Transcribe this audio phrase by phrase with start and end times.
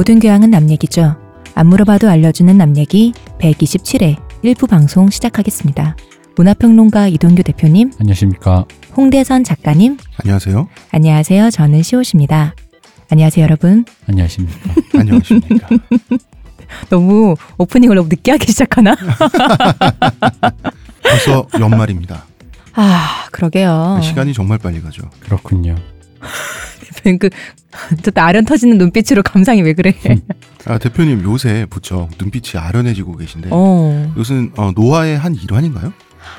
[0.00, 1.14] 모든 교양은 남 얘기죠.
[1.54, 5.94] 안 물어봐도 알려주는 남 얘기 127회 일부 방송 시작하겠습니다.
[6.36, 8.64] 문화평론가 이동규 대표님, 안녕하십니까.
[8.96, 10.70] 홍대선 작가님, 안녕하세요.
[10.92, 11.50] 안녕하세요.
[11.50, 12.54] 저는 시옷입니다.
[13.10, 13.84] 안녕하세요, 여러분.
[14.08, 14.74] 안녕하십니까.
[14.98, 15.68] 안녕하십니까.
[16.88, 18.96] 너무 오프닝을 너무 늦게 하기 시작하나?
[21.04, 22.24] 벌써 연말입니다.
[22.72, 24.00] 아, 그러게요.
[24.02, 25.02] 시간이 정말 빨리 가죠.
[25.20, 25.76] 그렇군요.
[27.18, 27.28] 그,
[28.02, 29.94] 저 아련 터지는 눈빛으로 감상이 왜 그래?
[30.66, 34.12] 아, 대표님 요새 부쩍 눈빛이 아련해지고 계신데 어.
[34.14, 35.92] 이것은 어, 노화의 한 일환인가요?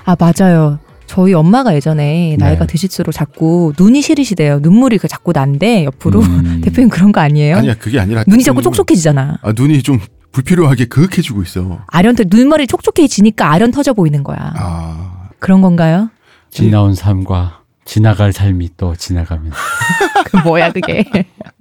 [0.06, 0.80] 아, 맞아요.
[1.08, 2.68] 저희 엄마가 예전에 나이가 네.
[2.68, 4.60] 드실수록 자꾸 눈이 시리시대요.
[4.60, 6.22] 눈물이 그 자꾸 난대 옆으로.
[6.22, 7.58] 음, 대표님 그런 거 아니에요?
[7.58, 9.40] 아니야 그게 아니라 눈이 자꾸 촉촉해지잖아.
[9.42, 10.00] 아, 눈이 좀
[10.32, 11.84] 불필요하게 그윽해지고 있어.
[11.88, 14.54] 아련 터 눈머리 촉촉해지니까 아련 터져 보이는 거야.
[14.56, 16.10] 아 그런 건가요?
[16.50, 19.52] 지나온 삶과 지나갈 삶이 또 지나가면
[20.26, 21.04] 그 뭐야 그게?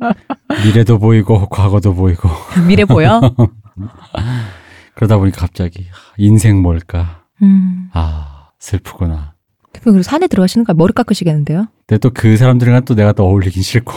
[0.65, 2.29] 미래도 보이고 과거도 보이고
[2.69, 3.21] 미래 보여?
[4.95, 5.87] 그러다 보니까 갑자기
[6.19, 7.23] 인생 뭘까?
[7.43, 7.89] 음.
[7.93, 9.35] 아 슬프구나.
[9.73, 11.67] 대표님 그리고 산에 들어가시는 거 머리 깎으시겠는데요?
[11.87, 13.93] 근데 또 그 사람들이랑 또 내가 또 어울리긴 싫고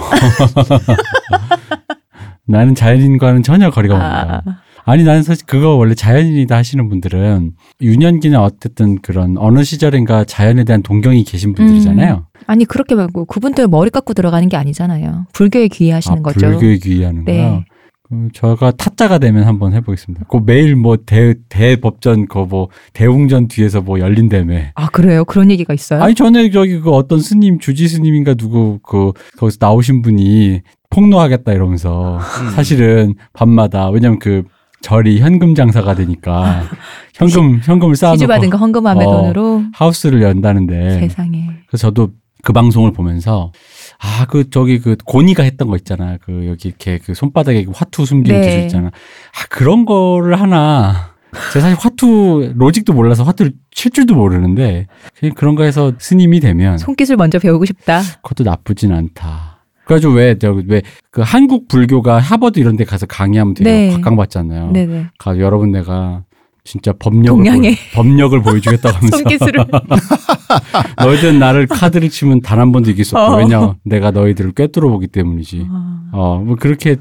[2.46, 4.44] 나는 자연인과는 전혀 거리가 아, 멉니다.
[4.46, 4.63] 아
[4.98, 10.84] 니 나는 사실 그거 원래 자연인이다 하시는 분들은 유년기나 어쨌든 그런 어느 시절인가 자연에 대한
[10.84, 12.28] 동경이 계신 분들이잖아요.
[12.48, 15.28] 아니 그렇게 말고 그분들 머리 깎고 들어가는 게 아니잖아요.
[15.34, 16.40] 불교에 귀의하시는 아, 거죠.
[16.52, 17.38] 불교에 귀의하는 네.
[17.38, 17.64] 거요.
[18.10, 20.26] 그 저가 타짜가 되면 한번 해보겠습니다.
[20.30, 24.60] 그 매일 뭐 대 대법전 그 뭐 대웅전 뒤에서 뭐 열린다며.
[24.76, 25.24] 아 그래요?
[25.24, 26.04] 그런 얘기가 있어요?
[26.04, 32.18] 아니 전에 저기 그 어떤 스님 주지 스님인가 누구 그 거기서 나오신 분이 폭로하겠다 이러면서
[32.18, 32.50] 음.
[32.52, 34.44] 사실은 밤마다 왜냐면 그
[34.84, 36.64] 절이 현금 장사가 되니까
[37.16, 39.12] 현금 현금을 쌓아놓고 시주 받은 거 헌금함의 어.
[39.12, 41.48] 돈으로 하우스를 연다는데 세상에.
[41.68, 42.12] 그래서 저도
[42.44, 43.52] 그 방송을 보면서
[44.00, 48.42] 아 그 저기 그 고니가 했던 거 있잖아 그 여기 이렇게 그 손바닥에 화투 숨기는
[48.42, 48.48] 네.
[48.48, 51.14] 기술 있잖아 아 그런 거를 하나
[51.52, 56.78] 제가 사실 화투 로직도 몰라서 화투를 칠 줄도 모르는데 그냥 그런 거 해서 스님이 되면
[56.78, 58.02] 손기술 먼저 배우고 싶다.
[58.22, 59.53] 그것도 나쁘진 않다.
[59.86, 63.90] 그래가지고 왜 저기 왜그 한국 불교가 하버드 이런 데 가서 강의하면 되게 네.
[63.92, 64.72] 각광받잖아요.
[64.72, 65.08] 네네.
[65.20, 66.24] 가 여러분 내가
[66.64, 69.66] 진짜 법력을 보여- 법력을 보여주겠다고 하면서 손기술을
[70.98, 73.38] 너희들 나를 카드를 치면 단 한 번도 이길 수 없고 어.
[73.40, 75.68] 왜냐 내가 너희들을 꿰뚫어 보기 때문이지.
[75.70, 76.10] 아.
[76.14, 76.96] 어뭐 그렇게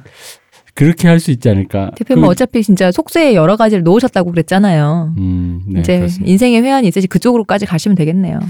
[0.75, 1.91] 그렇게 할 수 있지 않을까.
[1.97, 5.15] 대표님 그- 어차피 진짜 속세에 여러 가지를 놓으셨다고 그랬잖아요.
[5.19, 6.31] 음, 네, 이제 그렇습니다.
[6.33, 8.41] 인생의 회한이 있으시 그쪽으로까지 가시면 되겠네요.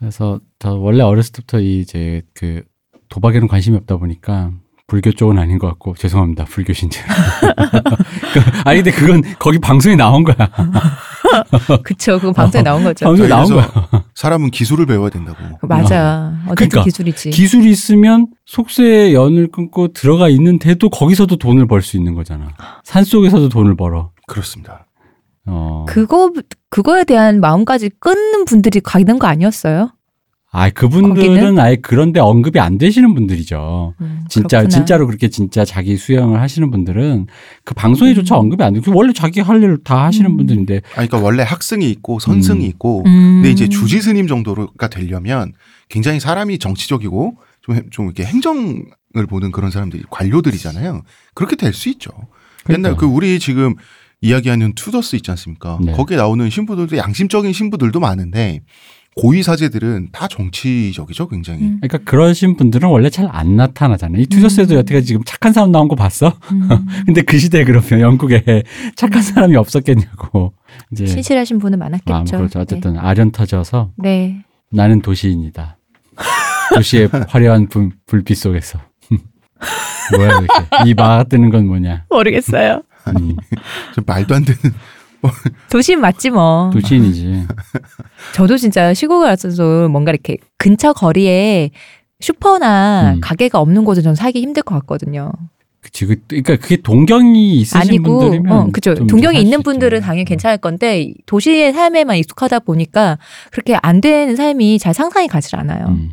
[0.00, 2.62] 그래서 저 원래 어렸을 때부터 이 이제 그
[3.16, 4.50] 도박에는 관심이 없다 보니까
[4.86, 7.00] 불교 쪽은 아닌 것 같고 죄송합니다 불교 신자.
[8.64, 10.36] 아니 근데 그건 거기 방송에 나온 거야.
[11.82, 12.18] 그쵸.
[12.18, 13.06] 그건 방송에 나온 거죠.
[13.06, 13.68] 방송에 나온 거야.
[14.14, 15.38] 사람은 기술을 배워야 된다고.
[15.62, 16.34] 맞아.
[16.44, 17.30] 어쨌든 그러니까 기술이지.
[17.30, 22.48] 기술이 있으면 속세에 연을 끊고 들어가 있는데도 거기서도 돈을 벌 수 있는 거잖아.
[22.84, 24.10] 산 속에서도 돈을 벌어.
[24.28, 24.86] 그렇습니다.
[25.46, 25.84] 어.
[25.88, 26.32] 그거
[26.70, 29.90] 그거에 대한 마음까지 끊는 분들이 가는 거 아니었어요?
[30.52, 31.58] 아 그분들은 거기는?
[31.58, 33.94] 아예 그런데 언급이 안 되시는 분들이죠.
[34.00, 34.68] 음, 진짜 그렇구나.
[34.68, 37.26] 진짜로 그렇게 진짜 자기 수영을 하시는 분들은
[37.64, 38.40] 그 방송에조차 음.
[38.40, 40.36] 언급이 안 되고 원래 자기 할 일을 다 하시는 음.
[40.36, 42.68] 분들인데 아니, 그러니까 원래 학승이 있고 선승이 음.
[42.70, 43.42] 있고 음.
[43.42, 45.52] 근데 이제 주지 스님 정도가 되려면
[45.88, 51.02] 굉장히 사람이 정치적이고 좀, 좀 이렇게 행정을 보는 그런 사람들이 관료들이잖아요.
[51.34, 52.10] 그렇게 될 수 있죠.
[52.70, 52.96] 옛날 그러니까요.
[52.96, 53.74] 그 우리 지금
[54.22, 55.78] 이야기하는 튜더스 있지 않습니까?
[55.82, 55.92] 네.
[55.92, 58.62] 거기에 나오는 신부들도 양심적인 신부들도 많은데
[59.16, 61.62] 고위 사제들은 다 정치적이죠, 굉장히.
[61.62, 61.78] 음.
[61.80, 64.20] 그러니까 그러신 분들은 원래 잘 안 나타나잖아요.
[64.20, 64.78] 이 튜더스에도 음.
[64.80, 66.38] 여태까지 지금 착한 사람 나온 거 봤어?
[66.52, 66.68] 음.
[67.06, 68.62] 근데 그 시대에 그러면 영국에
[68.94, 70.52] 착한 사람이 없었겠냐고.
[70.92, 72.14] 이제 신실하신 분은 많았겠죠.
[72.14, 72.60] 아, 뭐 그렇죠.
[72.60, 74.44] 어쨌든 아련 터져서 네.
[74.70, 75.78] 나는 도시인이다.
[76.74, 78.78] 도시의 화려한 불, 불빛 속에서.
[80.14, 82.04] 뭐야 이렇게 이 마가 뜨는 건 뭐냐?
[82.10, 82.82] 모르겠어요.
[83.08, 83.34] 음,
[83.94, 84.60] 좀 말도 안 되는.
[85.70, 86.70] 도시인 맞지 뭐.
[86.72, 87.46] 도시인이지.
[88.34, 91.70] 저도 진짜 시골에 왔어도 뭔가 이렇게 근처 거리에
[92.20, 93.20] 슈퍼나 음.
[93.20, 95.30] 가게가 없는 곳은 전 살기 힘들 것 같거든요.
[95.82, 98.94] 그치, 그- 그러니까 그게 동경이 있으신 아니고, 분들이면 어, 그죠.
[98.96, 99.62] 좀 동경이 있는.
[99.62, 103.18] 분들은 당연히 괜찮을 건데 도시의 삶에만 익숙하다 보니까
[103.52, 105.86] 그렇게 안 되는 삶이 잘 상상이 가질 않아요.
[105.88, 106.10] 음.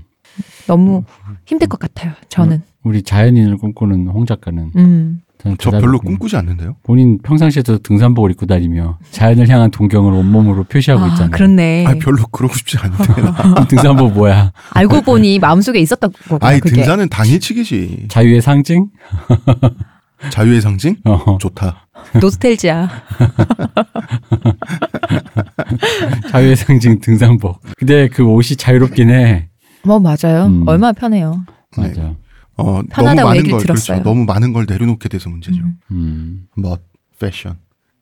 [0.67, 1.03] 너무
[1.45, 2.13] 힘들 것 같아요.
[2.29, 2.61] 저는.
[2.83, 5.21] 우리 자연인을 꿈꾸는 홍 작가는 음.
[5.59, 5.99] 저 별로.
[5.99, 6.75] 꿈꾸지 않는데요.
[6.83, 11.31] 본인 평상시에도 등산복을 입고 다니며 자연을 향한 동경을 온몸으로 표시하고 아, 있잖아요.
[11.31, 11.85] 그렇네.
[11.85, 13.03] 아 별로 그러고 싶지 않은데.
[13.69, 14.51] 등산복 뭐야?
[14.71, 16.49] 알고 보니 마음속에 있었던 거구나.
[16.49, 16.75] 아니 그게.
[16.75, 18.05] 등산은 당일치기지.
[18.09, 18.87] 자유의 상징?
[20.29, 20.97] 자유의 상징?
[21.05, 21.87] 어, 좋다.
[22.19, 22.89] 노스텔지야.
[26.31, 27.61] 자유의 상징 등산복.
[27.77, 29.49] 근데 그 옷이 자유롭긴 해.
[29.83, 30.45] 뭐 맞아요.
[30.45, 30.63] 음.
[30.67, 31.43] 얼마나 편해요.
[31.77, 31.87] 네.
[31.87, 32.13] 맞아.
[32.57, 33.97] 어, 너무 많은 얘기를 걸 들었어요.
[33.97, 34.03] 그렇죠.
[34.09, 35.61] 너무 많은 걸 내려놓게 돼서 문제죠.
[35.63, 35.77] 음.
[35.91, 36.47] 음.
[36.55, 36.77] 뭐
[37.19, 37.57] 패션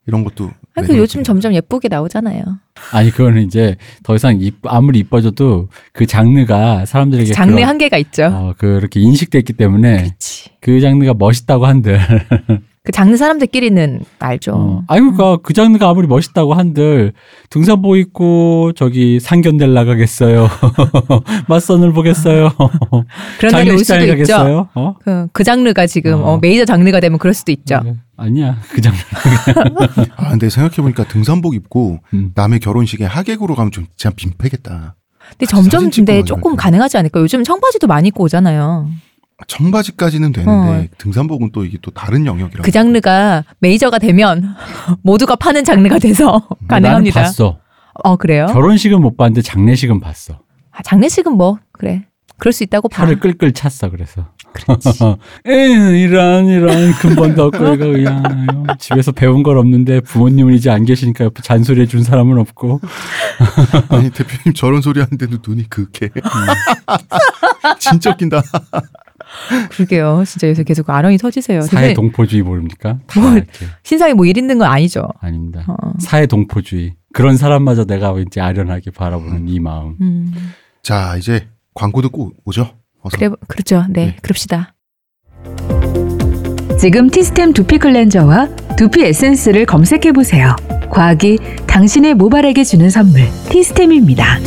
[0.08, 1.24] 이런 것도 아, 그 요즘.
[1.24, 2.44] 점점 예쁘게 나오잖아요.
[2.92, 8.26] 아니 그거는 이제 더 이상 이- 아무리 이뻐져도 그 장르가 사람들에게 장르 그런- 한계가 있죠.
[8.26, 10.50] 어, 그렇게 인식됐기 때문에 그렇지.
[10.60, 12.00] 그 장르가 멋있다고 한들
[12.84, 14.54] 그 장르 사람들끼리는 알죠.
[14.56, 17.14] 어, 아니 그러니까 그 장르가 아무리 멋있다고 한들
[17.52, 20.50] 등산복 입고 저기 상견례 나가겠어요.
[21.48, 22.50] 맞선을 보겠어요.
[23.38, 24.08] 그런 날이 올 수도 있죠.
[24.08, 24.70] 가겠어요.
[24.74, 24.96] 어?
[25.04, 26.32] 그, 그 장르가 지금 어.
[26.32, 27.80] 어, 메이저 장르가 되면 그럴 수도 있죠.
[27.84, 27.96] 네.
[28.18, 28.98] 아니야 그 장르.
[30.18, 32.32] 아 근데 생각해 보니까 등산복 입고 음.
[32.34, 34.96] 남의 결혼식에 하객으로 가면 좀 진짜 민폐겠다.
[35.30, 36.56] 근데 아, 점점 근데 막 조금.
[36.56, 37.20] 가능하지 않을까?
[37.20, 38.90] 요즘 청바지도 많이 입고 오잖아요.
[39.48, 40.86] 청바지까지는 되는데 어.
[40.98, 42.64] 등산복은 또 이게 또 다른 영역이라.
[42.64, 44.56] 그 장르가 메이저가 되면
[45.04, 47.20] 모두가 파는 장르가 돼서 가능합니다.
[47.20, 47.60] 나는 봤어.
[48.04, 48.48] 어 그래요?
[48.48, 50.40] 결혼식은 못 봤는데 장례식은 봤어.
[50.72, 52.06] 아, 장례식은 뭐 그래.
[52.38, 53.04] 그럴 수 있다고 봐.
[53.04, 54.28] 혀를 끌끌 찼어 그래서.
[54.54, 54.90] 그렇지.
[55.46, 61.26] 에이, 이런 이런 근본도 없고 이거 그냥 집에서 배운 걸 없는데 부모님은 이제 안 계시니까
[61.26, 62.82] 옆에 잔소리 해 준 사람은 없고
[63.90, 66.10] 아니 대표님 저런 소리 하는데도 눈이 그렇게
[67.80, 68.42] 진짜 웃긴다.
[69.70, 70.24] 그러게요.
[70.26, 71.62] 진짜 요새 계속 아령이 터지세요.
[71.62, 73.00] 사회 동포주의 모릅니까?
[73.16, 75.08] 이렇게 신상에 뭐 일 있는 건 아니죠.
[75.20, 75.64] 아닙니다.
[75.68, 75.76] 어.
[76.00, 79.96] 사회 동포주의 그런 사람마저 내가 왠지 아련하게 바라보는 이 마음.
[80.02, 80.34] 음.
[80.84, 82.70] 자 이제 광고 듣고 오죠.
[83.02, 83.18] 어서.
[83.18, 83.86] 그래 그렇죠.
[83.90, 84.16] 네, 네.
[84.22, 84.74] 그럽시다.
[86.80, 88.48] 지금 티스템 두피 클렌저와
[88.78, 90.56] 두피 에센스를 검색해 보세요.
[90.90, 91.38] 과학이
[91.68, 94.40] 당신의 모발에게 주는 선물 티스템입니다.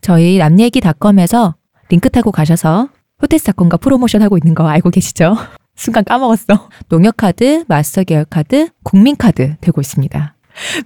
[0.00, 1.56] 저희 남얘기닷컴에서
[1.88, 2.88] 링크 타고 가셔서
[3.20, 5.36] 호텔 사건과 프로모션 하고 있는 거 알고 계시죠?
[5.76, 6.68] 순간 까먹었어.
[6.88, 10.34] 농협카드, 마스터 계열카드, 국민카드 되고 있습니다.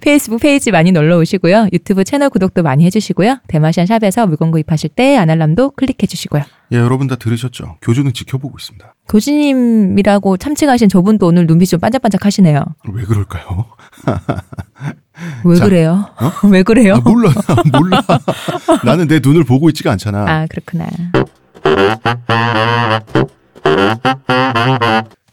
[0.01, 1.69] 페이스북 페이지 많이 놀러 오시고요.
[1.71, 3.39] 유튜브 채널 구독도 많이 해주시고요.
[3.47, 6.43] 대마시안 샵에서 물건 구입하실 때 아날람도 클릭해 주시고요.
[6.73, 7.77] 예 여러분 다 들으셨죠?
[7.81, 8.93] 교주는 지켜보고 있습니다.
[9.07, 12.65] 교수님이라고 참칭하신 저분도 오늘 눈빛이 좀 반짝반짝 하시네요.
[12.91, 13.65] 왜 그럴까요?
[15.45, 16.09] 왜 자, 그래요?
[16.19, 16.31] 어?
[16.49, 16.95] 왜 그래요?
[16.95, 17.31] 아, 몰라
[17.71, 18.01] 몰라.
[18.83, 20.25] 나는 내 눈을 보고 있지가 않잖아.
[20.27, 20.87] 아, 그렇구나.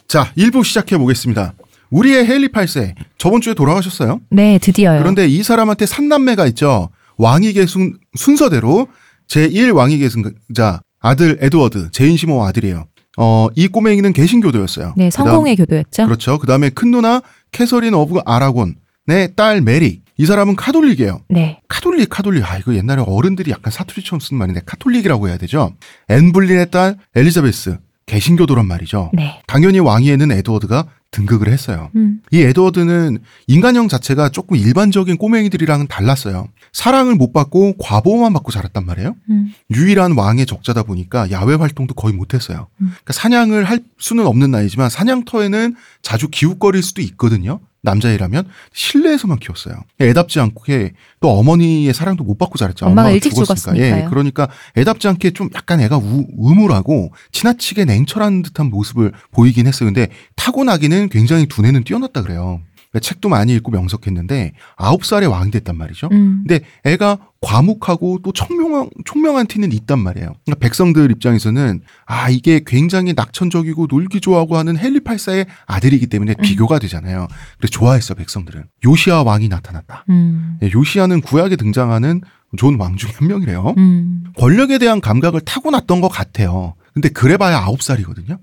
[0.06, 1.54] 자 1부 시작해 보겠습니다.
[1.90, 4.20] 우리의 헨리 8세 저번 주에 돌아가셨어요.
[4.30, 4.98] 네, 드디어요.
[5.00, 6.90] 그런데 이 사람한테 삼남매가 있죠.
[7.16, 8.88] 왕위 계 순, 순서대로
[9.28, 12.86] 제1 왕위 계승자 아들 에드워드 제인 시모어 아들이에요.
[13.18, 14.94] 어, 이 꼬맹이는 개신교도였어요.
[14.96, 16.04] 네, 그다음- 성공회 교도였죠.
[16.06, 16.38] 그렇죠.
[16.38, 17.20] 그다음에 큰 누나
[17.50, 18.76] 캐서린 오브 아라곤
[19.08, 20.02] 의 딸 메리.
[20.16, 21.22] 이 사람은 카톨릭이에요.
[21.28, 21.60] 네.
[21.68, 22.50] 카톨릭, 카톨릭.
[22.50, 25.74] 아, 이거 옛날에 어른들이 약간 사투리처럼 쓰는 말인데 가톨릭이라고 해야 되죠.
[26.08, 27.78] 앤 불린의 딸 엘리자베스.
[28.06, 29.10] 개신교도란 말이죠.
[29.12, 29.42] 네.
[29.46, 31.90] 당연히 왕위에는 에드워드가 등극을 했어요.
[31.94, 32.20] 음.
[32.30, 36.48] 이 에드워드는 인간형 자체가 조금 일반적인 꼬맹이들이랑은 달랐어요.
[36.72, 39.14] 사랑을 못 받고 과보호만 받고 자랐단 말이에요.
[39.30, 39.52] 음.
[39.70, 42.68] 유일한 왕의 적자다 보니까 야외 활동도 거의 못했어요.
[42.80, 42.88] 음.
[42.88, 47.60] 그러니까 사냥을 할 수는 없는 나이지만 사냥터에는 자주 기웃거릴 수도 있거든요.
[47.82, 49.76] 남자애라면 실내에서만 키웠어요.
[50.00, 52.86] 애답지 않게 또 어머니의 사랑도 못 받고 자랐죠.
[52.86, 53.54] 엄마가 엄마가 일찍 죽었으니까.
[53.54, 54.04] 죽었으니까요.
[54.04, 59.86] 예, 그러니까 애답지 않게 좀 약간 애가 우, 우물하고 지나치게 냉철한 듯한 모습을 보이긴 했어요.
[59.88, 62.60] 근데 타고나기는 굉장히 두뇌는 뛰어났다 그래요.
[62.90, 66.08] 그러니까 책도 많이 읽고 명석했는데 아홉 살에 왕이 됐단 말이죠.
[66.12, 66.44] 음.
[66.46, 70.34] 근데 애가 과묵하고 또 총명한, 총명한 티는 있단 말이에요.
[70.44, 76.42] 그러니까 백성들 입장에서는 아, 이게 굉장히 낙천적이고 놀기 좋아하고 하는 헨리 8사의 아들이기 때문에 음.
[76.42, 77.28] 비교가 되잖아요.
[77.58, 78.64] 그래서 좋아했어, 백성들은.
[78.84, 80.04] 요시아 왕이 나타났다.
[80.08, 80.58] 음.
[80.62, 82.22] 예, 요시아는 구약에 등장하는
[82.56, 83.74] 좋은 왕 중에 한 명이래요.
[83.76, 84.24] 음.
[84.36, 86.74] 권력에 대한 감각을 타고났던 것 같아요.
[86.98, 88.38] 근데 그래봐야 아홉 살이거든요.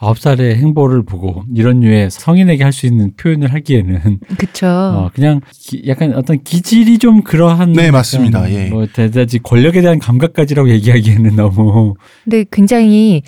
[0.00, 4.66] 아홉 살의 행보를 보고 이런 류의 성인에게 할 수 있는 표현을 하기에는 그쵸.
[4.66, 8.50] 어, 그냥 기- 약간 어떤 기질이 좀 그러한 네, 맞습니다.
[8.50, 8.68] 예.
[8.68, 13.22] 뭐 대다지 권력에 대한 감각까지라고 얘기하기에는 너무 근데 굉장히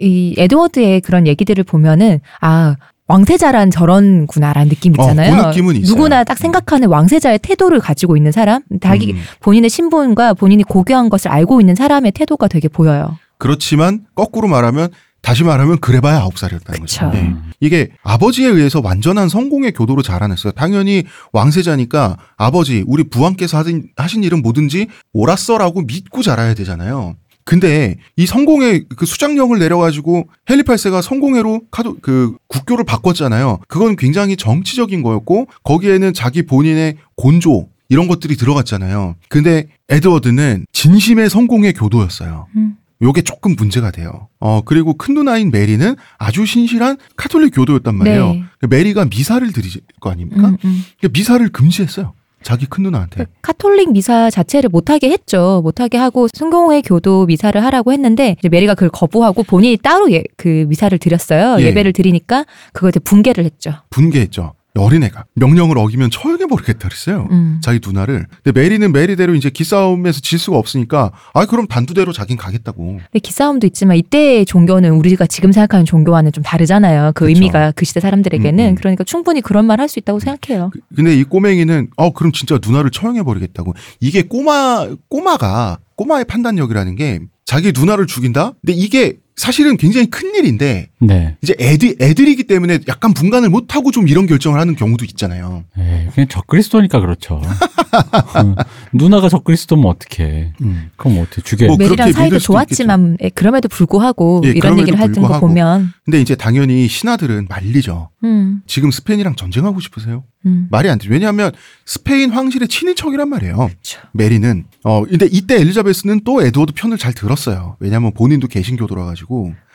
[0.00, 2.76] 이 에드워드의 그런 얘기들을 보면은 아
[3.08, 5.34] 왕세자란 저런구나라는 느낌 어, 있잖아요.
[5.42, 5.94] 그 느낌은 있어요.
[5.94, 11.30] 누구나 딱 생각하는 왕세자의 태도를 가지고 있는 사람, 자기 음, 본인의 신분과 본인이 고귀한 것을
[11.30, 13.16] 알고 있는 사람의 태도가 되게 보여요.
[13.38, 14.90] 그렇지만 거꾸로 말하면
[15.22, 16.80] 다시 말하면 그래봐야 아홉 살이었다는.
[16.80, 17.10] 거죠.
[17.14, 17.34] 예.
[17.58, 20.52] 이게 아버지에 의해서 완전한 성공의 교도로 자라났어요.
[20.52, 27.16] 당연히 왕세자니까 아버지 우리 부왕께서 하신, 하신 일은 뭐든지 옳았어라고 믿고 자라야 되잖아요.
[27.42, 33.60] 근데 이 성공회 그 수장령을 내려가지고 헨리 8세가 성공회로 카도 그 국교를 바꿨잖아요.
[33.68, 39.14] 그건 굉장히 정치적인 거였고 거기에는 자기 본인의 곤조 이런 것들이 들어갔잖아요.
[39.28, 42.46] 근데 에드워드는 진심의 성공회 교도였어요.
[42.56, 42.76] 음.
[43.02, 44.28] 요게 조금 문제가 돼요.
[44.40, 48.32] 어, 그리고 큰 누나인 메리는 아주 신실한 카톨릭 교도였단 말이에요.
[48.32, 48.44] 네.
[48.68, 50.48] 메리가 미사를 드릴 거 아닙니까?
[50.48, 50.84] 음, 음.
[50.98, 52.14] 그러니까 미사를 금지했어요.
[52.42, 53.24] 자기 큰 누나한테.
[53.24, 55.60] 그 카톨릭 미사 자체를 못하게 했죠.
[55.64, 60.96] 못하게 하고 성공회 교도 미사를 하라고 했는데 메리가 그걸 거부하고 본인이 따로 예, 그 미사를
[60.96, 61.56] 드렸어요.
[61.60, 61.66] 예.
[61.66, 61.74] 예.
[61.74, 63.72] 예배를 드리니까 그거 이제 붕괴를 했죠.
[63.90, 64.54] 분개했죠.
[64.80, 67.28] 어린애가 명령을 어기면 처형해버리겠다 그랬어요.
[67.30, 67.60] 음.
[67.62, 68.26] 자기 누나를.
[68.42, 72.84] 근데 메리는 메리대로 이제 기싸움에서 질 수가 없으니까 아 그럼 단두대로 자긴 가겠다고.
[72.96, 77.12] 근데 기싸움도 있지만 이때의 종교는 우리가 지금 생각하는 종교와는 좀 다르잖아요.
[77.14, 77.28] 그 그쵸.
[77.28, 78.74] 의미가 그 시대 사람들에게는 음, 음.
[78.74, 80.70] 그러니까 충분히 그런 말 할 수 있다고 생각해요.
[80.72, 83.74] 그- 근데 이 꼬맹이는 어 그럼 진짜 누나를 처형해버리겠다고.
[84.00, 88.52] 이게 꼬마 꼬마가 꼬마의 판단력이라는 게 자기 누나를 죽인다.
[88.60, 91.36] 근데 이게 사실은 굉장히 큰 일인데 네.
[91.42, 95.64] 이제 애들 애들이기 때문에 약간 분간을 못 하고 좀 이런 결정을 하는 경우도 있잖아요.
[95.78, 97.34] 예, 그냥 적그리스도니까 그렇죠.
[97.92, 98.54] 어,
[98.94, 100.54] 누나가 적그리스도면 어떡해.
[100.96, 101.66] 그럼 어떻게 죽여?
[101.66, 105.46] 뭐 메리랑 그렇게 사이도 좋았지만 예, 그럼에도 불구하고 예, 이런 그럼에도 얘기를 했던 거 불구하고.
[105.48, 108.08] 보면 근데 이제 당연히 신하들은 말리죠.
[108.24, 110.24] 음, 지금 스페인이랑 전쟁하고 싶으세요?
[110.46, 110.68] 음.
[110.70, 111.08] 말이 안 돼.
[111.10, 111.52] 왜냐하면
[111.84, 113.56] 스페인 황실의 친인척이란 말이에요.
[113.56, 114.00] 그렇죠.
[114.12, 117.76] 메리는 어 근데 이때 엘리자베스는 또 에드워드 편을 잘 들었어요.
[117.80, 119.25] 왜냐하면 본인도 개신교도라 가지고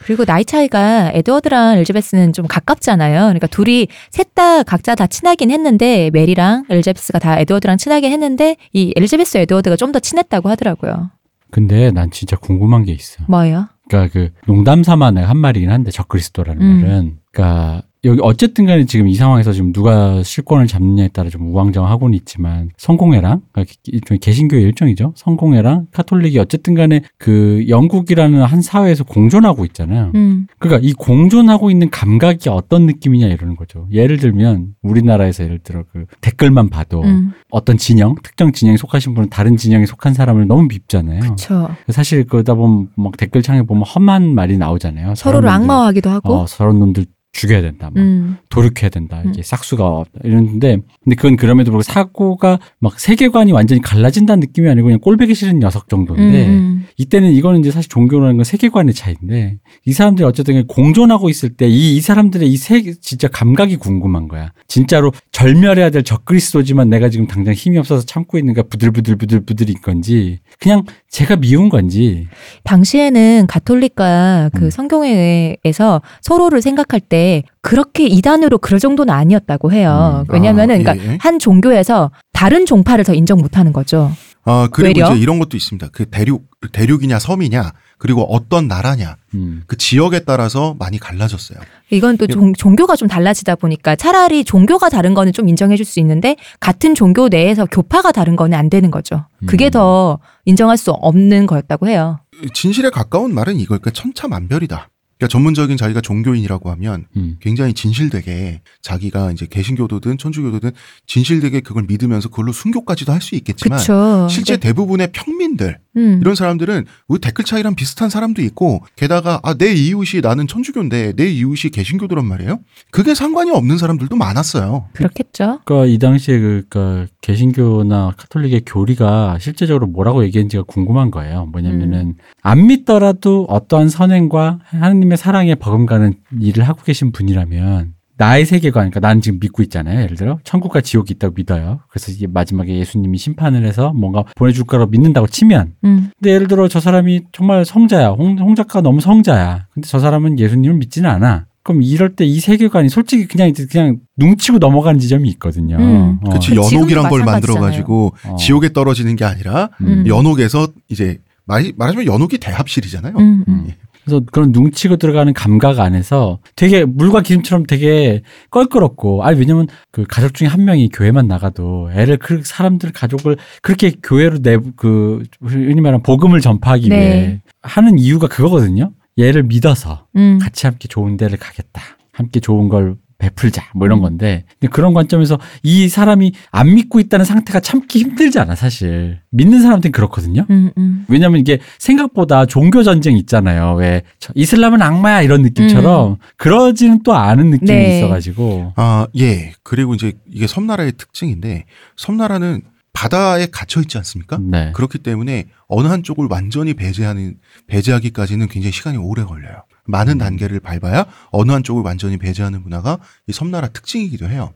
[0.05, 3.22] 그리고 나이 차이가 에드워드랑 엘리자베스는 좀 가깝잖아요.
[3.22, 8.93] 그러니까 둘이 셋 다 각자 다 친하긴 했는데 메리랑 엘리자베스가 다 에드워드랑 친하긴 했는데 이
[8.96, 11.12] 엘리자베스 에드워드가 좀 더 친했다고 하더라고요.
[11.51, 13.25] 근데 난 진짜 궁금한 게 있어.
[13.27, 13.67] 뭐예요?
[13.89, 16.81] 그러니까 그 농담 삼아 내가 한 말이긴 한데 적그리스도라는 음.
[16.81, 22.15] 말은 그러니까 여기 어쨌든 간에 지금 이 상황에서 지금 누가 실권을 잡느냐에 따라 좀 우왕좌왕하고는
[22.20, 25.13] 있지만 성공회랑 그러니까 일종의 개신교의 일종이죠.
[25.15, 30.12] 성공회랑 카톨릭이 어쨌든 간에 그 영국이라는 한 사회에서 공존하고 있잖아요.
[30.15, 33.88] 음, 그러니까 이 공존하고 있는 감각이 어떤 느낌이냐 이러는 거죠.
[33.91, 39.29] 예를 들면 우리나라에서 예를 들어 그 댓글만 봐도 음, 어떤 진영, 특정 진영에 속하신 분은
[39.29, 41.20] 다른 진영에 속한 사람을 너무 밉잖아요.
[41.20, 41.70] 그렇죠.
[41.89, 45.13] 사실 그러다 보면 막 댓글창에 보면 험한 말이 나오잖아요.
[45.13, 46.34] 서로를 악마화하기도 하고.
[46.34, 47.89] 어, 저런 놈들 죽여야 된다.
[47.93, 49.21] 막 음, 도륙해야 된다.
[49.25, 49.43] 이게 음.
[49.43, 50.19] 싹수가 없다.
[50.23, 55.59] 이러는데 근데 그건 그럼에도 불구하고 사고가 막 세계관이 완전히 갈라진다는 느낌이 아니고 그냥 꼴배기 싫은
[55.59, 61.29] 녀석 정도인데 음, 이때는 이거는 이제 사실 종교라는 건 세계관의 차이인데 이 사람들이 어쨌든 공존하고
[61.29, 64.51] 있을 때 이 이 사람들의 이세 진짜 감각이 궁금한 거야.
[64.67, 70.83] 진짜로 절멸해야 될 적그리스도지만 내가 지금 당장 힘이 없어서 참고 있는가 부들부들 부들부들인 건지 그냥
[71.09, 72.27] 제가 미운 건지
[72.63, 74.69] 당시에는 가톨릭과 그 음.
[74.69, 77.20] 성경회에서 서로를 생각할 때
[77.61, 80.25] 그렇게 이단으로 그럴 정도는 아니었다고 해요.
[80.27, 80.33] 음.
[80.33, 81.17] 왜냐면은 아, 그러니까 예.
[81.21, 84.11] 한 종교에서 다른 종파를 더 인정 못 하는 거죠.
[84.43, 85.11] 아 그리고 외려?
[85.11, 85.89] 이제 이런 것도 있습니다.
[85.91, 89.61] 그 대륙 대륙이냐 섬이냐 그리고 어떤 나라냐 음.
[89.67, 91.59] 그 지역에 따라서 많이 갈라졌어요.
[91.91, 95.99] 이건 또 종, 종교가 좀 달라지다 보니까 차라리 종교가 다른 거는 좀 인정해 줄 수
[95.99, 99.25] 있는데 같은 종교 내에서 교파가 다른 거는 안 되는 거죠.
[99.45, 99.71] 그게 음.
[99.71, 102.19] 더 인정할 수 없는 거였다고 해요.
[102.55, 104.89] 진실에 가까운 말은 이걸 그러니까 천차만별이다.
[105.21, 107.37] 그러니까 전문적인 자기가 종교인이라고 하면 음.
[107.39, 110.71] 굉장히 진실되게 자기가 이제 개신교도든 천주교도든
[111.05, 114.27] 진실되게 그걸 믿으면서 그걸로 순교까지도 할 수 있겠지만 그렇죠.
[114.31, 116.17] 실제 대부분의 평민들 음.
[116.21, 121.29] 이런 사람들은 우리 댓글 차이랑 비슷한 사람도 있고 게다가 아, 내 이웃이 나는 천주교인데 내
[121.29, 122.59] 이웃이 개신교도란 말이에요.
[122.89, 124.85] 그게 상관이 없는 사람들도 많았어요.
[124.93, 125.59] 그렇겠죠.
[125.65, 131.45] 그러니까 이 당시에 그 그러니까 개신교나 카톨릭의 교리가 실제적으로 뭐라고 얘기했는지가 궁금한 거예요.
[131.45, 138.91] 뭐냐면은 안 믿더라도 어떠한 선행과 하나님 의 사랑에 버금가는 일을 하고 계신 분이라면 나의 세계관,
[138.91, 140.01] 그러니까 난 지금 믿고 있잖아요.
[140.01, 141.79] 예를 들어 천국과 지옥이 있다고 믿어요.
[141.89, 146.11] 그래서 이게 마지막에 예수님이 심판을 해서 뭔가 보내줄 거라고 믿는다고 치면, 음.
[146.19, 149.65] 근데 예를 들어 저 사람이 정말 성자야, 홍, 홍 작가 너무 성자야.
[149.73, 151.45] 근데 저 사람은 예수님을 믿지는 않아.
[151.63, 155.77] 그럼 이럴 때 이 세계관이 솔직히 그냥 이제 그냥 뭉치고 넘어가는 지점이 있거든요.
[155.77, 156.19] 음.
[156.23, 156.29] 어.
[156.31, 157.23] 그치 그 지금도 연옥이란 걸.
[157.23, 158.35] 만들어 가지고 어.
[158.35, 160.05] 지옥에 떨어지는 게 아니라 음.
[160.07, 163.13] 연옥에서 이제 말, 말하자면 연옥이 대합실이잖아요.
[163.17, 163.43] 음, 음.
[163.47, 163.71] 음.
[164.11, 170.33] 그래서 그런 뭉치고 들어가는 감각 안에서 되게 물과 기름처럼 되게 껄끄럽고 아니 왜냐면 그 가족
[170.33, 176.41] 중에 한 명이 교회만 나가도 애를 그 사람들 가족을 그렇게 교회로 내그 흔히 말하는 복음을
[176.41, 176.95] 전파하기 네.
[176.95, 178.91] 위해 하는 이유가 그거거든요.
[179.17, 180.39] 얘를 믿어서 음.
[180.41, 181.81] 같이 함께 좋은 데를 가겠다.
[182.11, 187.23] 함께 좋은 걸 베풀자 뭐 이런 건데 근데 그런 관점에서 이 사람이 안 믿고 있다는
[187.23, 191.05] 상태가 참기 힘들잖아 사실 믿는 사람한테는 그렇거든요 음, 음.
[191.07, 193.75] 왜냐면 이게 생각보다 종교 전쟁 있잖아요.
[193.75, 197.97] 왜 저- 이슬람은 악마야 이런 느낌처럼 그러지는 또 않은 느낌이 네.
[197.99, 199.53] 있어가지고 아, 예.
[199.63, 201.65] 그리고 이제 이게 섬나라의 특징인데
[201.97, 202.61] 섬나라는
[202.93, 204.37] 바다에 갇혀 있지 않습니까?
[204.41, 204.71] 네.
[204.73, 207.35] 그렇기 때문에 어느 한쪽을 완전히 배제하는
[207.67, 209.63] 배제하기까지는 굉장히 시간이 오래 걸려요.
[209.85, 210.17] 많은 음.
[210.17, 214.53] 단계를 밟아야 어느 한쪽을 완전히 배제하는 문화가 이 섬나라 특징이기도 해요.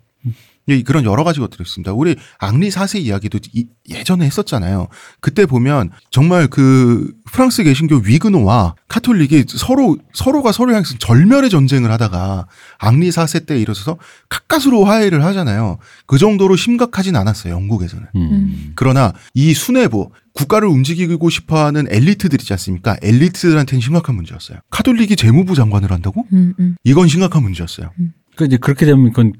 [0.67, 1.93] 예, 그런 여러 가지 것들이 있습니다.
[1.93, 4.87] 우리 앙리 4세 이야기도 이- 예전에 했었잖아요.
[5.19, 12.47] 그때 보면 정말 그 프랑스 개신교 위그노와 카톨릭이 서로 서로가 서로 향해서 절멸의 전쟁을 하다가
[12.79, 13.97] 앙리 4세 때 이르러서
[14.29, 15.77] 가까스로 화해를 하잖아요.
[16.07, 17.53] 그 정도로 심각하진 않았어요.
[17.53, 18.07] 영국에서는.
[18.15, 18.71] 음.
[18.75, 22.97] 그러나 이 수뇌부 국가를 움직이고 싶어하는 엘리트들 있지 않습니까?
[23.03, 24.57] 엘리트들한테는 심각한 문제였어요.
[24.71, 26.25] 카톨릭이 재무부 장관을 한다고?
[26.33, 26.75] 음, 음.
[26.83, 27.91] 이건 심각한 문제였어요.
[28.35, 29.31] 그 이제 그렇게 되면 그건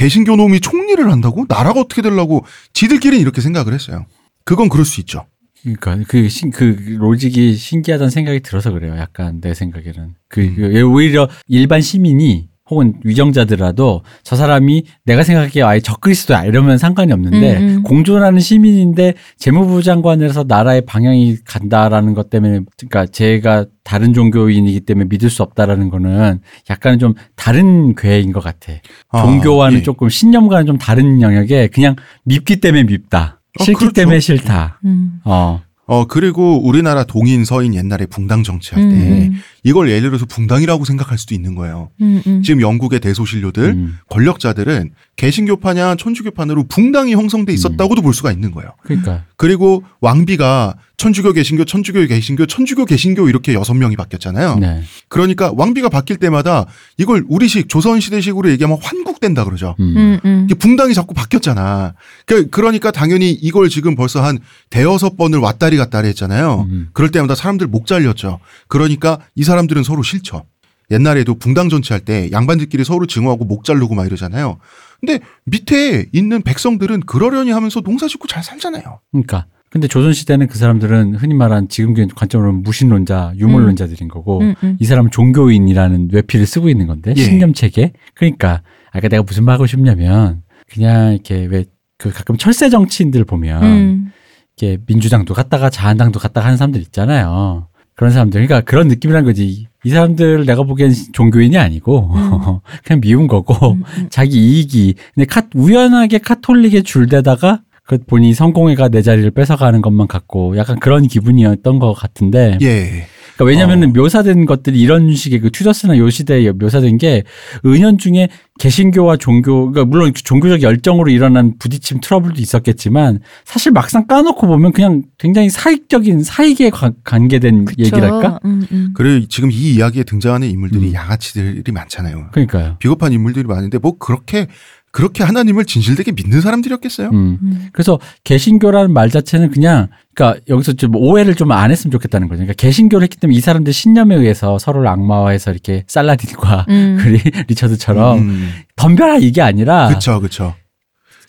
[0.00, 1.44] 개신교 놈이 총리를 한다고?
[1.46, 2.46] 나라가 어떻게 되려고?
[2.72, 4.06] 지들끼리는 이렇게 생각을 했어요.
[4.46, 5.26] 그건 그럴 수 있죠.
[5.62, 8.96] 그러니까 그, 신, 그 로직이 신기하다는 생각이 들어서 그래요.
[8.96, 10.54] 약간 내 생각에는 그, 음.
[10.56, 17.56] 그 오히려 일반 시민이 혹은 위정자들라도 저 사람이 내가 생각하기에 아예 적그리스도야 이러면 상관이 없는데
[17.56, 17.82] 음, 음.
[17.82, 25.30] 공존하는 시민인데 재무부 장관에서 나라의 방향이 간다라는 것 때문에 그러니까 제가 다른 종교인이기 때문에 믿을
[25.30, 28.72] 수 없다라는 거는 약간 좀 다른 괴인 것 같아.
[29.10, 29.82] 아, 종교와는 예.
[29.82, 33.40] 조금 신념과는 좀 다른 영역에 그냥 밉기 때문에 밉다.
[33.58, 33.94] 어, 싫기 그렇죠.
[33.94, 34.80] 때문에 싫다.
[34.84, 35.20] 음.
[35.24, 35.60] 어.
[35.90, 41.18] 어, 그리고 우리나라 동인, 서인 옛날에 붕당 정치할 때 음, 이걸 예를 들어서 붕당이라고 생각할
[41.18, 41.90] 수도 있는 거예요.
[42.00, 42.42] 음, 음.
[42.42, 43.98] 지금 영국의 대소신료들, 음.
[44.08, 48.72] 권력자들은 개신교파냐 천주교파로 붕당이 형성돼 있었다고도 볼 수가 있는 거예요.
[48.82, 54.56] 그러니까 그리고 왕비가 천주교, 개신교, 천주교, 개신교, 천주교, 개신교 이렇게 여섯 명이 바뀌었잖아요.
[54.56, 54.82] 네.
[55.08, 56.66] 그러니까 왕비가 바뀔 때마다
[56.98, 59.76] 이걸 우리식 조선 시대식으로 얘기하면 환국된다 그러죠.
[59.80, 59.94] 음.
[59.96, 60.48] 음, 음.
[60.58, 61.94] 붕당이 자꾸 바뀌었잖아.
[62.26, 64.38] 그- 그러니까 당연히 이걸 지금 벌써 한
[64.68, 66.66] 대여섯 번을 왔다리 갔다리 했잖아요.
[66.68, 66.88] 음.
[66.92, 68.38] 그럴 때마다 사람들 목 잘렸죠.
[68.68, 70.44] 그러니까 이 사람들은 서로 싫죠.
[70.90, 74.58] 옛날에도 붕당 전체할 때 양반들끼리 서로 증오하고 목 자르고 막 이러잖아요.
[75.00, 79.00] 근데 밑에 있는 백성들은 그러려니 하면서 농사 짓고 잘 살잖아요.
[79.12, 84.76] 그러니까 근데 조선 시대는 그 사람들은 흔히 말한 지금 관점으로는 무신론자, 유물론자들인 거고 음, 음.
[84.80, 87.22] 이 사람은 종교인이라는 외피를 쓰고 있는 건데 예.
[87.22, 87.92] 신념 체계.
[88.14, 91.66] 그러니까 아까 내가 무슨 말 하고 싶냐면 그냥 이렇게 왜
[92.00, 94.12] 그 가끔 철새 정치인들 보면 음.
[94.56, 97.68] 이렇게 민주당도 갔다가 자한당도 갔다가 하는 사람들 있잖아요.
[98.00, 98.46] 그런 사람들.
[98.46, 99.66] 그러니까 그런 느낌이란 거지.
[99.84, 102.08] 이 사람들 내가 보기엔 종교인이 아니고
[102.82, 104.06] 그냥 미운 거고 음, 음.
[104.08, 110.56] 자기 이익이 근데 카, 우연하게 카톨릭에 줄대다가 그 본인이 성공회가 내 자리를 뺏어가는 것만 같고
[110.56, 113.06] 약간 그런 기분이었던 것 같은데 예.
[113.40, 113.92] 그러니까 왜냐면은 어.
[113.92, 117.24] 묘사된 것들이 이런 식의 그 튜더스나 요 시대에 묘사된 게
[117.64, 124.46] 은연 중에 개신교와 종교 그러니까 물론 종교적 열정으로 일어난 부딪힘 트러블도 있었겠지만 사실 막상 까놓고
[124.46, 127.82] 보면 그냥 굉장히 사익적인 사익에 관- 관계된 그쵸.
[127.84, 128.90] 얘기랄까 음, 음.
[128.94, 130.94] 그리고 지금 이 이야기에 등장하는 인물들이 음.
[130.94, 132.28] 양아치들이 많잖아요.
[132.32, 132.76] 그러니까요.
[132.78, 134.46] 비겁한 인물들이 많은데 뭐 그렇게
[134.92, 137.10] 그렇게 하나님을 진실되게 믿는 사람들이었겠어요?
[137.10, 137.38] 음.
[137.42, 137.68] 음.
[137.72, 142.38] 그래서 개신교라는 말 자체는 그냥 그러니까 여기서 좀 오해를 좀 안 했으면 좋겠다는 거죠.
[142.38, 146.98] 그러니까 개신교를 했기 때문에 이 사람들 신념에 의해서 서로를 악마화해서 이렇게 살라딘과 음.
[147.02, 148.50] 그 리- 리처드처럼 음.
[148.76, 150.54] 덤벼라 이게 아니라 그쵸, 그쵸.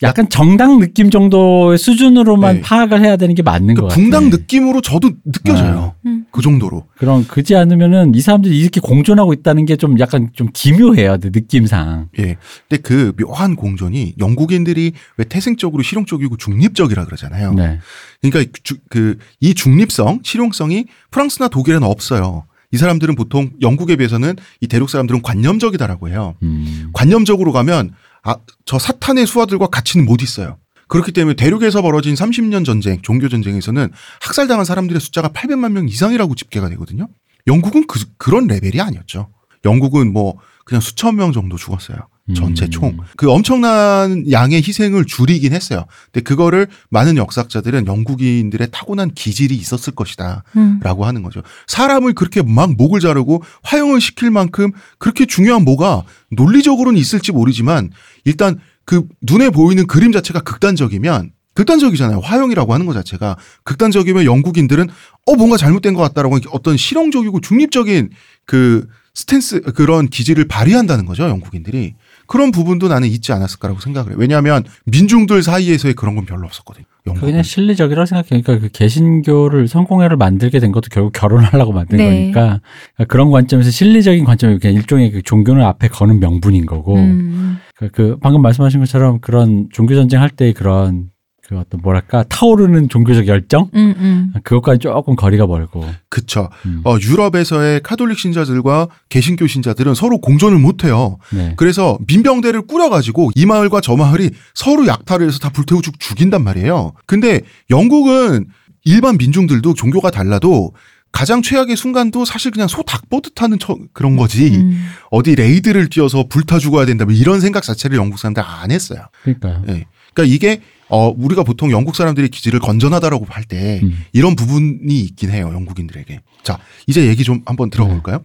[0.02, 2.60] 약간 정당 느낌 정도의 수준으로만 네.
[2.62, 4.02] 파악을 해야 되는 게 맞는 그것 같아요.
[4.02, 5.94] 붕당 느낌으로 저도 느껴져요.
[6.06, 6.24] 음.
[6.30, 6.86] 그 정도로.
[6.96, 11.18] 그럼 그지 않으면은 이 사람들이 이렇게 공존하고 있다는 게 좀 약간 좀 기묘해요.
[11.20, 12.08] 그 느낌상.
[12.18, 12.36] 예.
[12.68, 17.54] 근데 그 묘한 공존이 영국인들이 왜 태생적으로 실용적이고 중립적이라 그러잖아요.
[17.54, 17.78] 네.
[18.20, 18.50] 그러니까
[18.88, 22.44] 그 이 중립성, 실용성이 프랑스나 독일에는 없어요.
[22.70, 26.34] 이 사람들은 보통 영국에 비해서는 이 대륙 사람들은 관념적이다라고 해요.
[26.42, 26.88] 음.
[26.92, 27.90] 관념적으로 가면
[28.22, 30.58] 아, 저 사탄의 수하들과 같이는 못 있어요.
[30.88, 36.68] 그렇기 때문에 대륙에서 벌어진 30년 전쟁, 종교 전쟁에서는 학살당한 사람들의 숫자가 800만 명 이상이라고 집계가
[36.70, 37.08] 되거든요.
[37.46, 39.30] 영국은 그, 그런 레벨이 아니었죠.
[39.64, 41.96] 영국은 뭐 그냥 수천 명 정도 죽었어요.
[42.34, 42.70] 전체 음.
[42.70, 42.98] 총.
[43.16, 45.84] 그 엄청난 양의 희생을 줄이긴 했어요.
[46.10, 50.44] 근데 그거를 많은 역사학자들은 영국인들의 타고난 기질이 있었을 것이다.
[50.56, 50.80] 음.
[50.82, 51.42] 라고 하는 거죠.
[51.66, 57.90] 사람을 그렇게 막 목을 자르고 화형을 시킬 만큼 그렇게 중요한 뭐가 논리적으로는 있을지 모르지만
[58.24, 62.20] 일단 그 눈에 보이는 그림 자체가 극단적이면 극단적이잖아요.
[62.20, 64.88] 화형이라고 하는 것 자체가 극단적이면 영국인들은
[65.26, 68.10] 어 뭔가 잘못된 것 같다라고 어떤 실용적이고 중립적인
[68.46, 71.24] 그 스탠스 그런 기질을 발휘한다는 거죠.
[71.24, 71.94] 영국인들이
[72.32, 74.16] 그런 부분도 나는 있지 않았을까라고 생각을 해요.
[74.18, 76.86] 왜냐하면 민중들 사이에서의 그런 건 별로 없었거든요.
[77.04, 77.28] 그 영국은.
[77.28, 78.42] 그냥 실리적이라고 생각해요.
[78.42, 82.04] 그러니까 그 개신교를 성공회를 만들게 된 것도 결국 결혼하려고 만든 네.
[82.04, 82.60] 거니까
[82.94, 87.58] 그러니까 그런 관점에서 실리적인 관점이 그냥 일종의 그 종교는 앞에 거는 명분인 거고 음.
[87.76, 91.11] 그, 그 방금 말씀하신 것처럼 그런 종교 전쟁 할 때 그런
[91.52, 94.32] 그 어떤 뭐랄까 타오르는 종교적 열정 음, 음.
[94.42, 96.48] 그것과는 조금 거리가 멀고 그쵸.
[96.64, 96.80] 음.
[96.84, 101.18] 어, 유럽에서의 카톨릭 신자들과 개신교 신자들은 서로 공존을 못해요.
[101.30, 101.52] 네.
[101.58, 106.94] 그래서 민병대를 꾸려가지고 이 마을과 저 마을이 서로 약탈을 해서 다 불태워 죽 죽인단 말이에요.
[107.06, 108.46] 근데 영국은
[108.84, 110.72] 일반 민중들도 종교가 달라도
[111.12, 114.56] 가장 최악의 순간도 사실 그냥 소 닭 보듯 하는 처- 그런 거지.
[114.56, 114.86] 음.
[115.10, 117.04] 어디 raid를 뛰어서 불타 죽어야 된다.
[117.04, 119.00] 뭐 이런 생각 자체를 영국 사람들 안 했어요.
[119.22, 119.62] 그러니까요.
[119.68, 119.84] 예.
[120.14, 120.60] 그러니까 이게
[120.94, 124.04] 어 우리가 보통 영국 사람들이 기질을 건전하다라고 할때 음.
[124.12, 125.50] 이런 부분이 있긴 해요.
[125.52, 126.20] 영국인들에게.
[126.42, 128.22] 자, 이제 얘기 좀 한번 들어볼까요?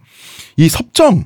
[0.58, 1.24] 이 섭정.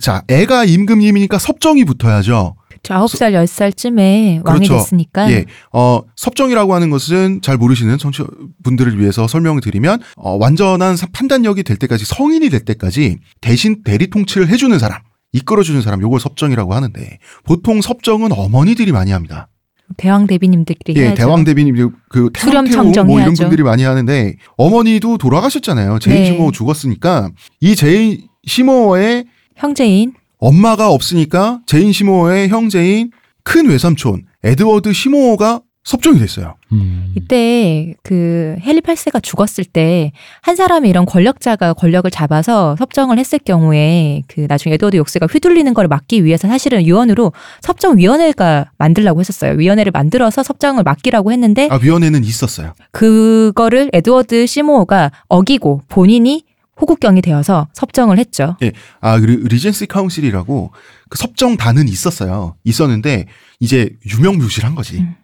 [0.00, 2.56] 자, 애가 임금님이니까 섭정이 붙어야죠.
[2.82, 4.74] 저 아홉 살, 열 살쯤에 왕이 그렇죠.
[4.74, 5.30] 됐으니까.
[5.32, 5.46] 예.
[5.72, 11.76] 어, 섭정이라고 하는 것은 잘 모르시는 청취분들을 위해서 설명을 드리면, 어, 완전한 사- 판단력이 될
[11.76, 15.00] 때까지, 성인이 될 때까지 대신 대리 통치를 해주는 사람,
[15.32, 19.48] 이끌어주는 사람, 요걸 섭정이라고 하는데, 보통 섭정은 어머니들이 많이 합니다.
[19.96, 21.16] 대왕대비님들끼리 예, 해야죠.
[21.16, 23.34] 대왕 대비님, 그, 수렴 태왕태후 뭐 이런.
[23.34, 25.98] 분들이 많이 하는데, 어머니도 돌아가셨잖아요.
[25.98, 26.26] 제인 네.
[26.26, 33.10] 시모어 죽었으니까, 이 제인 시모어의 형제인 엄마가 없으니까 제인 시모어의 형제인
[33.44, 36.54] 큰 외삼촌 에드워드 시모어가 섭정이 됐어요.
[36.72, 37.12] 음.
[37.16, 44.22] 이때 그 헨리 8세가 죽었을 때 한 사람이 이런 권력자가 권력을 잡아서 섭정을 했을 경우에
[44.28, 49.52] 그 나중에 에드워드 6세가 휘둘리는 걸 막기 위해서 사실은 유언으로 섭정 위원회가 만들라고 했었어요.
[49.58, 52.74] 위원회를 만들어서 섭정을 맡기라고 했는데 아 위원회는 있었어요.
[52.90, 56.44] 그거를 에드워드 시모어가 어기고 본인이
[56.80, 58.56] 호국경이 되어서 섭정을 했죠.
[59.00, 60.72] 아 리, Regency Council이라고
[61.08, 62.56] 그 섭정단은 있었어요.
[62.64, 63.26] 있었는데
[63.60, 64.98] 이제 유명무실한 거지.
[64.98, 65.14] 음.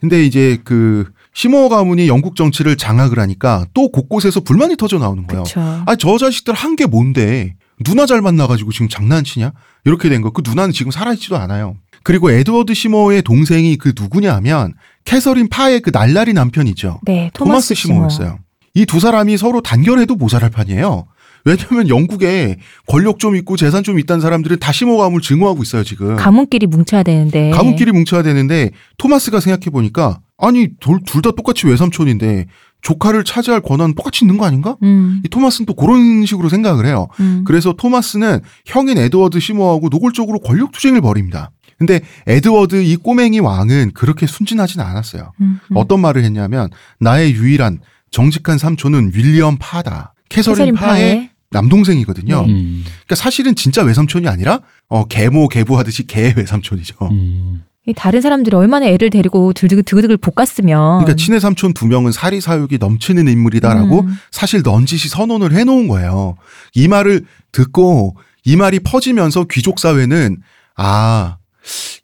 [0.00, 5.44] 근데 이제 그 시모 가문이 영국 정치를 장악을 하니까 또 곳곳에서 불만이 터져 나오는 거예요.
[5.86, 7.54] 아 저 자식들 한 게 뭔데
[7.84, 9.52] 누나 잘 만나가지고 지금 장난치냐
[9.84, 10.30] 이렇게 된 거.
[10.30, 11.76] 그 누나는 지금 살아있지도 않아요.
[12.04, 17.00] 그리고 에드워드 시모의 동생이 그 누구냐 하면 캐서린 파의 그 날라리 남편이죠.
[17.04, 17.94] 네, 토마스 토마스 시모.
[17.94, 18.38] 시모였어요.
[18.74, 21.06] 이두 사람이 서로 단결해도 모자랄 판이에요.
[21.44, 26.16] 왜냐하면 영국에 권력 좀 있고 재산 좀 있다는 사람들은 다 가문을 증오하고 있어요 지금.
[26.16, 32.46] 가문끼리 뭉쳐야 되는데 가문끼리 뭉쳐야 되는데 토마스가 생각해 보니까 아니 둘 다 똑같이 외삼촌인데
[32.82, 34.76] 조카를 차지할 권한 똑같이 있는 거 아닌가?
[34.82, 37.06] 음, 이 토마스는 또 그런 식으로 생각을 해요.
[37.20, 37.44] 음.
[37.46, 41.52] 그래서 토마스는 형인 에드워드 시모어하고 노골적으로 권력 투쟁을 벌입니다.
[41.78, 45.32] 근데 에드워드 이 꼬맹이 왕은 그렇게 순진하진 않았어요.
[45.40, 45.76] 음, 음.
[45.76, 47.78] 어떤 말을 했냐면 나의 유일한
[48.10, 50.14] 정직한 삼촌은 윌리엄 파다.
[50.28, 52.46] 캐서린, 캐서린 파의 파의 남동생이거든요.
[52.46, 52.52] 네.
[52.52, 52.84] 음.
[52.84, 56.96] 그러니까 사실은 진짜 외삼촌이 아니라 어 계모 계부하듯이 개 외삼촌이죠.
[57.10, 57.64] 음.
[57.86, 62.78] 이 다른 사람들이 얼마나 애를 데리고 들드글 볶았으면 그러니까 친해 삼촌 두 명은 사리 사욕이
[62.78, 64.16] 넘치는 인물이다라고 음.
[64.30, 66.36] 사실 넌지시 선언을 해놓은 거예요.
[66.74, 70.38] 이 말을 듣고 이 말이 퍼지면서 귀족 사회는
[70.76, 71.38] 아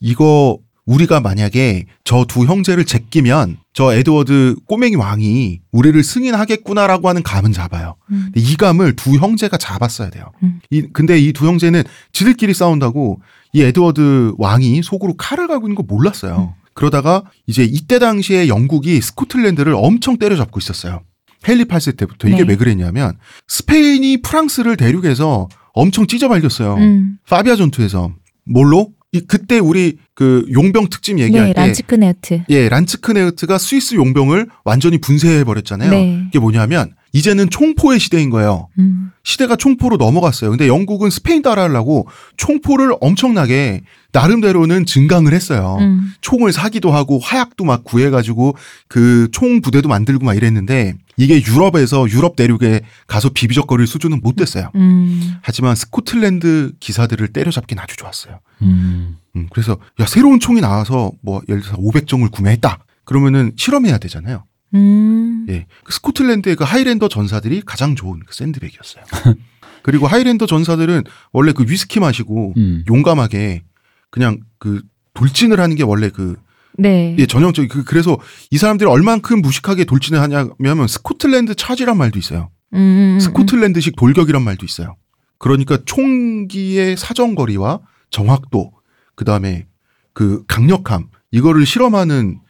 [0.01, 0.59] 이거
[0.89, 7.97] 우리가 만약에 저 두 형제를 제끼면 저 에드워드 꼬맹이 왕이 우리를 승인하겠구나라고 하는 감은 잡아요.
[8.11, 8.31] 음.
[8.35, 10.25] 이 감을 두 형제가 잡았어야 돼요.
[10.43, 10.61] 음.
[10.71, 13.21] 이, 근데 이 두 형제는 지들끼리 싸운다고
[13.53, 16.55] 이 에드워드 왕이 속으로 칼을 갈고 있는 거 몰랐어요.
[16.73, 21.03] 그러다가 이제 이때 당시에 영국이 스코틀랜드를 엄청 때려잡고 있었어요.
[21.47, 22.45] 헨리 8세 때부터 이게 네.
[22.49, 26.75] 왜 그랬냐면 스페인이 프랑스를 대륙에서 엄청 찢어발겼어요.
[26.77, 27.19] 음.
[27.29, 28.13] 파비아 전투에서
[28.47, 28.93] 뭘로?
[29.13, 32.43] 이 그때 우리 그 용병 특집 얘기할 네, 때 Landsknecht.
[32.51, 35.91] 예, Landsknecht가 스위스 용병을 완전히 분쇄해 버렸잖아요.
[35.91, 36.25] 네.
[36.29, 38.69] 이게 뭐냐면 이제는 총포의 시대인 거예요.
[38.79, 39.11] 음.
[39.23, 40.51] 시대가 총포로 넘어갔어요.
[40.51, 45.77] 근데 영국은 스페인 따라하려고 총포를 엄청나게 나름대로는 증강을 했어요.
[45.81, 46.13] 음.
[46.21, 48.57] 총을 사기도 하고 화약도 막 구해가지고
[48.89, 54.71] 그 총 부대도 만들고 막 이랬는데 이게 유럽에서 유럽 대륙에 가서 비비적거릴 수준은 못 됐어요.
[54.75, 55.37] 음.
[55.43, 58.41] 하지만 스코틀랜드 기사들을 때려잡긴 아주 좋았어요.
[58.63, 59.17] 음.
[59.37, 62.79] 음, 그래서 야 새로운 총이 나와서 뭐 예를 들어서 500정을 구매했다.
[63.05, 64.45] 그러면은 실험해야 되잖아요.
[64.75, 65.47] 음.
[65.49, 69.05] 예, 그 스코틀랜드의 그 Highlander 전사들이 가장 좋은 그 샌드백이었어요.
[69.83, 72.85] 그리고 Highlander 전사들은 원래 그 위스키 마시고 음.
[72.89, 73.63] 용감하게
[74.11, 74.83] 그냥 그
[75.15, 76.37] 돌진을 하는 게 원래 그
[76.77, 77.17] 네.
[77.19, 78.19] 예, 전형적인 그 그래서
[78.51, 82.51] 이 사람들이 얼만큼 무식하게 돌진을 하냐면 스코틀랜드 차지란 말도 있어요.
[82.75, 83.21] 음, 음, 음.
[83.21, 84.97] 스코틀랜드식 돌격이란 말도 있어요.
[85.39, 88.73] 그러니까 총기의 사정거리와 정확도
[89.15, 89.67] 그 다음에
[90.13, 92.41] 그 강력함 이거를 실험하는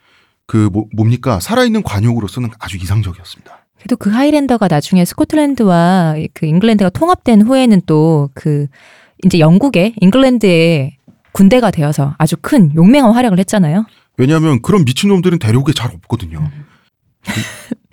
[0.49, 3.67] 그 뭐, 뭡니까 살아있는 관용으로서는 아주 이상적이었습니다.
[3.77, 8.67] 그래도 그 하이랜더가 나중에 스코틀랜드와 그 잉글랜드가 통합된 후에는 또 그
[9.25, 10.97] 이제 영국의 잉글랜드의
[11.31, 13.85] 군대가 되어서 아주 큰 용맹한 활약을 했잖아요.
[14.17, 16.49] 왜냐하면 그런 미친놈들은 대륙에 잘 없거든요.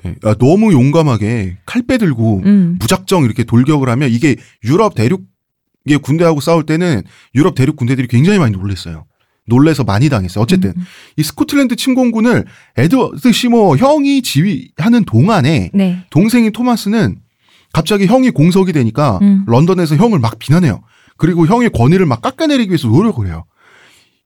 [0.06, 2.76] 예, 아, 너무 용감하게 칼 빼들고 음.
[2.80, 7.02] 무작정 이렇게 돌격을 하면 이게 유럽 대륙의 군대하고 싸울 때는
[7.34, 9.04] 유럽 대륙 군대들이 굉장히 많이 놀랬어요.
[9.46, 10.42] 놀래서 많이 당했어요.
[10.42, 10.82] 어쨌든 음.
[11.16, 12.44] 이 스코틀랜드 침공군을
[12.76, 16.04] 에드워드 시모어 형이 지휘하는 동안에 네.
[16.10, 17.16] 동생인 토마스는
[17.72, 19.44] 갑자기 형이 공석이 되니까 음.
[19.46, 20.82] 런던에서 형을 막 비난해요.
[21.16, 23.44] 그리고 형의 권위를 막 깎아내리기 위해서 노력을 해요.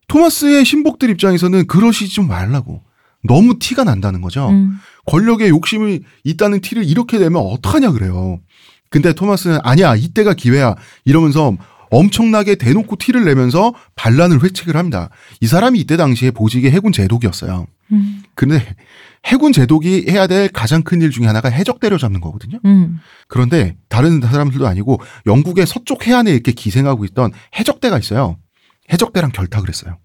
[0.09, 2.83] 토마스의 신복들 입장에서는 그러시지 좀 말라고.
[3.22, 4.48] 너무 티가 난다는 거죠.
[4.48, 4.78] 음.
[5.06, 8.40] 권력에 욕심이 있다는 티를 이렇게 내면 어떡하냐 그래요.
[8.88, 11.56] 근데 토마스는 아니야 이때가 기회야 이러면서
[11.90, 15.11] 엄청나게 대놓고 티를 내면서 반란을 회책을 합니다.
[15.40, 17.66] 이 사람이 이때 당시에 보직의 해군 제독이었어요.
[17.92, 18.22] 음.
[18.35, 18.64] 근데
[19.26, 22.59] 해군 제독이 해야 될 가장 큰 일 중에 하나가 해적 때려잡는 거거든요.
[22.64, 22.98] 음.
[23.29, 28.38] 그런데 다른 사람들도 아니고 영국의 서쪽 해안에 이렇게 기생하고 있던 해적대가 있어요.
[28.92, 29.98] 해적대랑 결탁을 했어요.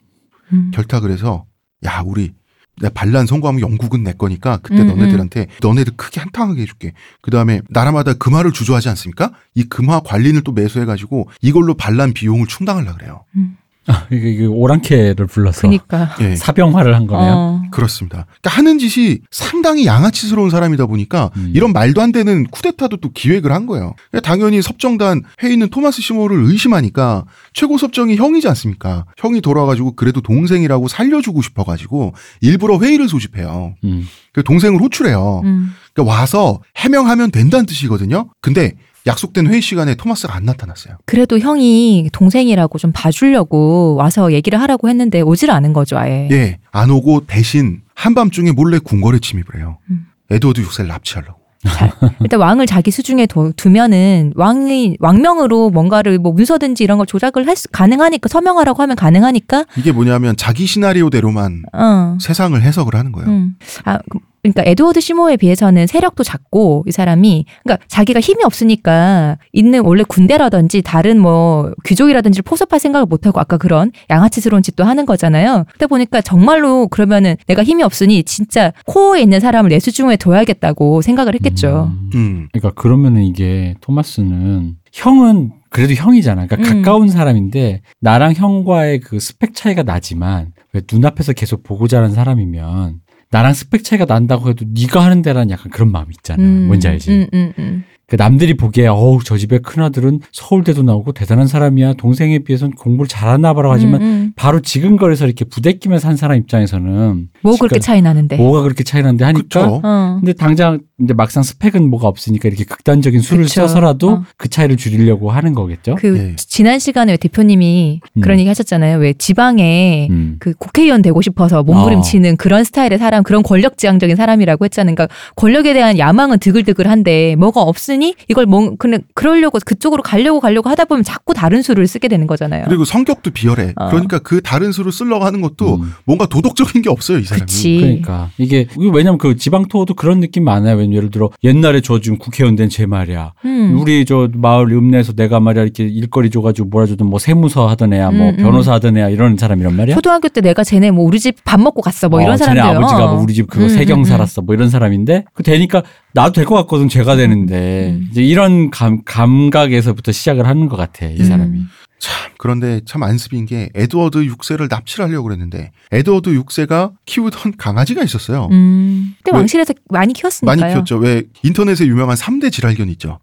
[0.54, 0.71] 음.
[0.74, 1.45] 결탁을 해서
[1.86, 2.34] 야 우리
[2.81, 6.93] 내 반란 성공하면 영국은 내 거니까 그때 음, 너네들한테 너네들 크게 한탕하게 해줄게.
[7.21, 9.31] 그 다음에 나라마다 금화를 주조하지 않습니까?
[9.53, 13.23] 이 금화 관리를 또 매수해가지고 이걸로 반란 비용을 충당하려 그래요.
[13.35, 13.57] 음.
[13.88, 16.15] 아, 이게, 이게 오랑캐를 불러서 그니까.
[16.21, 16.36] 예.
[16.36, 17.34] 사병화를 한 거네요.
[17.34, 17.62] 어.
[17.71, 18.26] 그렇습니다.
[18.41, 21.52] 그러니까 하는 짓이 상당히 양아치스러운 사람이다 보니까 음.
[21.54, 23.93] 이런 말도 안 되는 쿠데타도 또 기획을 한 거예요.
[24.10, 29.06] 그러니까 당연히 섭정단 회에 있는 토마스 시모를 의심하니까 최고 섭정이 형이지 않습니까?
[29.17, 33.76] 형이 돌아가지고 그래도 동생이라고 살려주고 싶어가지고 일부러 회의를 소집해요.
[33.84, 34.08] 음.
[34.34, 35.41] 그 동생을 호출해요.
[35.43, 35.74] 음.
[35.93, 38.30] 그러니까 와서 해명하면 된다는 뜻이거든요.
[38.41, 38.74] 근데
[39.08, 40.98] 약속된 회의 시간에 토마스가 안 나타났어요.
[41.06, 46.28] 그래도 형이 동생이라고 좀 봐주려고 와서 얘기를 하라고 했는데 오질 않은 거죠, 아예.
[46.32, 49.78] 예, 안 오고 대신 한밤중에 몰래 궁궐에 침입을 해요.
[49.89, 50.08] 음.
[50.32, 51.46] 에드워드 6세를 납치하려고.
[51.65, 51.91] 잘.
[52.22, 57.56] 일단 왕을 자기 수중에 두, 두면은 왕이 왕명으로 뭔가를 뭐 문서든지 이런 걸 조작을 할
[57.56, 62.18] 수, 가능하니까 서명하라고 하면 가능하니까 이게 뭐냐면 자기 시나리오대로만 어.
[62.22, 63.30] 세상을 해석을 하는 거예요.
[63.30, 63.56] 음.
[63.84, 64.00] 아,
[64.45, 70.03] 그- 그러니까 에드워드 시모에 비해서는 세력도 작고 이 사람이 그러니까 자기가 힘이 없으니까 있는 원래
[70.08, 75.65] 군대라든지 다른 뭐 귀족이라든지 포섭할 생각을 못 하고 아까 그런 양아치스러운 짓도 하는 거잖아요.
[75.69, 81.34] 그러다 보니까 정말로 그러면은 내가 힘이 없으니 진짜 코어에 있는 사람을 내 수중에 둬야겠다고 생각을
[81.36, 81.91] 했겠죠.
[81.91, 82.10] 음.
[82.15, 82.47] 음.
[82.53, 86.47] 그러니까 그러면은 이게 토마스는 형은 그래도 형이잖아.
[86.47, 86.81] 그러니까 음.
[86.84, 93.53] 가까운 사람인데 나랑 형과의 그 스펙 차이가 나지만 왜 눈앞에서 계속 보고 자란 사람이면 나랑
[93.53, 96.41] 스펙 차이가 난다고 해도 네가 하는 데란 약간 그런 마음이 있잖아.
[96.43, 97.11] 음, 뭔지 알지?
[97.11, 97.83] 음, 음, 음.
[98.07, 101.93] 그 남들이 보기에 어우 저 집의 큰아들은 서울대도 나오고 대단한 사람이야.
[101.93, 104.33] 동생에 비해서는 공부를 잘하나 봐라고 하지만 음, 음.
[104.35, 108.38] 바로 지근거려서 이렇게 부대끼면서 산 사람 입장에서는 뭐 그렇게 차이 나는데.
[108.38, 109.79] 뭐가 그렇게 차이 나는데 하니까.
[109.83, 110.17] 어.
[110.19, 113.62] 근데 당장 근데 막상 스펙은 뭐가 없으니까 이렇게 극단적인 수를 그쵸.
[113.62, 114.23] 써서라도 어.
[114.38, 115.95] 그 차이를 줄이려고 하는 거겠죠.
[115.99, 116.36] 그 예.
[116.38, 118.21] 지난 시간에 왜 대표님이 음.
[118.21, 118.99] 그런 얘기 하셨잖아요.
[118.99, 120.38] 왜 지방에 음.
[120.39, 124.95] 그 국회의원 되고 싶어서 몸부림치는 그런 스타일의 사람, 그런 권력지향적인 사람이라고 했잖아요.
[124.95, 130.86] 그러니까 권력에 대한 야망은 드글드글한데 뭐가 없으니 이걸 뭐 그냥 그러려고 그쪽으로 가려고 가려고 하다
[130.86, 132.65] 보면 자꾸 다른 수를 쓰게 되는 거잖아요.
[132.69, 133.73] 그리고 성격도 비열해.
[133.75, 133.89] 어.
[133.89, 135.93] 그러니까 그 다른 수를 쓰려고 하는 것도 음.
[136.05, 137.41] 뭔가 도덕적인 게 없어요, 이 사람이.
[137.41, 137.77] 그치.
[137.81, 140.85] 그러니까 이게 이게 왜냐면 그 지방 투어도 그런 느낌 많아요.
[140.86, 143.34] 왜냐면 예를 들어 옛날에 저 지금 국회의원 된 제 말이야.
[143.45, 143.78] 음.
[143.80, 148.12] 우리 저 마을 읍내에서 내가 말이야 이렇게 일거리 줘가지고 뭐라 줘도 뭐 세무서 하던 애야,
[148.12, 148.43] 뭐 음, 음.
[148.43, 149.95] 변호사 하던 애야 이런 사람이란 말이야.
[149.95, 153.08] 초등학교 때 내가 쟤네 뭐 우리 집 밥 먹고 갔어 뭐 이런 어, 쟤네 아버지가
[153.08, 154.04] 뭐 우리 집 그거 음, 세경 음, 음.
[154.04, 158.08] 살았어 뭐 이런 사람인데 그 되니까 나도 될 것 같거든 제가 되는데 음.
[158.12, 161.60] 이제 이런 감, 감각에서부터 시작을 하는 것 같아 이 사람이.
[161.60, 161.67] 음.
[162.00, 162.13] 참,
[162.45, 168.49] 그런데 참 안습인 게 에드워드 6세를 납치를 하려고 그랬는데 에드워드 6세가 키우던 강아지가 있었어요.
[168.51, 169.15] 음.
[169.25, 170.62] 왜- 왕실에서 많이 키웠으니까요.
[170.62, 170.97] 많이 키웠죠.
[170.97, 173.17] 왜 인터넷에 유명한 3대 지랄견 있죠.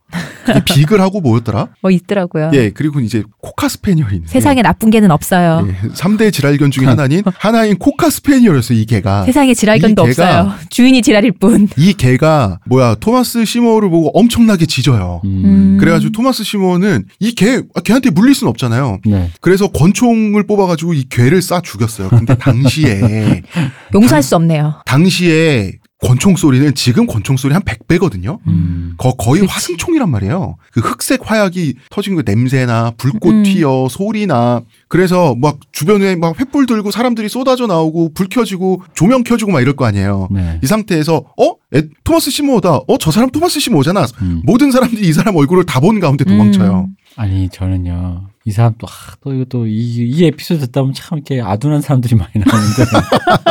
[0.44, 1.68] 그게 비글하고 뭐였더라?
[1.82, 2.50] 뭐 있더라고요.
[2.54, 5.68] 예, 그리고 이제 코카 스페니얼이 있는데 세상에 나쁜 개는 없어요.
[5.68, 9.24] 예, 3대 지랄견 중에 하나인 하나인 코카 스페니얼이었어요, 이 개가.
[9.26, 10.52] 세상에 지랄견도 없어요.
[10.68, 11.68] 주인이 지랄일 뿐.
[11.76, 15.20] 이 개가 뭐야 토마스 시모를 보고 엄청나게 짖어요.
[15.24, 15.76] 음.
[15.78, 18.98] 그래가지고 토마스 시모는 이 개, 아, 걔한테 물릴 순 없잖아요.
[19.12, 19.30] 네.
[19.40, 22.08] 그래서 권총을 뽑아가지고 이 개를 쏴 죽였어요.
[22.08, 23.42] 근데 당시에,
[23.94, 24.74] 용서할 수 없네요.
[24.86, 25.72] 당시에
[26.04, 28.38] 권총 소리는 지금 권총 소리 한 100배거든요.
[28.48, 28.94] 음.
[28.98, 29.52] 거, 거의 그치.
[29.52, 30.56] 화승총이란 말이에요.
[30.72, 33.42] 그 흑색 화약이 터진 그 냄새나 불꽃 음.
[33.44, 39.52] 튀어 소리나 그래서 막 주변에 막 횃불 들고 사람들이 쏟아져 나오고 불 켜지고 조명 켜지고
[39.52, 40.26] 막 이럴 거 아니에요.
[40.32, 40.58] 네.
[40.64, 41.52] 이 상태에서 어?
[41.72, 42.78] 에, 토마스 시모다.
[42.88, 42.98] 어?
[42.98, 44.04] 저 사람 토마스 시모잖아.
[44.22, 44.42] 음.
[44.44, 46.88] 모든 사람들이 이 사람 얼굴을 다 본 가운데 도망쳐요.
[47.18, 47.22] 음.
[47.22, 51.40] 아니 저는요 이 사람 또, 아, 또 이거 또이 이 에피소드 듣다 보면 참 이렇게
[51.40, 52.82] 아둔한 사람들이 많이 나오는데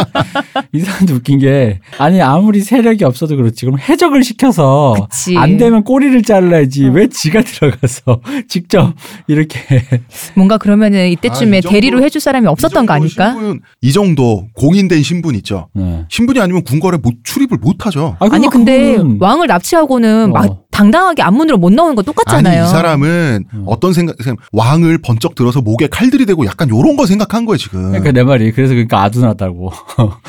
[0.74, 5.38] 이 사람도 웃긴 게 아니 아무리 세력이 없어도 그렇지 그럼 해적을 시켜서 그치.
[5.38, 6.92] 안 되면 꼬리를 잘라야지 어.
[6.92, 8.94] 왜 지가 들어가서 직접
[9.28, 9.60] 이렇게
[10.36, 13.32] 뭔가 그러면은 이때쯤에 아, 이 정도- 대리로 해줄 사람이 없었던 이거 아닐까?
[13.32, 15.70] 신분, 이 정도 공인된 신분 있죠.
[15.74, 16.04] 네.
[16.10, 18.18] 신분이 아니면 궁궐에 못 출입을 못 하죠.
[18.20, 20.34] 아, 아니 근데 왕을 납치하고는 어.
[20.34, 22.62] 막 당당하게 앞문으로 못 나오는 거 똑같잖아요.
[22.62, 23.64] 아니 이 사람은 음.
[23.66, 24.16] 어떤 생각
[24.52, 27.90] 왕을 번쩍 들어서 목에 칼들이 대고 약간 요런 거 생각한 거예요 지금.
[27.90, 29.72] 그러니까 내 말이 그래서 그러니까 아둔하다고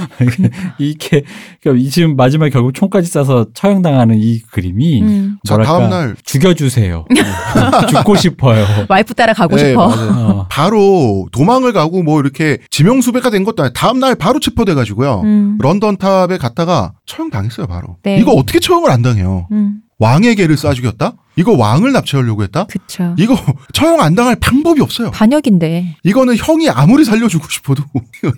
[0.78, 1.22] 이게
[1.62, 5.38] 그러니까 이 지금 마지막에 결국 총까지 쏴서 처형당하는 이 그림이 음.
[5.44, 7.04] 자 뭐랄까 다음 날 죽여주세요
[7.90, 9.86] 죽고 싶어요 와이프 따라 가고 네, 싶어.
[9.86, 10.46] 어.
[10.50, 15.20] 바로 도망을 가고 뭐 이렇게 지명수배가 된 것도 아니고 다음 날 바로 체포돼가지고요.
[15.24, 15.58] 음.
[15.60, 17.96] 런던 탑에 갔다가 처형 당했어요 바로.
[18.02, 18.18] 네.
[18.18, 19.46] 이거 어떻게 처형을 안 당해요?
[20.36, 21.14] 개를 쏴 죽였다?
[21.36, 22.64] 이거 왕을 납치하려고 했다?
[22.66, 23.14] 그쵸.
[23.18, 23.34] 이거
[23.72, 25.10] 처형 안 당할 방법이 없어요.
[25.12, 25.96] 반역인데.
[26.04, 27.82] 이거는 형이 아무리 살려주고 싶어도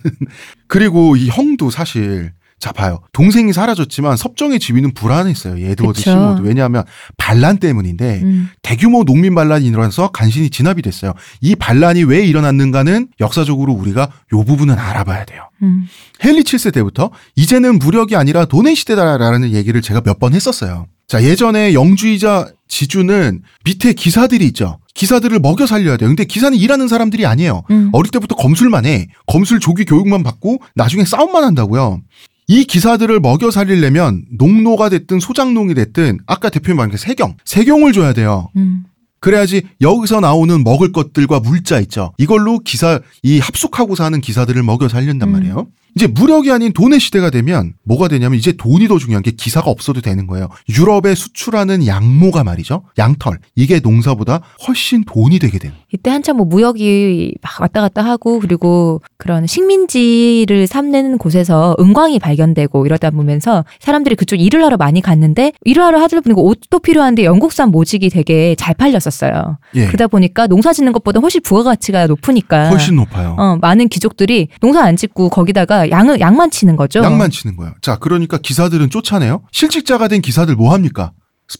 [0.69, 6.01] 그리고 이 형도 사실 자 봐요 동생이 사라졌지만 섭정의 지위는 불안했어요 이 에드워드.
[6.01, 6.85] 시모도 왜냐하면
[7.19, 8.49] 반란 때문인데 음.
[8.63, 14.79] 대규모 농민 반란이 일어나서 간신히 진압이 됐어요 이 반란이 왜 일어났는가는 역사적으로 우리가 요 부분은
[14.79, 15.87] 알아봐야 돼요 음.
[16.25, 20.87] 헨리 7세 때부터 이제는 무력이 아니라 돈의 시대다라는 얘기를 제가 몇 번 했었어요.
[21.07, 24.79] 자, 예전에 영주이자 지주는 밑에 기사들이 있죠.
[24.95, 26.09] 기사들을 먹여 살려야 돼요.
[26.09, 27.63] 근데 기사는 일하는 사람들이 아니에요.
[27.71, 27.91] 음.
[27.93, 29.09] 어릴 때부터 검술만 해.
[29.27, 32.01] 검술 조기 교육만 받고 나중에 싸움만 한다고요.
[32.47, 38.13] 이 기사들을 먹여 살리려면 농노가 됐든 소장농이 됐든 아까 대표님 말한 그 세경, 세경을 줘야
[38.13, 38.51] 돼요.
[38.57, 38.85] 음.
[39.21, 42.13] 그래야지 여기서 나오는 먹을 것들과 물자 있죠.
[42.19, 45.33] 이걸로 기사 이 합숙하고 사는 기사들을 먹여 살린단 음.
[45.33, 45.67] 말이에요.
[45.97, 50.01] 이제 무력이 아닌 돈의 시대가 되면 뭐가 되냐면 이제 돈이 더 중요한 게 기사가 없어도
[50.01, 50.49] 되는 거예요.
[50.69, 52.83] 유럽에 수출하는 양모가 말이죠.
[52.99, 53.39] 양털.
[53.55, 55.77] 이게 농사보다 훨씬 돈이 되게 되는.
[55.93, 62.87] 이때 한참 뭐 무역이 막 왔다 갔다 하고 그리고 그런 식민지를 삼는 곳에서 은광이 발견되고
[62.87, 67.71] 이러다 보면서 사람들이 그쪽 일을 하러 많이 갔는데 일을 하러 하다 보니까 옷도 필요한데 영국산
[67.71, 69.59] 모직이 되게 잘 팔렸었어요.
[69.77, 69.87] 예.
[69.87, 73.37] 그러다 보니까 농사 짓는 것보다 훨씬 부가가치가 높으니까 훨씬 높아요.
[73.39, 77.03] 어, 많은 귀족들이 농사 안 짓고 거기다가 양을 양만 치는 거죠.
[77.03, 77.75] 양만 치는 거예요.
[77.83, 79.43] 자, 그러니까 기사들은 쫓아내요.
[79.53, 81.13] 실직자가 된 기사들 뭐 합니까?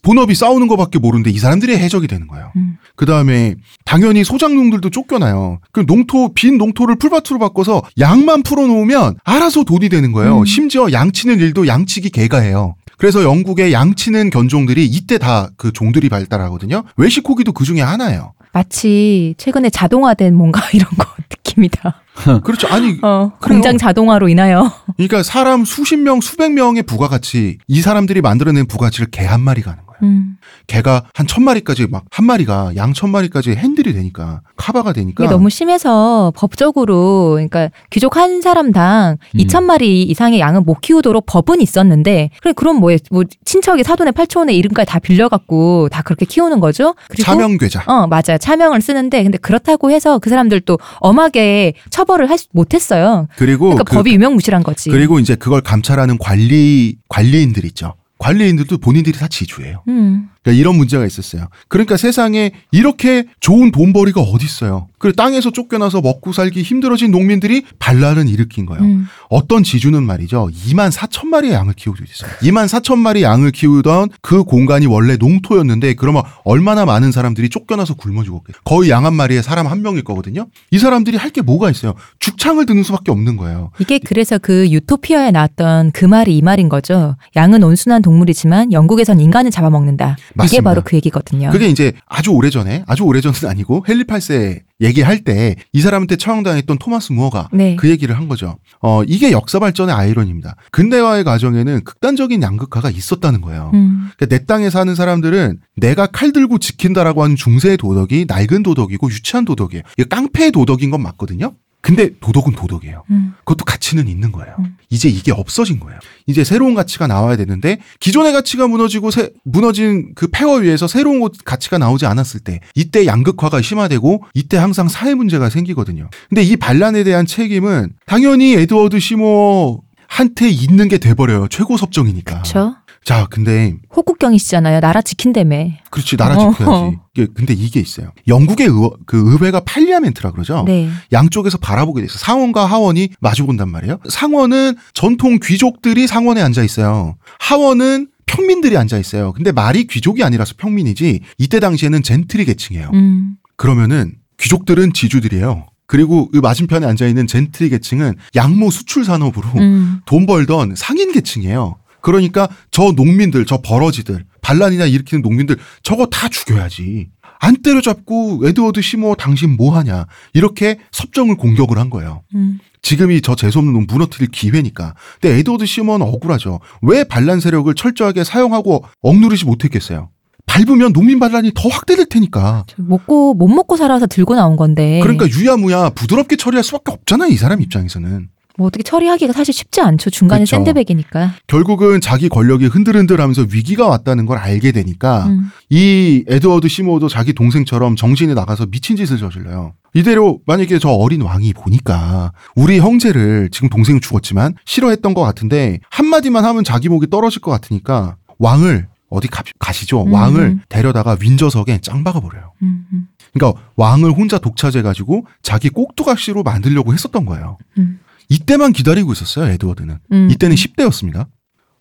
[0.03, 2.51] 본업이 싸우는 것밖에 모르는데 이 사람들이 해적이 되는 거예요.
[2.57, 2.79] 음.
[2.97, 5.61] 그 다음에 당연히 소장농들도 쫓겨나요.
[5.73, 10.41] 그 농토 빈 농토를 풀밭으로 바꿔서 양만 풀어놓으면 알아서 돈이 되는 거예요.
[10.41, 10.45] 음.
[10.47, 12.77] 심지어 양치는 일도 양치기 개가 해요.
[12.97, 16.85] 그래서 영국의 양치는 견종들이 이때 다 그 종들이 발달하거든요.
[16.97, 18.33] 외식고기도 그 중에 하나예요.
[18.55, 22.03] 마치 최근에 자동화된 뭔가 이런 거 느낌이다.
[22.45, 22.69] 그렇죠.
[22.69, 23.33] 아니, 어.
[23.43, 29.25] 공장 자동화로 인하여 그러니까 사람 수십 명, 수백 명의 부가가치, 이 사람들이 만들어낸 부가가치를 개
[29.25, 29.94] 한 마리가 하는 거예요.
[30.05, 30.37] 음.
[30.67, 35.51] 개가 한 천 마리까지 막 한 마리가 양 천 마리까지 핸들이 되니까 카바가 되니까 너무
[35.51, 39.39] 심해서 법적으로 그러니까 귀족 한 사람당 음.
[39.39, 44.57] 2천 마리 이상의 양은 못 키우도록 법은 있었는데 그래 그럼 뭐, 뭐 친척의 사돈의 팔촌의
[44.57, 46.95] 이름까지 다 빌려갖고 다 그렇게 키우는 거죠.
[47.09, 47.85] 그리고 차명괴자.
[47.87, 53.29] 어 맞아요 차명을 쓰는데 근데 그렇다고 해서 그 사람들도 엄하게 처벌을 할 수 못했어요.
[53.37, 54.91] 그리고 그러니까 그- 법이 유명무실한 거지.
[54.91, 57.95] 그리고 이제 그걸 감찰하는 관리 관리인들 있죠.
[58.19, 59.85] 관리인들도 본인들이 다 지주예요.
[59.89, 60.29] 음.
[60.45, 61.49] 그러니까 이런 문제가 있었어요.
[61.69, 64.89] 그러니까 세상에 이렇게 좋은 돈벌이가 어디 있어요?
[64.99, 68.83] 그 땅에서 쫓겨나서 먹고 살기 힘들어진 농민들이 반란을 일으킨 거예요.
[68.83, 69.07] 음.
[69.31, 70.51] 어떤 지주는 말이죠.
[70.69, 72.31] 2만 4천 마리의 양을 키우고 있어요.
[72.43, 78.23] 2만 4천 마리 양을 키우던 그 공간이 원래 농토였는데 그러면 얼마나 많은 사람들이 쫓겨나서 굶어
[78.23, 78.61] 죽었겠어요.
[78.65, 80.47] 거의 양 한 마리에 사람 한 명일 거거든요.
[80.71, 81.95] 이 사람들이 할 게 뭐가 있어요?
[82.21, 83.71] 죽창을 드는 수밖에 없는 거예요.
[83.81, 87.17] 이게 그래서 그 유토피아에 나왔던 그 말이 이 말인 거죠.
[87.35, 90.17] 양은 온순한 동물이지만 영국에선 인간을 잡아먹는다.
[90.35, 90.63] 이게 맞습니다.
[90.71, 91.51] 바로 그 얘기거든요.
[91.51, 97.13] 그게 이제 아주 오래전에 아주 오래전은 아니고 헨리 8세 얘기할 때 이 사람한테 처형당했던 토마스
[97.13, 97.77] 무어가 네.
[97.77, 98.57] 그 얘기를 한 거죠.
[98.81, 100.57] 어 이게 역사 발전의 아이러니입니다.
[100.73, 103.71] 근대화의 과정에는 극단적인 양극화가 있었다는 거예요.
[103.75, 104.11] 음.
[104.17, 109.45] 그러니까 내 땅에 사는 사람들은 내가 칼 들고 지킨다라고 하는 중세의 도덕이 낡은 도덕이고 유치한
[109.45, 109.83] 도덕이에요.
[109.99, 111.55] 이거 깡패의 도덕인 건 맞거든요.
[111.85, 113.05] 근데 도덕은 도덕이에요.
[113.11, 113.35] 음.
[113.45, 114.55] 그것도 가치는 있는 거예요.
[114.59, 114.77] 음.
[114.89, 115.99] 이제 이게 없어진 거예요.
[116.27, 121.45] 이제 새로운 가치가 나와야 되는데 기존의 가치가 무너지고 새- 무너진 그 폐허 위에서 새로운 것-
[121.45, 126.09] 가치가 나오지 않았을 때 이때 양극화가 심화되고 이때 항상 사회 문제가 생기거든요.
[126.31, 131.49] 근데 이 반란에 대한 책임은 당연히 에드워드 시모한테 있는 게 돼버려요.
[131.49, 132.33] 최고 섭정이니까.
[132.43, 132.77] 그렇죠.
[133.05, 134.81] 자, 근데 호국경이시잖아요.
[134.81, 135.69] 나라 지킨다며.
[135.91, 136.53] 그렇지 나라 어.
[136.53, 136.99] 지켜야지.
[137.15, 138.13] 이게 근데 이게 있어요.
[138.27, 140.65] 영국의 의, 그 의회가 팔리아멘트라 그러죠.
[140.67, 140.89] 네.
[141.13, 142.19] 양쪽에서 바라보게 돼 있어.
[142.19, 143.99] 상원과 하원이 마주 본단 말이에요.
[144.09, 147.17] 상원은 전통 귀족들이 상원에 앉아 있어요.
[147.41, 149.33] 하원은 평민들이 앉아 있어요.
[149.33, 152.91] 근데 말이 귀족이 아니라서 평민이지 이때 당시에는 젠트리 계층이에요.
[152.95, 153.37] 음.
[153.57, 155.67] 그러면은 귀족들은 지주들이에요.
[155.87, 160.01] 그리고 그 맞은편에 앉아 있는 젠트리 계층은 양모 수출 산업으로 음.
[160.07, 161.77] 돈 벌던 상인 계층이에요.
[162.05, 167.09] 그러니까 저 농민들, 저 버러지들, 반란이나 일으키는 농민들 저거 다 죽여야지.
[167.41, 170.07] 안 때려잡고 에드워드 시모 당신 뭐 하냐.
[170.35, 172.23] 이렇게 섭정을 공격을 한 거예요.
[172.35, 172.61] 음.
[172.83, 174.95] 지금이 저 재수없는 놈 무너뜨릴 기회니까.
[175.21, 176.61] 근데 에드워드 시모는 억울하죠.
[176.83, 180.11] 왜 반란 세력을 철저하게 사용하고 억누르지 못했겠어요?
[180.47, 182.67] 밟으면 농민 반란이 더 확대될 테니까.
[182.77, 185.01] 먹고 못 먹고 살아서 들고 나온 건데.
[185.03, 187.31] 그러니까 유야무야 부드럽게 처리할 수밖에 없잖아요.
[187.31, 188.29] 이 사람 입장에서는.
[188.57, 190.11] 뭐 어떻게 처리하기가 사실 쉽지 않죠.
[190.11, 190.57] 중간에 그쵸.
[190.57, 191.35] 샌드백이니까.
[191.47, 195.51] 결국은 자기 권력이 흔들흔들하면서 위기가 왔다는 걸 알게 되니까 음.
[195.71, 199.75] 이 에드워드 시모도 자기 동생처럼 정신이 나가서 미친 짓을 저질러요.
[199.95, 206.45] 이대로 만약에 저 어린 왕이 보니까 우리 형제를 지금 동생 죽었지만 싫어했던 것 같은데 한마디만
[206.45, 210.05] 하면 자기 목이 떨어질 것 같으니까 왕을 어디 가, 가시죠.
[210.05, 210.13] 음.
[210.13, 212.53] 왕을 데려다가 윈저석에 짱 박아 버려요.
[212.63, 217.59] 음, 음, 그러니까 왕을 혼자 독차지해 가지고 자기 꼭두각시로 만들려고 했었던 거예요.
[217.79, 218.01] 음.
[218.29, 219.99] 이때만 기다리고 있었어요, 에드워드는.
[220.13, 220.29] 음.
[220.31, 221.27] 이때는 10대였습니다.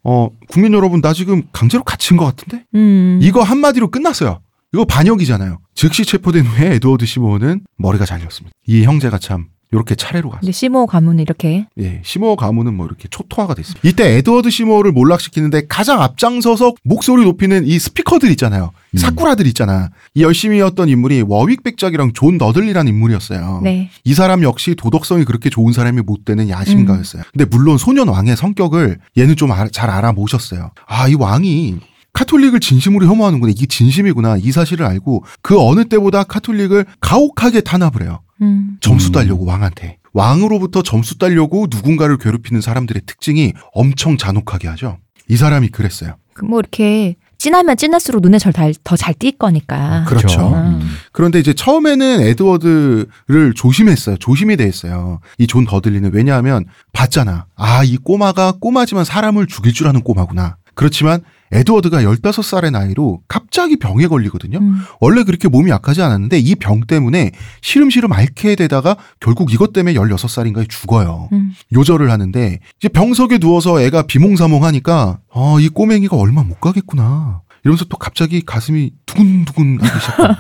[0.04, 2.66] 어, 국민 여러분, 나 지금 강제로 갇힌 것 같은데?
[2.76, 3.20] 음.
[3.22, 4.42] 이거 한마디로 끝났어요.
[4.74, 5.60] 이거 반역이잖아요.
[5.76, 8.54] 즉시 체포된 후에 에드워드 시모어는 머리가 잘렸습니다.
[8.68, 10.42] 이 형제가 참 이렇게 차례로 갔어요.
[10.42, 13.88] 근데 시모 가문은 이렇게 예, 시모어 가문은 뭐 이렇게 초토화가 됐습니다.
[13.88, 18.72] 이때 에드워드 시모어를 몰락시키는데 가장 앞장서서 목소리 높이는 이 스피커들 있잖아요.
[18.92, 18.98] 음.
[18.98, 19.90] 사쿠라들 있잖아.
[20.14, 23.62] 이 열심히 했던 인물이 워윅 백작이랑 존 더들리라는 인물이었어요.
[23.64, 23.90] 네.
[24.04, 27.24] 이 사람 역시 도덕성이 그렇게 좋은 사람이 못 되는 야심가였어요.
[27.32, 30.72] 근데 물론 소년 왕의 성격을 얘는 좀 잘 알아보셨어요.
[30.88, 31.78] 아, 이 왕이
[32.14, 33.52] 카톨릭을 진심으로 혐오하는구나.
[33.52, 34.38] 이게 진심이구나.
[34.38, 38.22] 이 사실을 알고 그 어느 때보다 카톨릭을 가혹하게 탄압을 해요.
[38.42, 38.78] 음.
[38.82, 39.12] 점수 음.
[39.14, 39.98] 따려고 왕한테.
[40.14, 45.00] 왕으로부터 점수 따려고 누군가를 괴롭히는 사람들의 특징이 엄청 잔혹하게 하죠.
[45.28, 46.16] 이 사람이 그랬어요.
[46.36, 50.06] 그뭐 이렇게 진하면 진할수록 눈에 더잘 띌 거니까.
[50.08, 50.54] 그렇죠.
[50.54, 50.82] 음.
[51.12, 54.18] 그런데 이제 처음에는 에드워드를 조심했어요.
[54.18, 55.20] 조심이 돼 있어요.
[55.40, 57.48] 이 존 더들리는 왜냐하면 봤잖아.
[57.56, 60.58] 아, 이 꼬마가 꼬마지만 사람을 죽일 줄 아는 꼬마구나.
[60.76, 61.22] 그렇지만
[61.54, 64.58] 에드워드가 15살의 나이로 갑자기 병에 걸리거든요.
[64.58, 64.82] 음.
[65.00, 67.32] 원래 그렇게 몸이 약하지 않았는데 이 병 때문에
[67.62, 71.30] 시름시름 앓게 되다가 결국 이것 때문에 16살인가에 죽어요.
[71.32, 71.52] 음.
[71.74, 77.42] 요절을 하는데 이제 병석에 누워서 애가 비몽사몽하니까 아, 이 꼬맹이가 얼마 못 가겠구나.
[77.64, 80.36] 이러면서 또 갑자기 가슴이 두근두근 하기 시작해요.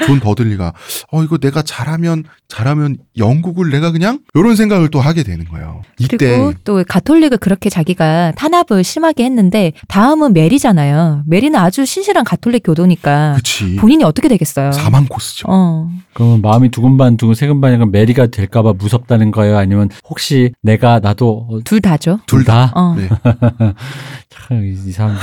[0.06, 0.72] 존 더들리가
[1.12, 5.82] 어 이거 내가 잘하면 잘하면 영국을 내가 그냥 이런 생각을 또 하게 되는 거예요.
[5.98, 11.24] 이때 그리고 또 가톨릭을 그렇게 자기가 탄압을 심하게 했는데 다음은 메리잖아요.
[11.26, 14.72] 메리는 아주 신실한 가톨릭 교도니까 그치 본인이 어떻게 되겠어요?
[14.72, 15.46] 사망 코스죠.
[15.48, 15.90] 어.
[16.12, 19.56] 그러면 마음이 두근반 두근 세근반이면 메리가 될까봐 무섭다는 거예요?
[19.58, 22.20] 아니면 혹시 내가 나도 어, 둘 다죠.
[22.26, 22.72] 둘 다?
[22.74, 22.94] 어.
[22.96, 23.08] 네.
[24.30, 25.20] 참, 이, 이 사람들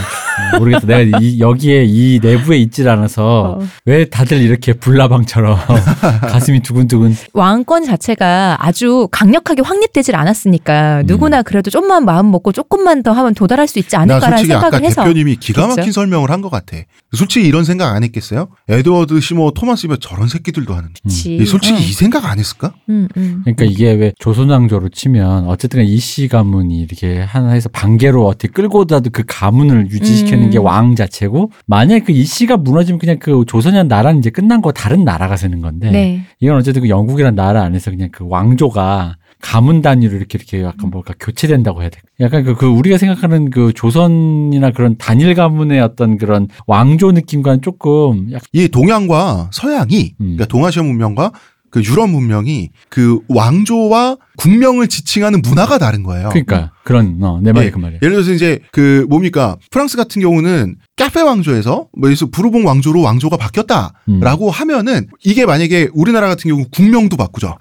[0.60, 0.86] 모르겠다.
[0.88, 3.68] 내가 이, 여기에 이 내부에 있질 않아서 어.
[3.86, 5.58] 왜 다들 이렇게 불나방처럼
[6.22, 11.06] 가슴이 두근두근 왕권 자체가 아주 강력하게 확립되질 않았으니까 음.
[11.06, 14.62] 누구나 그래도 좀만 마음 먹고 조금만 더 하면 도달할 수 있지 나 않을까라는 솔직히 아까
[14.70, 15.92] 생각을 해서 대표님이 기가 막힌 그쵸?
[15.92, 16.78] 설명을 한 것 같아.
[17.16, 18.48] 솔직히 이런 생각 안 했겠어요?
[18.70, 20.94] 에드워드 시모 토마스 면 저런 새끼들도 하는데.
[21.02, 21.36] 그치.
[21.36, 21.82] 이 솔직히 응.
[21.82, 22.74] 이 생각 안 했을까?
[22.90, 23.42] 음, 음.
[23.44, 29.10] 그러니까 이게 왜 조선왕조로 치면 어쨌든 이씨 가문이 이렇게 하나 해서 반개로 어떻게 끌고 다도
[29.12, 30.50] 그 가문을 유지시키는 음.
[30.52, 35.04] 게왕 자체고 만약에 그 이씨가 무너 지면 그냥 그 조선이란 나라는 이제 끝난 거 다른
[35.04, 36.26] 나라가 되는 건데 네.
[36.40, 41.14] 이건 어쨌든 그 영국이란 나라 안에서 그냥 그 왕조가 가문 단위로 이렇게 이렇게 약간 뭐가
[41.20, 42.00] 교체된다고 해야 돼.
[42.20, 48.32] 약간 그, 그 우리가 생각하는 그 조선이나 그런 단일 가문의 어떤 그런 왕조 느낌과는 조금
[48.32, 50.36] 약간 이 동양과 서양이 음.
[50.36, 51.32] 그러니까 동아시아 문명과
[51.70, 56.30] 그 유럽 문명이 그 왕조와 국명을 지칭하는 문화가 다른 거예요.
[56.30, 57.70] 그러니까 그런 어, 내 말이 예.
[57.70, 58.00] 그 말이야.
[58.02, 63.36] 예를 들어서 이제 그 뭡니까 프랑스 같은 경우는 카페 왕조에서 뭐 들어서 부르봉 왕조로 왕조가
[63.36, 64.50] 바뀌었다라고 음.
[64.50, 67.58] 하면은 이게 만약에 우리나라 같은 경우 국명도 바꾸죠.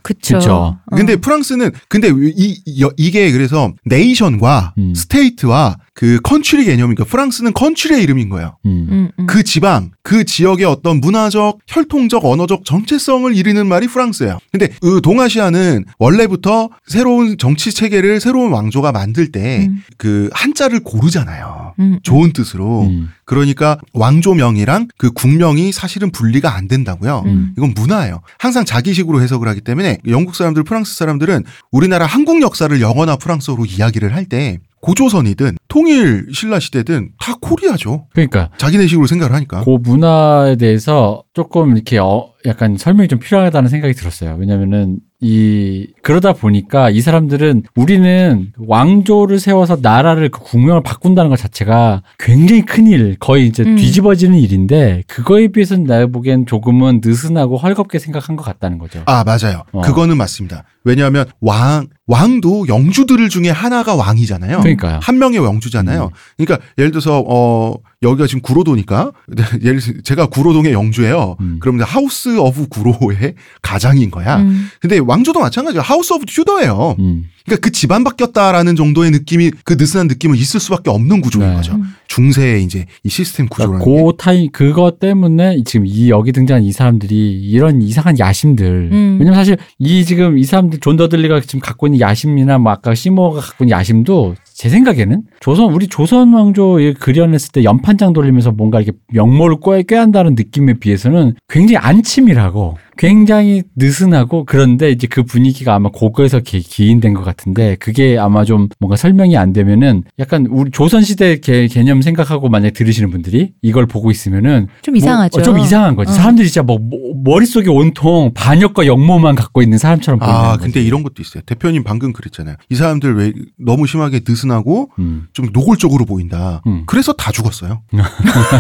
[0.53, 0.79] 어.
[0.97, 4.95] 근데 프랑스는 근데 이, 이 이 게 그래서 nation과 음.
[4.95, 8.59] state와 그 country 개념이니까 프랑스는 country의 이름인 거예요.
[8.67, 8.87] 음.
[8.91, 9.27] 음, 음.
[9.27, 14.39] 그 지방, 그 지역의 어떤 문화적, 혈통적, 언어적 정체성을 이르는 말이 프랑스예요.
[14.53, 19.83] 근데 그 동아시아는 원래부터 새로운 정치 체계를 새로운 왕조가 만 들때 음.
[19.99, 21.75] 그 한자를 고르잖아요.
[21.81, 22.83] 음, 좋은 뜻으로.
[22.83, 23.09] 음.
[23.25, 27.25] 그러니까 왕조명이랑 그 국명이 사실은 분리가 안 된다고요.
[27.27, 27.53] 음.
[27.59, 28.21] 이건 문화예요.
[28.39, 31.43] 항상 자기식으로 해석을 하기 때문에 영국 사람들, 프랑스 사람들은
[31.73, 38.07] 우리나라 한국 역사를 영어나 프랑스어로 이야기를 할 때 고조선이든 통일 신라 시대든 다 코리아죠.
[38.13, 39.65] 그러니까 자기네 식으로 생각을 하니까.
[39.65, 44.37] 그 문화에 대해서 조금 이렇게 어, 약간 설명이 좀 필요하다는 생각이 들었어요.
[44.39, 52.03] 왜냐면은 이 그러다 보니까 이 사람들은 우리는 왕조를 세워서 나라를 그 국명을 바꾼다는 것 자체가
[52.19, 53.77] 굉장히 큰 일, 거의 이제 음.
[53.77, 59.03] 뒤집어지는 일인데 그거에 비해서는 내가 보기엔 조금은 느슨하고 헐겁게 생각한 것 같다는 거죠.
[59.07, 59.63] 아, 맞아요.
[59.73, 59.81] 어.
[59.81, 60.65] 그거는 맞습니다.
[60.85, 64.61] 왜냐하면 왕, 왕도 영주들 중에 하나가 왕이잖아요.
[64.61, 65.01] 그러니까요.
[65.03, 66.11] 한 명의 영주잖아요.
[66.37, 67.75] 그러니까 예를 들어서 어
[68.07, 69.13] 여기가 지금 구로도니까
[69.63, 71.37] 예를 들어 제가 구로동의 영주예요.
[71.41, 71.57] 음.
[71.61, 74.39] 그러면 House of 구로의 가장인 거야.
[74.39, 74.69] 음.
[74.81, 75.83] 근데 왕조도 마찬가지야.
[75.83, 76.97] House of 튜더예요.
[76.99, 77.27] 음.
[77.45, 81.55] 그러니까 그 집안 바뀌었다라는 정도의 느낌이 그 느슨한 느낌은 있을 수밖에 없는 구조인 네.
[81.55, 81.75] 거죠.
[81.75, 81.85] 음.
[82.09, 84.11] 중세의 이제 이 시스템 구조라는 그러니까 게.
[84.11, 89.17] 그 타임 그것 때문에 지금 이 여기 등장한 이 사람들이 이런 이상한 야심들 음.
[89.21, 93.41] 왜냐면 사실 이 지금 이 사람들 존 더들리가 지금 갖고 있는 야심이나 뭐 아까 시모가
[93.41, 98.81] 갖고 있는 야심도 제 생각에는 조선 우리 조선 왕조 이 그려냈을 때 연판장 돌리면서 뭔가
[98.81, 105.91] 이렇게 역모를 꿰, 꿰한다는 느낌에 비해서는 굉장히 안침이라고 굉장히 느슨하고 그런데 이제 그 분위기가 아마
[105.91, 111.41] 고거에서 기, 기인된 것 같은데 그게 아마 좀 뭔가 설명이 안 되면은 약간 우리 조선시대
[111.41, 115.39] 개, 개념 생각하고 만약에 들으시는 분들이 이걸 보고 있으면은 좀 이상하죠.
[115.39, 116.11] 뭐, 어, 좀 이상한 거지.
[116.11, 116.15] 어.
[116.15, 120.65] 사람들이 진짜 뭐, 뭐 머릿속에 온통 반역과 역모만 갖고 있는 사람처럼 보이는 아, 거지.
[120.65, 121.43] 근데 이런 것도 있어요.
[121.47, 122.57] 대표님 방금 그랬잖아요.
[122.71, 125.27] 이 사람들 왜 너무 심하게 느슨하고 음.
[125.33, 126.63] 좀 노골적으로 보인다.
[126.67, 126.85] 음.
[126.87, 127.83] 그래서 다 죽었어요.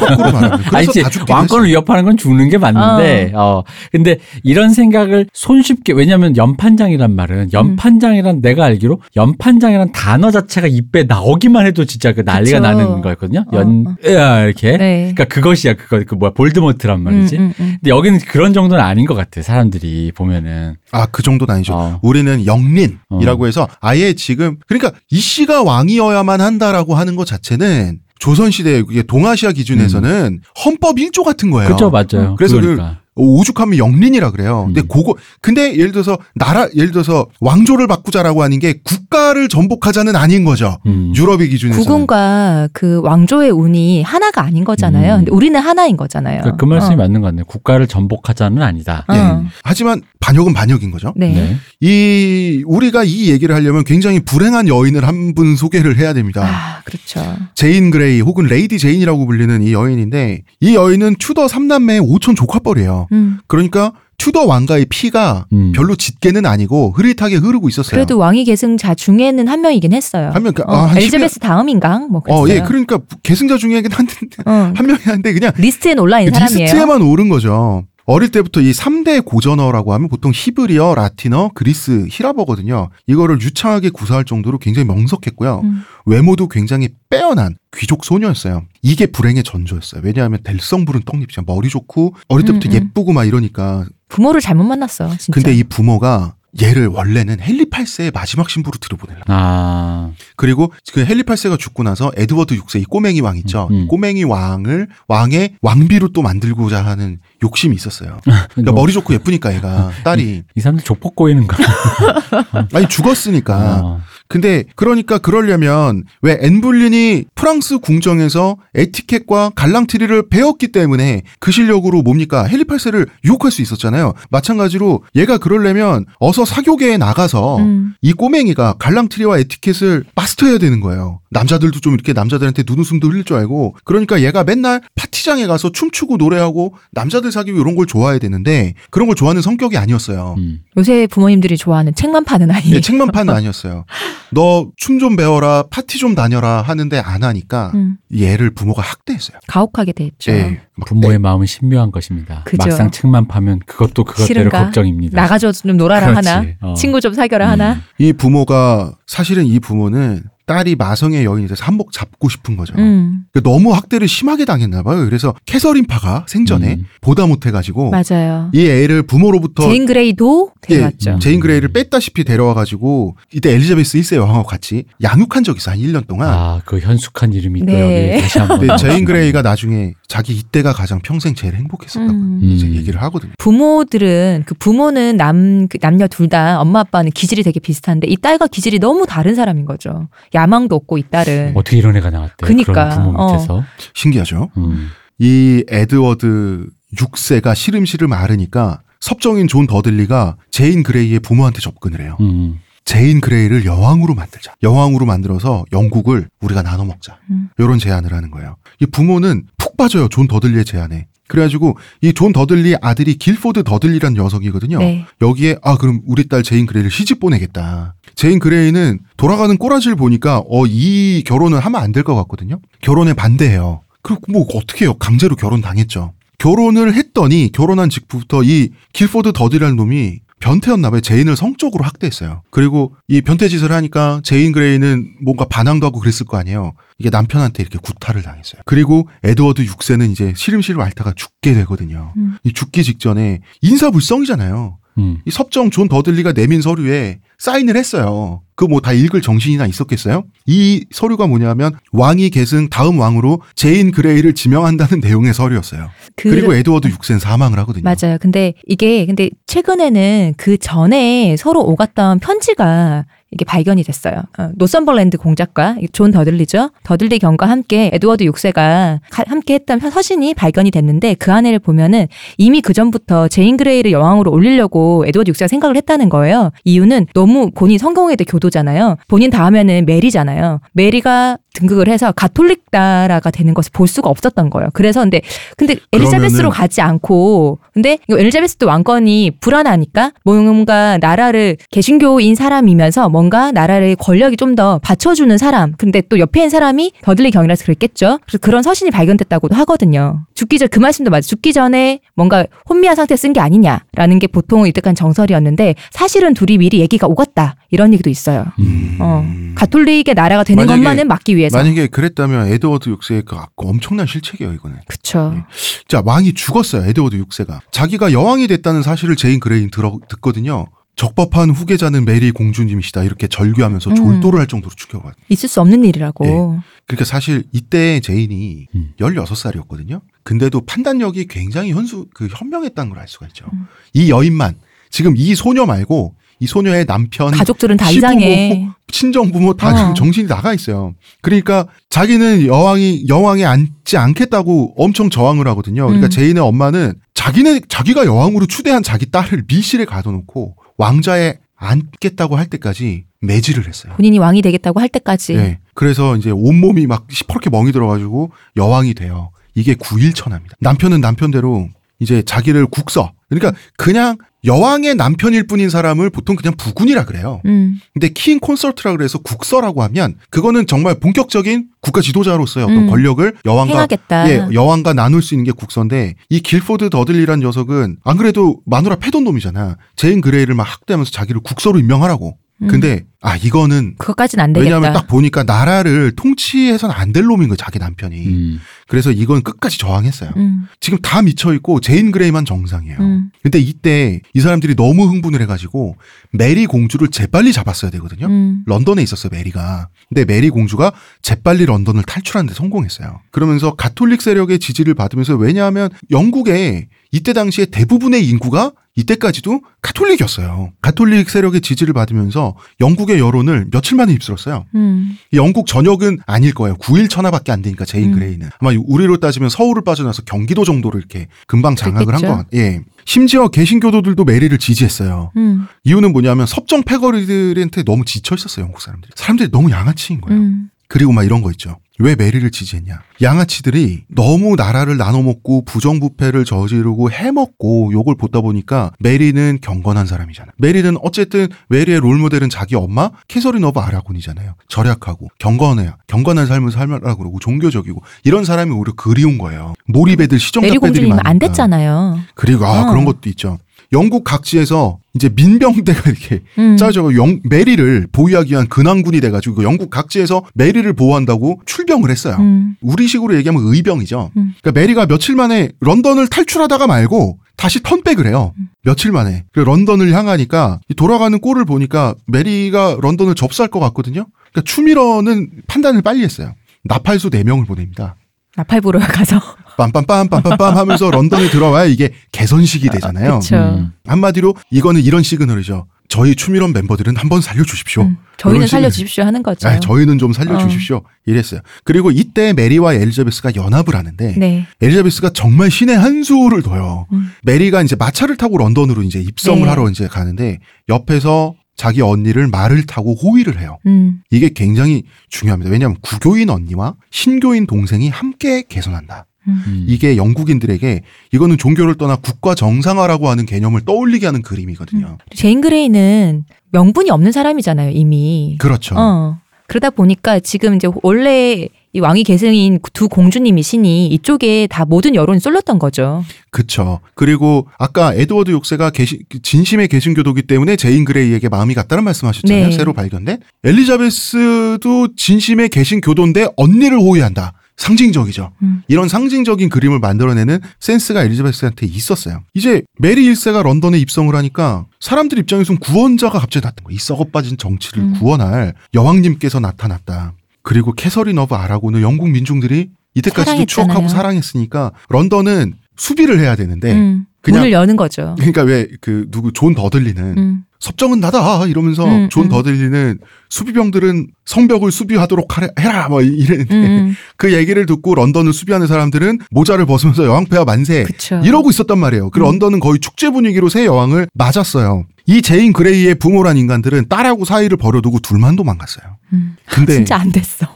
[0.08, 0.58] 거꾸로 말하면.
[0.58, 1.70] 그래서 아니, 이제 다 죽긴 왕권을 했어요.
[1.70, 3.62] 위협하는 건 죽는 게 맞는데, 어.
[3.92, 11.66] 근데 이런 생각을 손쉽게, 왜냐면 연판장이란 말은, 연판장이란 내가 알기로, 연판장이란 단어 자체가 입에 나오기만
[11.66, 12.60] 해도 진짜 그 난리가 그쵸.
[12.60, 13.44] 나는 거였거든요.
[13.52, 13.96] 어, 연, 어.
[14.06, 14.76] 으아, 이렇게.
[14.76, 15.12] 네.
[15.14, 17.36] 그러니까 그것이야, 그거, 그 뭐야, 볼드모트란 말이지.
[17.36, 17.76] 음, 음, 음.
[17.80, 20.76] 근데 여기는 그런 정도는 아닌 것 같아, 사람들이 보면은.
[20.92, 21.74] 아, 그 정도는 아니죠.
[21.74, 22.00] 어.
[22.02, 29.02] 우리는 영린이라고 해서 아예 지금 그러니까 이 씨가 왕이어야만 한다라고 하는 것 자체는 조선시대 그게
[29.02, 31.70] 동아시아 기준에서는 헌법 1조 같은 거예요.
[31.70, 32.30] 그죠, 맞아요.
[32.30, 32.34] 어.
[32.36, 33.00] 그래서 그 그러니까.
[33.16, 34.64] 오죽하면 영린이라 그래요.
[34.66, 34.88] 근데 음.
[34.88, 40.78] 그거 근데 예를 들어서 나라 예를 들어서 왕조를 바꾸자라고 하는 게 국가를 전복하자는 아닌 거죠.
[40.86, 41.12] 음.
[41.16, 41.82] 유럽의 기준에서는.
[41.84, 45.14] 국운과 그 왕조의 운이 하나가 아닌 거잖아요.
[45.14, 45.18] 음.
[45.20, 46.40] 근데 우리는 하나인 거잖아요.
[46.42, 46.96] 그러니까 그 말씀이 어.
[46.98, 47.44] 맞는 것 같네요.
[47.46, 49.04] 국가를 전복하자는 아니다.
[49.08, 49.14] 어.
[49.14, 49.48] 예.
[49.64, 51.12] 하지만 반역은 반역인 거죠.
[51.16, 51.28] 네.
[51.32, 51.56] 네.
[51.80, 56.42] 이 우리가 이 얘기를 하려면 굉장히 불행한 여인을 한 분 소개를 해야 됩니다.
[56.46, 57.20] 아, 그렇죠.
[57.54, 63.05] 제인 그레이 혹은 레이디 제인이라고 불리는 이 여인인데 이 여인은 튜더 3남매의 오촌 조카뻘이에요.
[63.12, 63.38] 음.
[63.46, 65.72] 그러니까 튜더 왕가의 피가 음.
[65.72, 67.90] 별로 짙게는 아니고 흐릿하게 흐르고 있었어요.
[67.90, 70.30] 그래도 왕위 계승자 중에는 한 명이긴 했어요.
[70.32, 71.98] 한 명, 그- 어, 아, 한 엘리자베스 다음인가?
[72.10, 72.42] 뭐 그랬어요.
[72.44, 74.06] 어, 예, 그러니까 계승자 중에는 한,
[74.46, 74.72] 어.
[74.74, 76.64] 한 명이 한데 그냥 리스트에 올라 있는 사람이에요.
[76.64, 77.84] 리스트에만 오른 거죠.
[78.06, 82.90] 어릴 때부터 이 3대 고전어라고 하면 보통 히브리어, 라틴어, 그리스, 헬라어거든요.
[83.08, 85.60] 이거를 유창하게 구사할 정도로 굉장히 명석했고요.
[85.64, 85.82] 음.
[86.06, 88.62] 외모도 굉장히 빼어난 귀족 소녀였어요.
[88.80, 90.02] 이게 불행의 전조였어요.
[90.04, 91.42] 왜냐하면 될성부른 떡잎이죠.
[91.46, 92.74] 머리 좋고 어릴 때부터 음, 음.
[92.74, 93.84] 예쁘고 막 이러니까.
[94.08, 95.32] 부모를 잘못 만났어, 진짜.
[95.32, 99.22] 근데 이 부모가 얘를 원래는 헨리 8세의 마지막 신부로 들여보내려.
[99.28, 100.10] 아.
[100.36, 103.68] 그리고 그 헨리 8세가 죽고 나서 에드워드 6세 이 꼬맹이 왕 있죠.
[103.70, 103.88] 음, 음.
[103.88, 108.18] 꼬맹이 왕을 왕의 왕비로 또 만들고자 하는 욕심이 있었어요.
[108.24, 111.56] 그러니까 뭐, 머리 좋고 예쁘니까 얘가 딸이 이 사람들 족보 꼬이는 거.
[112.72, 113.80] 아니 죽었으니까.
[113.82, 114.00] 어.
[114.28, 122.46] 근데 그러니까 그러려면 왜 앤 불린이 프랑스 궁정에서 에티켓과 galanterie를 배웠기 때문에 그 실력으로 뭡니까
[122.50, 124.14] 헨리 8세를 유혹할 수 있었잖아요.
[124.30, 127.94] 마찬가지로 얘가 그러려면 어서 사교계에 나가서 음.
[128.02, 131.20] 이 꼬맹이가 galanterie와 에티켓을 마스터해야 되는 거예요.
[131.38, 136.74] 남자들도 좀 이렇게 남자들한테 눈웃음도 흘릴 줄 알고 그러니까 얘가 맨날 파티장에 가서 춤추고 노래하고
[136.92, 140.34] 남자들 사귀고 이런 걸 좋아해야 되는데 그런 걸 좋아하는 성격이 아니었어요.
[140.38, 140.60] 음.
[140.76, 142.62] 요새 부모님들이 좋아하는 책만 파는 아이.
[142.72, 143.84] 예, 책만 파는 아니었어요.
[144.32, 149.38] 너 춤 좀 배워라, 파티 좀 다녀라 하는데 안 하니까 음, 얘를 부모가 학대했어요.
[149.46, 150.32] 가혹하게 됐죠.
[150.32, 150.60] 예.
[150.74, 152.42] 막 부모의 마음은 신묘한 것입니다.
[152.46, 152.68] 그죠.
[152.68, 154.64] 막상 책만 파면 그것도 그것대로 싫은가?
[154.64, 155.20] 걱정입니다.
[155.20, 156.28] 나가줘 좀 놀아라 그렇지.
[156.28, 156.46] 하나.
[156.62, 156.74] 어.
[156.74, 157.50] 친구 좀 사귀어라 음.
[157.50, 157.80] 하나.
[157.98, 162.72] 이 부모가 사실은 이 부모는 딸이 마성의 여인이 돼서 한몫 잡고 싶은 거죠.
[162.78, 165.04] 음, 그러니까 너무 학대를 심하게 당했나 봐요.
[165.04, 166.84] 그래서 캐서린파가 생전에 음.
[167.00, 168.50] 보다 못해가지고 맞아요.
[168.54, 171.18] 이 애를 부모로부터 제인 그레이도 예, 데려왔죠.
[171.20, 176.28] 제인 그레이를 뺏다시피 데려와가지고 이때 엘리자베스 1세 여왕하고 같이 양육한 적이 있어 한 1년 동안.
[176.28, 178.12] 아, 그 현숙한 이름이 또 네.
[178.14, 178.76] 여기 다시 한번.
[178.78, 182.40] 제인 그레이가 나중에 자기 이때가 가장 평생 제일 행복했었다고 음.
[182.44, 182.74] 이제 음.
[182.76, 183.32] 얘기를 하거든요.
[183.38, 188.48] 부모들은 그 부모는 남 그 남녀 둘 다 엄마 아빠는 기질이 되게 비슷한데 이 딸과
[188.48, 190.08] 기질이 너무 다른 사람인 거죠.
[190.36, 192.34] 야망도 없고 이 딸은 어떻게 이런 애가 나왔대?
[192.46, 193.32] 그니까, 그런 부모 어.
[193.32, 193.64] 밑에서.
[193.94, 194.50] 신기하죠.
[194.58, 194.90] 음.
[195.18, 196.66] 이 에드워드
[196.96, 202.16] 6세가 시름시름 앓으니까 섭정인 존 더들리가 제인 그레이의 부모한테 접근을 해요.
[202.20, 202.60] 음.
[202.84, 204.54] 제인 그레이를 여왕으로 만들자.
[204.62, 207.18] 여왕으로 만들어서 영국을 우리가 나눠 먹자.
[207.30, 207.48] 음.
[207.58, 208.56] 이런 제안을 하는 거예요.
[208.80, 210.06] 이 부모는 푹 빠져요.
[210.08, 211.06] 존 더들리의 제안에.
[211.28, 214.78] 그래가지고 이 존 더들리 아들이 길포드 더들리란 녀석이거든요.
[214.78, 215.04] 네.
[215.20, 217.95] 여기에 아 그럼 우리 딸 제인 그레이를 시집 보내겠다.
[218.16, 222.58] 제인 그레이는 돌아가는 꼬라지를 보니까 어 이 결혼을 하면 안 될 것 같거든요.
[222.80, 223.82] 결혼에 반대해요.
[224.02, 224.94] 그리고 뭐 어떻게 해요?
[224.94, 226.12] 강제로 결혼 당했죠.
[226.38, 231.00] 결혼을 했더니 결혼한 직후부터 이 길포드 더들리라는 놈이 변태였나 봐요.
[231.00, 232.42] 제인을 성적으로 학대했어요.
[232.50, 236.72] 그리고 이 변태 짓을 하니까 제인 그레이는 뭔가 반항도 하고 그랬을 거 아니에요.
[236.98, 238.60] 이게 남편한테 이렇게 구타를 당했어요.
[238.66, 242.12] 그리고 에드워드 6세는 이제 시름시름 앓다가 죽게 되거든요.
[242.18, 242.36] 음.
[242.44, 244.78] 이 죽기 직전에 인사불성이잖아요.
[244.98, 245.18] 음.
[245.26, 248.42] 이 섭정 존 더들리가 내민 서류에 사인을 했어요.
[248.54, 250.24] 그 뭐 다 읽을 정신이나 있었겠어요?
[250.46, 255.90] 이 서류가 뭐냐면 왕이 계승 다음 왕으로 제인 그레이를 지명한다는 내용의 서류였어요.
[256.16, 257.82] 그, 그리고 에드워드 6세는 사망을 하거든요.
[257.84, 258.16] 맞아요.
[258.18, 263.04] 근데 이게 근데 최근에는 그 전에 서로 오갔던 편지가
[263.36, 264.22] 이게 발견이 됐어요.
[264.38, 266.70] 어, 노섬벌랜드 공작가 존 더들리죠.
[266.84, 272.08] 더들리 경과 함께 에드워드 6세가 함께 했던 서신이 발견이 됐는데 그 안에를 보면은
[272.38, 276.50] 이미 그 전부터 제인 그레이를 여왕으로 올리려고 에드워드 6세가 생각을 했다는 거예요.
[276.64, 278.96] 이유는 너무 본인 성공회 교도잖아요.
[279.06, 280.60] 본인 다음에는 메리잖아요.
[280.72, 284.68] 메리가 등극을 해서 가톨릭 나라가 되는 것을 볼 수가 없었던 거예요.
[284.72, 285.20] 그래서 근데
[285.56, 294.36] 근데 엘리자베스로 가지 않고 근데 엘리자베스도 왕권이 불안하니까 뭔가 나라를 개신교인 사람이면서 뭔가 나라를 권력이
[294.36, 295.74] 좀 더 받쳐주는 사람.
[295.76, 298.20] 근데 또 옆에 있는 사람이 더들리 경이라서 그랬겠죠.
[298.24, 300.20] 그래서 그런 서신이 발견됐다고도 하거든요.
[300.34, 301.26] 죽기 전 그 말씀도 맞아.
[301.26, 307.06] 죽기 전에 뭔가 혼미한 상태에 쓴게 아니냐라는 게 보통 이때까지 정설이었는데 사실은 둘이 미리 얘기가
[307.06, 308.46] 오갔다 이런 얘기도 있어요.
[308.60, 308.96] 음.
[309.00, 309.24] 어,
[309.56, 311.58] 가톨릭의 나라가 되는 것만은 막기 위해 서.
[311.58, 314.78] 만약에 그랬다면 에드워드 6세의 그 엄청난 실책이에요, 이거는.
[314.88, 315.32] 그쵸.
[315.36, 315.42] 예.
[315.88, 317.60] 자, 왕이 죽었어요, 에드워드 6세가.
[317.70, 320.66] 자기가 여왕이 됐다는 사실을 제인 그레이는 들어, 듣거든요.
[320.96, 323.04] 적법한 후계자는 메리 공주님이시다.
[323.04, 323.94] 이렇게 절규하면서 음.
[323.96, 325.12] 졸도를 할 정도로 죽여가요.
[325.28, 326.58] 있을 수 없는 일이라고.
[326.86, 328.92] 그러니까 사실 이때 제인이 음.
[328.98, 330.00] 16살이었거든요.
[330.22, 333.44] 근데도 판단력이 굉장히 현수, 그 현명했다는 걸 알 수가 있죠.
[333.52, 333.66] 음.
[333.92, 334.54] 이 여인만,
[334.88, 338.68] 지금 이 소녀 말고 이 소녀의 남편, 가족들은 다 시부모, 이상해.
[338.88, 339.76] 친정 부모 다 어.
[339.76, 340.94] 지금 정신이 나가 있어요.
[341.22, 345.86] 그러니까 자기는 여왕이 여왕에 앉지 않겠다고 엄청 저항을 하거든요.
[345.86, 346.10] 그러니까 음.
[346.10, 353.66] 제인의 엄마는 자기네 자기가 여왕으로 추대한 자기 딸을 밀실에 가둬놓고 왕좌에 앉겠다고 할 때까지 매질을
[353.66, 353.94] 했어요.
[353.96, 355.34] 본인이 왕이 되겠다고 할 때까지.
[355.34, 355.58] 네.
[355.74, 359.30] 그래서 이제 온몸이 막 시퍼렇게 멍이 들어가지고 여왕이 돼요.
[359.54, 360.56] 이게 구일천하입니다.
[360.60, 361.68] 남편은 남편대로
[361.98, 363.12] 이제 자기를 국서.
[363.28, 367.40] 그러니까 그냥 여왕의 남편일 뿐인 사람을 보통 그냥 부군이라 그래요.
[367.46, 367.80] 음.
[367.92, 372.90] 근데 king consort라 그래서 국서라고 하면 그거는 정말 본격적인 국가 지도자로서의 어떤 음.
[372.90, 374.30] 권력을 여왕과 행하겠다.
[374.30, 379.24] 예, 여왕과 나눌 수 있는 게 국서인데 이 길포드 더들리란 녀석은 안 그래도 마누라 패던
[379.24, 379.76] 놈이잖아.
[379.96, 382.38] 제인 그레이를 막 학대하면서 자기를 국서로 임명하라고.
[382.62, 382.68] 음.
[382.68, 384.64] 근데 아 이거는 그것까지는 안 되겠다.
[384.76, 388.26] 왜냐하면 딱 보니까 나라를 통치해서는 안 될 놈인 거예요 자기 남편이.
[388.26, 388.60] 음.
[388.88, 390.30] 그래서 이건 끝까지 저항했어요.
[390.36, 390.64] 음.
[390.80, 392.98] 지금 다 미쳐 있고 제인 그레이만 정상이에요.
[392.98, 393.30] 음.
[393.42, 395.96] 근데 이때 이 사람들이 너무 흥분을 해가지고
[396.32, 398.26] 메리 공주를 재빨리 잡았어야 되거든요.
[398.26, 398.62] 음.
[398.66, 399.88] 런던에 있었어요, 메리가.
[400.08, 400.92] 근데 메리 공주가
[401.22, 403.20] 재빨리 런던을 탈출하는데 성공했어요.
[403.32, 410.72] 그러면서 가톨릭 세력의 지지를 받으면서 왜냐하면 영국에 이때 당시에 대부분의 인구가 이때까지도 가톨릭이었어요.
[410.82, 414.64] 가톨릭 세력의 지지를 받으면서 영국의 여론을 며칠 만에 휩쓸었어요.
[414.74, 415.16] 음.
[415.34, 416.76] 영국 전역은 아닐 거예요.
[416.76, 418.18] 9일 천하밖에 안 되니까 제인 음.
[418.18, 422.26] 그레이는 아마 우리로 따지면 서울을 빠져나서 경기도 정도로 이렇게 금방 장악을 한 그랬겠죠.
[422.26, 422.60] 것 같아요.
[422.60, 422.80] 예.
[423.04, 425.30] 심지어 개신교도들도 메리를 지지했어요.
[425.36, 425.66] 음.
[425.84, 429.12] 이유는 뭐냐면 섭정 패거리들한테 너무 지쳐 있었어요, 영국 사람들이.
[429.14, 430.40] 사람들이 너무 양아치인 거예요.
[430.40, 430.70] 음.
[430.88, 431.78] 그리고 막 이런 거 있죠.
[431.98, 433.00] 왜 메리를 지지했냐?
[433.22, 440.52] 양아치들이 너무 나라를 나눠 먹고 부정부패를 저지르고 해먹고 욕을 보다 보니까 메리는 경건한 사람이잖아.
[440.58, 444.54] 메리는 어쨌든 메리의 롤모델은 자기 엄마 캐서린 오브 아라곤이잖아요.
[444.68, 449.72] 절약하고 경건해야 경건한 삶을 살라고 그러고 종교적이고 이런 사람이 오히려 그리운 거예요.
[449.86, 451.30] 몰입애들 시정자 메리 빼들이 공주님 많으니까.
[451.30, 452.18] 안 됐잖아요.
[452.34, 452.90] 그리고 아 어.
[452.90, 453.58] 그런 것도 있죠.
[453.92, 456.76] 영국 각지에서 이제 민병대가 이렇게 음.
[456.76, 462.36] 짜져가 영 메리를 보위하기 위한 근왕군이 돼가지고 영국 각지에서 메리를 보호한다고 출병을 했어요.
[462.38, 462.76] 음.
[462.80, 464.30] 우리식으로 얘기하면 의병이죠.
[464.36, 464.54] 음.
[464.60, 468.52] 그러니까 메리가 며칠 만에 런던을 탈출하다가 말고 다시 turn back을 해요.
[468.58, 468.68] 음.
[468.82, 469.44] 며칠 만에.
[469.52, 474.26] 그래서 런던을 향하니까 이 돌아가는 꼴을 보니까 메리가 런던을 접수할 것 같거든요.
[474.52, 476.54] 그러니까 추밀원은 판단을 빨리 했어요.
[476.84, 478.16] 나팔수 4명을 보냅니다.
[478.56, 479.40] 나팔 부러 가서.
[479.76, 483.40] 빰빰빰 빰빰빰 하면서 런던에 들어와야 이게 개선식이 되잖아요.
[483.40, 483.56] 그쵸.
[483.56, 483.92] 음.
[484.06, 485.86] 한마디로 이거는 이런 시그널이죠.
[486.08, 488.02] 저희 추밀원 멤버들은 한번 살려주십시오.
[488.02, 488.16] 음.
[488.36, 489.68] 저희는 살려주십시오 하는 거죠.
[489.68, 491.02] 아, 저희는 좀 살려주십시오.
[491.26, 491.60] 이랬어요.
[491.84, 494.66] 그리고 이때 메리와 엘리자베스가 연합을 하는데 네.
[494.80, 497.06] 엘리자베스가 정말 신의 한 수를 둬요.
[497.12, 497.32] 음.
[497.42, 499.68] 메리가 이제 마차를 타고 런던으로 이제 입성을 네.
[499.68, 503.78] 하러 이제 가는데 옆에서 자기 언니를 말을 타고 호위를 해요.
[503.86, 504.20] 음.
[504.30, 505.70] 이게 굉장히 중요합니다.
[505.70, 509.26] 왜냐하면 구교인 언니와 신교인 동생이 함께 개선한다.
[509.46, 509.84] 음.
[509.86, 515.18] 이게 영국인들에게 이거는 종교를 떠나 국가 정상화라고 하는 개념을 떠올리게 하는 그림이거든요.
[515.34, 518.56] 제인 그레이는 명분이 없는 사람이잖아요, 이미.
[518.58, 518.94] 그렇죠.
[518.98, 519.38] 어.
[519.68, 525.78] 그러다 보니까 지금 이제 원래 이 왕위 계승인 두 공주님이시니 이쪽에 다 모든 여론이 쏠렸던
[525.78, 526.24] 거죠.
[526.50, 527.00] 그쵸.
[527.14, 532.68] 그리고 아까 에드워드 6세가 개신, 진심의 개신교도기 때문에 제인 그레이에게 마음이 갔다는 말씀하셨잖아요.
[532.68, 532.76] 네.
[532.76, 533.38] 새로 발견된.
[533.64, 537.54] 엘리자베스도 진심의 개신교도인데 언니를 호위한다.
[537.76, 538.52] 상징적이죠.
[538.62, 538.82] 음.
[538.88, 542.42] 이런 상징적인 그림을 만들어내는 센스가 엘리자베스한테 있었어요.
[542.54, 546.96] 이제 메리 1세가 런던에 입성을 하니까 사람들 입장에서는 구원자가 갑자기 나타난 거예요.
[546.96, 548.12] 이 썩어빠진 정치를 음.
[548.14, 550.34] 구원할 여왕님께서 나타났다.
[550.62, 553.66] 그리고 캐서린 오브 아라곤은 영국 민중들이 이때까지도 사랑했잖아요.
[553.66, 557.26] 추억하고 사랑했으니까 런던은 수비를 해야 되는데 음.
[557.46, 558.34] 그냥 문을 여는 거죠.
[558.36, 560.62] 그러니까 왜 그 누구 존 더들리는 음.
[560.78, 562.48] 섭정은 나다 이러면서 음, 존 음.
[562.50, 563.18] 더들리는
[563.48, 569.86] 수비병들은 성벽을 수비하도록 하래- 해라 뭐 이랬는데 음, 그 얘기를 듣고 런던을 수비하는 사람들은 모자를
[569.86, 571.40] 벗으면서 여왕폐하 만세 그쵸.
[571.44, 572.30] 이러고 있었단 말이에요.
[572.30, 572.42] 그 음.
[572.42, 575.06] 런던은 거의 축제 분위기로 새 여왕을 맞았어요.
[575.26, 579.04] 이 제인 그레이의 부모란 인간들은 딸하고 사위를 버려두고 둘만 도망갔어요.
[579.32, 579.56] 음.
[579.66, 580.66] 근데 진짜 안 됐어.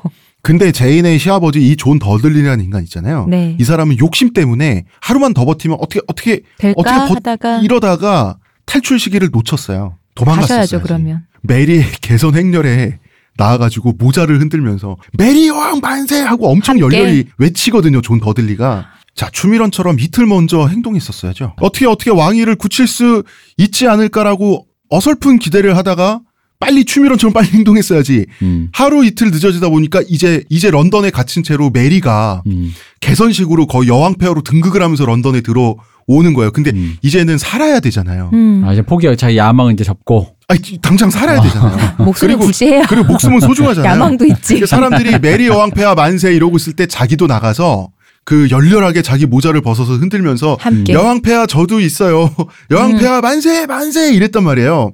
[0.43, 3.27] 근데 제인의 시아버지 이 존 더들리라는 인간 있잖아요.
[3.29, 3.57] 네.
[3.59, 6.43] 이 사람은 욕심 때문에 하루만 더 버티면 어떻게 어떻게
[6.77, 8.37] 어떻게 버- 하다가 이러다가
[8.67, 9.97] 탈출 시기를 놓쳤어요.
[10.15, 10.59] 도망갔었어요.
[10.61, 11.25] 가셔야죠 그러면.
[11.43, 12.99] 메리의 개선 행렬에
[13.37, 16.97] 나와가지고 모자를 흔들면서 메리 여왕 만세 하고 엄청 함께.
[16.99, 18.01] 열렬히 외치거든요.
[18.03, 18.87] 존 더들리가.
[19.15, 21.55] 자 추밀원처럼 이틀 먼저 행동했었어야죠.
[21.61, 23.23] 어떻게 어떻게 왕위를 굳힐 수
[23.57, 26.21] 있지 않을까라고 어설픈 기대를 하다가
[26.61, 28.27] 빨리 추밀원처럼 빨리 행동했어야지.
[28.43, 28.69] 음.
[28.73, 32.73] 하루 이틀 늦어지다 보니까 이제 이제 런던에 갇힌 채로 메리가 음.
[33.01, 36.53] 개선식으로 거의 여왕 폐하로 등극을 하면서 런던에 들어오는 거예요.
[36.53, 36.97] 근데 음.
[37.03, 38.31] 이제는 살아야 되잖아요.
[38.35, 38.63] 음.
[38.67, 40.37] 아, 이제 포기하고 자기 야망은 이제 접고.
[40.49, 41.95] 아니, 당장 살아야 되잖아요.
[42.05, 43.91] 목소리 그리고- 굳이 해야 그리고 목숨은 소중하잖아요.
[43.95, 44.41] 야망도 있지.
[44.55, 47.89] 그러니까 사람들이 메리 여왕 폐하 만세 이러고 있을 때 자기도 나가서
[48.31, 50.93] 그 열렬하게 자기 모자를 벗어서 흔들면서 함께.
[50.93, 52.33] 여왕 폐하 저도 있어요.
[52.71, 52.99] 여왕 음.
[52.99, 54.93] 폐하 만세 만세 이랬단 말이에요.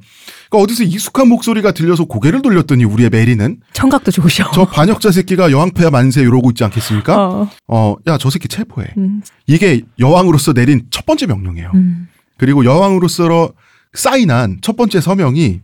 [0.48, 4.50] 그러니까 어디서 익숙한 목소리가 들려서 고개를 돌렸더니 우리의 메리는 청각도 좋으셔.
[4.54, 7.14] 저 반역자 새끼가 여왕 폐하 만세 이러고 있지 않겠습니까?
[7.28, 7.50] 어.
[7.68, 8.86] 어, 야 저 새끼 체포해.
[8.96, 9.20] 음.
[9.46, 11.72] 이게 여왕으로서 내린 첫 번째 명령이에요.
[11.74, 12.08] 음.
[12.38, 13.52] 그리고 여왕으로서
[13.92, 15.60] 사인한 첫 번째 서명이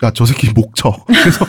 [0.00, 1.04] 그러니까 저 새끼 목쳐.
[1.06, 1.46] 그래서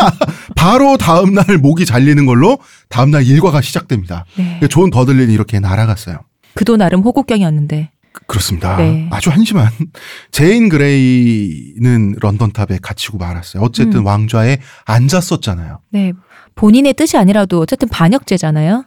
[0.54, 2.58] 바로 다음 날 목이 잘리는 걸로
[2.90, 4.26] 다음 날 일과가 시작됩니다.
[4.36, 4.60] 네.
[4.68, 6.18] 존 더들리가 이렇게 날아갔어요.
[6.54, 7.90] 그도 나름 호국경이었는데.
[8.12, 8.76] 그- 그렇습니다.
[8.76, 9.08] 네.
[9.10, 9.70] 아주 한심한
[10.30, 13.62] 제인 그레이는 런던 탑에 갇히고 말았어요.
[13.62, 14.06] 어쨌든 음.
[14.06, 15.80] 왕좌에 앉았었잖아요.
[15.90, 16.12] 네.
[16.54, 18.84] 본인의 뜻이 아니라도 어쨌든 반역죄잖아요.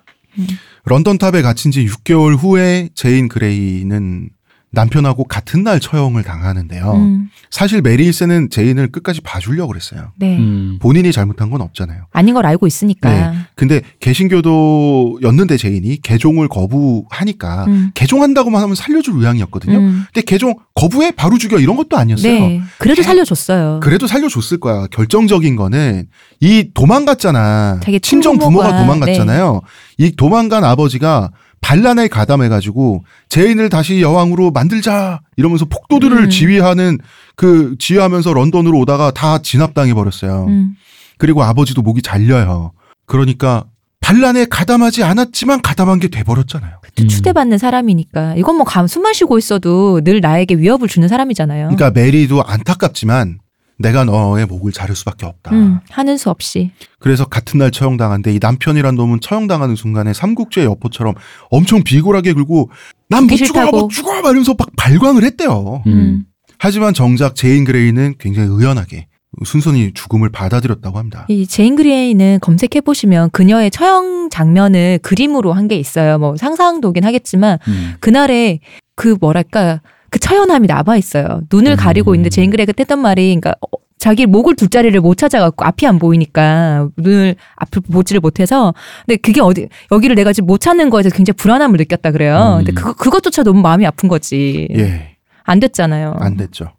[0.86, 4.30] 런던 탑에 갇힌 지 6개월 후에 제인 그레이는
[4.72, 6.92] 남편하고 같은 날 처형을 당하는데요.
[6.94, 7.30] 음.
[7.50, 10.12] 사실 메리 1세는 제인을 끝까지 봐주려고 그랬어요.
[10.18, 10.38] 네.
[10.38, 10.78] 음.
[10.82, 12.08] 본인이 잘못한 건 없잖아요.
[12.12, 13.10] 아닌 걸 알고 있으니까.
[13.10, 13.38] 네.
[13.56, 17.92] 근데 개신교도였는데 제인이 개종을 거부하니까 음.
[17.94, 19.78] 개종한다고만 하면 살려줄 의향이었거든요.
[19.78, 20.04] 음.
[20.14, 22.32] 근데 개종 거부해 바로 죽여 이런 것도 아니었어요.
[22.32, 22.62] 네.
[22.78, 23.80] 그래도 살려줬어요.
[23.82, 24.88] 그래도 살려줬을 거야.
[24.88, 26.08] 결정적인 거는
[26.42, 27.80] 이 도망갔잖아.
[27.84, 29.62] 자기 친정 부모가 도망갔잖아요.
[29.98, 31.32] 이 도망간 아버지가
[31.62, 36.30] 반란에 가담해가지고 제인을 다시 여왕으로 만들자 이러면서 폭도들을 음.
[36.30, 37.00] 지휘하는
[37.36, 40.46] 그 지휘하면서 런던으로 오다가 다 진압당해 버렸어요.
[40.48, 40.76] 음.
[41.18, 42.72] 그리고 아버지도 목이 잘려요.
[43.06, 43.66] 그러니까
[44.00, 46.78] 반란에 가담하지 않았지만 가담한 게 돼버렸잖아요.
[46.96, 47.08] 또 음.
[47.08, 48.36] 추대받는 사람이니까.
[48.38, 51.70] 이건 뭐 감, 숨만 쉬고 있어도 늘 나에게 위협을 주는 사람이잖아요.
[51.70, 53.40] 그러니까 메리도 안타깝지만
[53.80, 55.52] 내가 너의 목을 자를 수밖에 없다.
[55.52, 56.72] 음, 하는 수 없이.
[57.00, 61.14] 그래서 같은 날 처형당한데 이 남편이란 놈은 처형당하는 순간에 삼국지의 여포처럼
[61.52, 62.72] 엄청 비굴하게 굴고
[63.10, 63.66] 난 못 죽어.
[63.72, 65.84] 못 죽어 막 이러면서 막 발광을 했대요.
[65.88, 66.26] 음.
[66.60, 69.08] 하지만 정작 제인 그레이는 굉장히 의연하게
[69.46, 71.26] 순순히 죽음을 받아들였다고 합니다.
[71.30, 76.18] 이 제인 그레이는 검색해 보시면 그녀의 처형 장면을 그림으로 한 게 있어요.
[76.18, 77.94] 뭐 상상도긴 하겠지만 음.
[78.00, 78.60] 그날에
[78.96, 81.42] 그 뭐랄까 그 처연함이 남아 있어요.
[81.52, 81.76] 눈을 음.
[81.78, 85.86] 가리고 있는데 제인 그레이가 했던 말이 그러니까 어, 자기 목을 둘 자리를 못 찾아갖고 앞이
[85.88, 88.74] 안 보이니까 눈을 앞을 보지를 못해서
[89.06, 92.58] 근데 그게 어디 여기를 내가 지금 못 찾는 거에 대해서 굉장히 불안함을 느꼈다 그래요.
[92.60, 92.66] 음.
[92.66, 94.68] 근데 그거 그것조차 너무 마음이 아픈 거지.
[94.76, 96.16] 예, 안 됐잖아요.
[96.20, 96.72] 안 됐죠.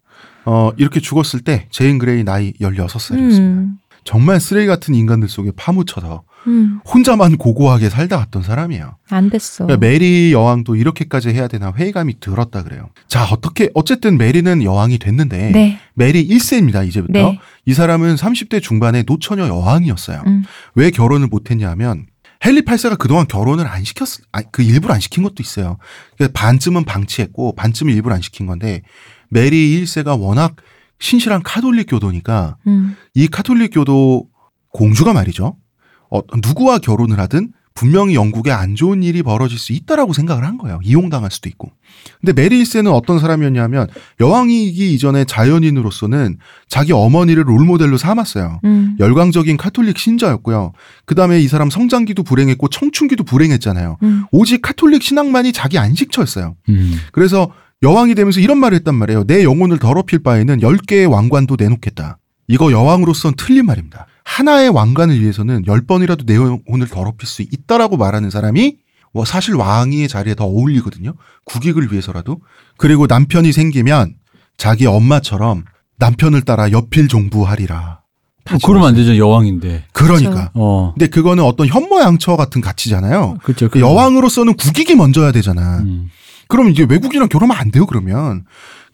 [0.45, 3.39] 어, 이렇게 죽었을 때 제인 그레이 나이 16살이었습니다.
[3.39, 3.77] 음.
[4.03, 6.79] 정말 쓰레기 같은 인간들 속에 파묻혀서 음.
[6.85, 8.95] 혼자만 고고하게 살다 왔던 사람이에요.
[9.09, 9.65] 안 됐어.
[9.65, 12.89] 그러니까 메리 여왕도 이렇게까지 해야 되나 회의감이 들었다 그래요.
[13.07, 15.79] 자, 어떻게 어쨌든 메리는 여왕이 됐는데 네.
[15.93, 16.87] 메리 1세입니다.
[16.87, 17.13] 이제부터.
[17.13, 17.39] 네.
[17.65, 20.23] 이 사람은 30대 중반에 노처녀 여왕이었어요.
[20.25, 20.43] 음.
[20.75, 22.05] 왜 결혼을 못 했냐면
[22.45, 25.77] 헨리 8세가 그동안 결혼을 안 시켰 아, 그 일부러 안 시킨 것도 있어요.
[26.17, 28.81] 그래서 반쯤은 방치했고 반쯤은 일부러 안 시킨 건데
[29.29, 30.55] 메리 1세가 워낙
[30.99, 32.95] 신실한 카톨릭 교도니까 음.
[33.13, 34.27] 이 카톨릭 교도
[34.71, 35.55] 공주가 말이죠.
[36.09, 40.81] 어, 누구와 결혼을 하든 분명히 영국에 안 좋은 일이 벌어질 수 있다라고 생각을 한 거예요.
[40.83, 41.71] 이용당할 수도 있고.
[42.19, 43.87] 근데 메리 1세는 어떤 사람이었냐면
[44.19, 48.59] 여왕이기 이전에 자연인으로서는 자기 어머니를 롤모델로 삼았어요.
[48.65, 48.97] 음.
[48.99, 50.73] 열광적인 카톨릭 신자였고요.
[51.05, 53.97] 그 다음에 이 사람 성장기도 불행했고 청춘기도 불행했잖아요.
[54.03, 54.25] 음.
[54.33, 56.57] 오직 카톨릭 신앙만이 자기 안식처였어요.
[56.67, 56.97] 음.
[57.13, 57.49] 그래서
[57.81, 59.23] 여왕이 되면서 이런 말을 했단 말이에요.
[59.23, 62.17] 내 영혼을 더럽힐 바에는 10개의 왕관도 내놓겠다.
[62.49, 64.07] 이거 여왕으로선 틀린 말입니다.
[64.29, 68.77] 하나의 왕관을 위해서는 10번이라도 내 영혼을 더럽힐 수 있다라고 말하는 사람이
[69.11, 71.13] 뭐 사실 왕위의 자리에 더 어울리거든요.
[71.45, 72.37] 국익을 위해서라도.
[72.77, 74.13] 그리고 남편이 생기면
[74.55, 75.63] 자기 엄마처럼
[75.97, 78.01] 남편을 따라 옆일 종부하리라.
[78.45, 78.95] 다 어, 그러면 안.
[78.95, 79.17] 되죠.
[79.17, 79.85] 여왕인데.
[79.93, 80.51] 그러니까.
[80.53, 80.93] 어.
[80.93, 83.39] 근데 그거는 어떤 현모양처 같은 가치잖아요.
[83.41, 83.67] 그렇죠.
[83.69, 85.79] 그 여왕으로서는 국익이 먼저야 되잖아.
[85.79, 86.09] 음.
[86.47, 88.45] 그럼 이제 외국인이랑 결혼하면 안 돼요, 그러면.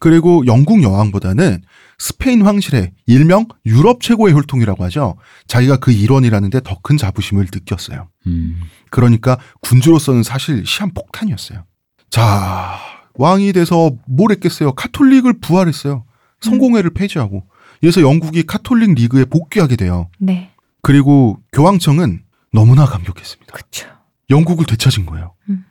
[0.05, 1.63] 그리고 영국 여왕보다는
[1.97, 5.17] 스페인 황실의 일명 유럽 최고의 혈통이라고 하죠.
[5.47, 8.07] 자기가 그 일원이라는데 더 큰 자부심을 느꼈어요.
[8.27, 8.61] 음.
[8.91, 11.63] 그러니까 군주로서는 사실 시한폭탄이었어요.
[12.11, 12.77] 자,
[13.15, 14.73] 왕이 돼서 뭘 했겠어요?
[14.73, 16.05] 카톨릭을 부활했어요.
[16.39, 17.43] 성공회를 폐지하고.
[17.79, 20.11] 그래서 영국이 카톨릭 리그에 복귀하게 돼요.
[20.19, 20.51] 네.
[20.83, 22.21] 그리고 교황청은
[22.53, 23.51] 너무나 감격했습니다.
[23.51, 23.87] 그쵸.
[24.29, 25.33] 영국을 되찾은 거예요.
[25.49, 25.65] 음.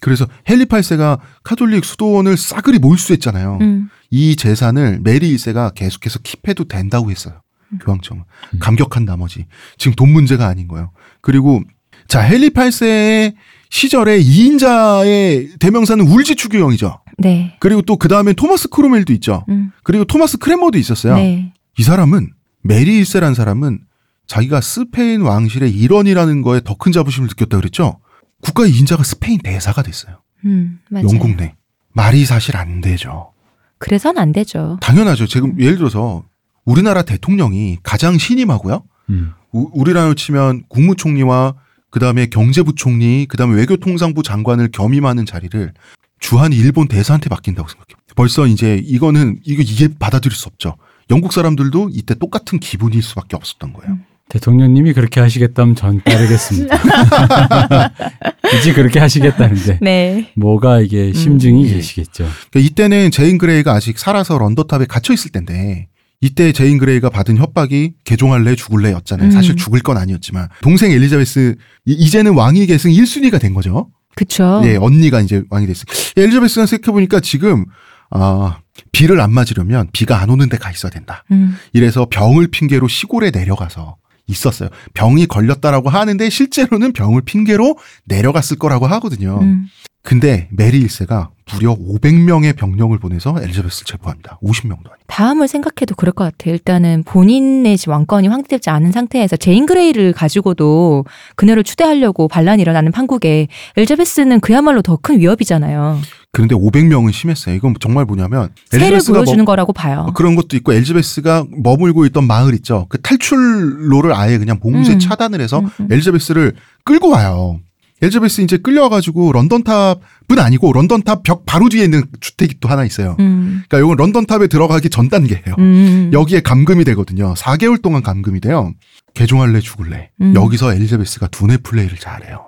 [0.00, 3.58] 그래서 헨리 8세가 카톨릭 수도원을 싸그리 몰수했잖아요.
[3.60, 3.90] 음.
[4.10, 7.40] 이 재산을 메리 1세가 계속해서 keep해도 된다고 했어요.
[7.84, 8.24] 교황청은.
[8.54, 8.58] 음.
[8.58, 9.46] 감격한 나머지.
[9.78, 10.90] 지금 돈 문제가 아닌 거예요.
[11.20, 11.62] 그리고
[12.08, 13.34] 자, 헨리 8세의
[13.68, 17.00] 시절에 2인자의 대명사는 울지 추기경이죠.
[17.18, 17.56] 네.
[17.60, 19.44] 그리고 또 그 다음에 토마스 크롬웰도 있죠.
[19.48, 19.70] 음.
[19.84, 21.16] 그리고 토마스 크랜머도 있었어요.
[21.16, 21.52] 네.
[21.78, 22.30] 이 사람은
[22.62, 23.80] 메리 1세란 사람은
[24.26, 27.98] 자기가 스페인 왕실의 일원이라는 거에 더 큰 자부심을 느꼈다 그랬죠.
[28.40, 30.18] 국가의 인자가 스페인 대사가 됐어요.
[30.44, 31.06] 음, 맞아요.
[31.08, 31.54] 영국 내.
[31.92, 33.32] 말이 사실 안 되죠.
[33.78, 34.78] 그래서는 안 되죠.
[34.80, 35.26] 당연하죠.
[35.26, 36.24] 지금 예를 들어서
[36.64, 38.82] 우리나라 대통령이 가장 신임하고요.
[39.10, 39.32] 음.
[39.52, 41.54] 우, 우리나라로 치면 국무총리와
[41.90, 45.72] 그다음에 경제부총리, 그다음에 외교통상부 장관을 겸임하는 자리를
[46.20, 47.96] 주한 일본 대사한테 맡긴다고 생각해요.
[48.14, 50.76] 벌써 이제 이거는 이거 이게 받아들일 수 없죠.
[51.10, 53.98] 영국 사람들도 이때 똑같은 기분일 수밖에 없었던 거예요.
[54.30, 56.78] 대표님이 그렇게 하시겠다면 전 따르겠습니다.
[58.50, 60.32] 굳이 그렇게 하시겠다는데 네.
[60.36, 61.68] 뭐가 이게 심증이 음.
[61.68, 62.24] 계시겠죠.
[62.50, 65.88] 그러니까 이때는 제인 그레이가 아직 살아서 런던탑에 갇혀 있을 때인데
[66.20, 69.28] 이때 제인 그레이가 받은 협박이 개종할래 죽을래였잖아요.
[69.28, 69.30] 음.
[69.32, 71.56] 사실 죽을 건 아니었지만 동생 엘리자베스
[71.86, 73.88] 이- 이제는 왕위 계승 1순위가 된 거죠.
[74.14, 74.60] 그쵸.
[74.64, 75.84] 예, 언니가 이제 왕이 됐어요.
[76.16, 77.64] 엘리자베스가 생각해 보니까 지금
[78.10, 78.58] 아
[78.92, 81.24] 비를 안 맞으려면 비가 안 오는 데가 있어야 된다.
[81.30, 81.56] 음.
[81.72, 83.96] 이래서 병을 핑계로 시골에 내려가서
[84.30, 84.68] 있었어요.
[84.94, 89.38] 병이 걸렸다라고 하는데 실제로는 병을 핑계로 내려갔을 거라고 하거든요.
[89.42, 89.66] 음.
[90.02, 94.38] 근데 메리 1세가 무려 500명의 병력을 보내서 엘리자베스를 체포합니다.
[94.42, 94.94] 50명도 아니고.
[95.08, 96.54] 다음을 생각해도 그럴 것 같아요.
[96.54, 101.04] 일단은 본인의 왕권이 확대되지 않은 상태에서 제인 그레이를 가지고도
[101.36, 105.98] 그녀를 추대하려고 반란이 일어나는 판국에 엘리자베스는 그야말로 더 큰 위협이잖아요.
[106.32, 107.54] 그런데 500명은 심했어요.
[107.56, 110.06] 이건 정말 뭐냐면 세를 보여주는 뭐- 거라고 봐요.
[110.08, 112.86] 어, 그런 것도 있고 엘리자베스가 머물고 있던 마을 있죠.
[112.88, 114.98] 그 탈출로를 아예 그냥 봉쇄 음.
[115.00, 115.88] 차단을 해서 음, 음.
[115.90, 116.54] 엘리자베스를
[116.84, 117.58] 끌고 와요.
[118.02, 123.16] 엘리자베스 이제 끌려와가지고 런던탑은 아니고 런던탑 벽 바로 뒤에 있는 주택이 또 하나 있어요.
[123.18, 123.62] 음.
[123.68, 125.54] 그러니까 이건 런던탑에 들어가기 전 단계예요.
[125.58, 126.10] 음.
[126.12, 127.34] 여기에 감금이 되거든요.
[127.34, 128.72] 4개월 동안 감금이 돼요.
[129.14, 130.10] 개종할래 죽을래.
[130.22, 130.32] 음.
[130.34, 132.46] 여기서 엘리자베스가 두뇌 플레이를 잘해요.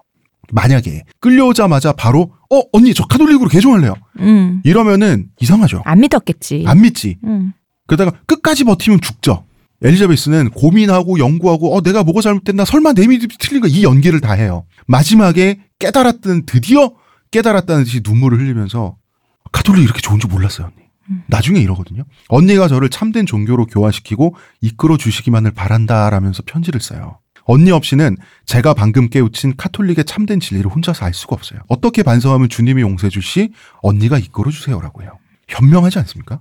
[0.55, 3.95] 만약에 끌려오자마자 바로 어 언니 저 카톨릭으로 개종할래요.
[4.21, 4.61] 음.
[4.65, 5.83] 이러면은 이상하죠.
[5.87, 6.65] 안 믿었겠지.
[6.67, 7.17] 안 믿지.
[7.25, 7.53] 음.
[7.87, 9.45] 그러다가 끝까지 버티면 죽죠.
[9.83, 14.67] 엘리자베스는 고민하고 연구하고 어 내가 뭐가 잘못됐나 설마 내 믿음이 틀린가 이 연기를 다 해요.
[14.87, 16.93] 마지막에 깨달았던 드디어
[17.31, 18.97] 깨달았다는 듯이 눈물을 흘리면서
[19.51, 20.87] 카톨릭 이렇게 좋은 줄 몰랐어요 언니.
[21.11, 21.23] 음.
[21.27, 22.05] 나중에 이러거든요.
[22.29, 27.19] 언니가 저를 참된 종교로 교화시키고 이끌어 주시기만을 바란다라면서 편지를 써요.
[27.45, 28.17] 언니 없이는
[28.47, 31.61] 제가 방금 깨우친 카톨릭의 참된 진리를 혼자서 알 수가 없어요.
[31.69, 35.19] 어떻게 반성하면 주님이 용서해 주시 언니가 이끌어 주세요라고 해요.
[35.49, 36.41] 현명하지 않습니까?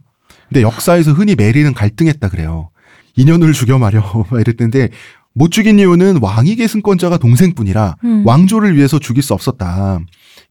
[0.49, 2.70] 근데 역사에서 흔히 메리는 갈등했다 그래요.
[3.16, 4.89] 인연을 죽여 막 이랬는데
[5.34, 8.26] 못 죽인 이유는 왕위 계승권자가 동생뿐이라 음.
[8.26, 9.99] 왕조를 위해서 죽일 수 없었다.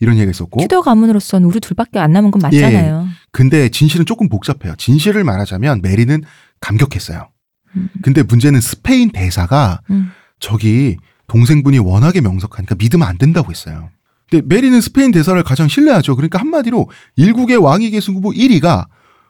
[0.01, 0.61] 이런 얘기가 있었고.
[0.61, 3.07] 튜더 가문으로서는 우리 둘밖에 안 남은 건 맞잖아요.
[3.31, 4.75] 근데 진실은 조금 복잡해요.
[4.79, 6.23] 진실을 말하자면 메리는
[6.61, 7.29] 감격했어요.
[7.77, 7.89] 음.
[8.03, 10.11] 근데 문제는 스페인 대사가 음.
[10.41, 10.97] 저기
[11.29, 13.91] 동생분이 워낙에 명석하니까 믿으면 안 된다고 했어요.
[14.29, 16.17] 근데 메리는 스페인 대사를 가장 신뢰하죠.
[16.17, 18.87] 그러니까 한마디로 일국의 왕위 계승 후보 1위가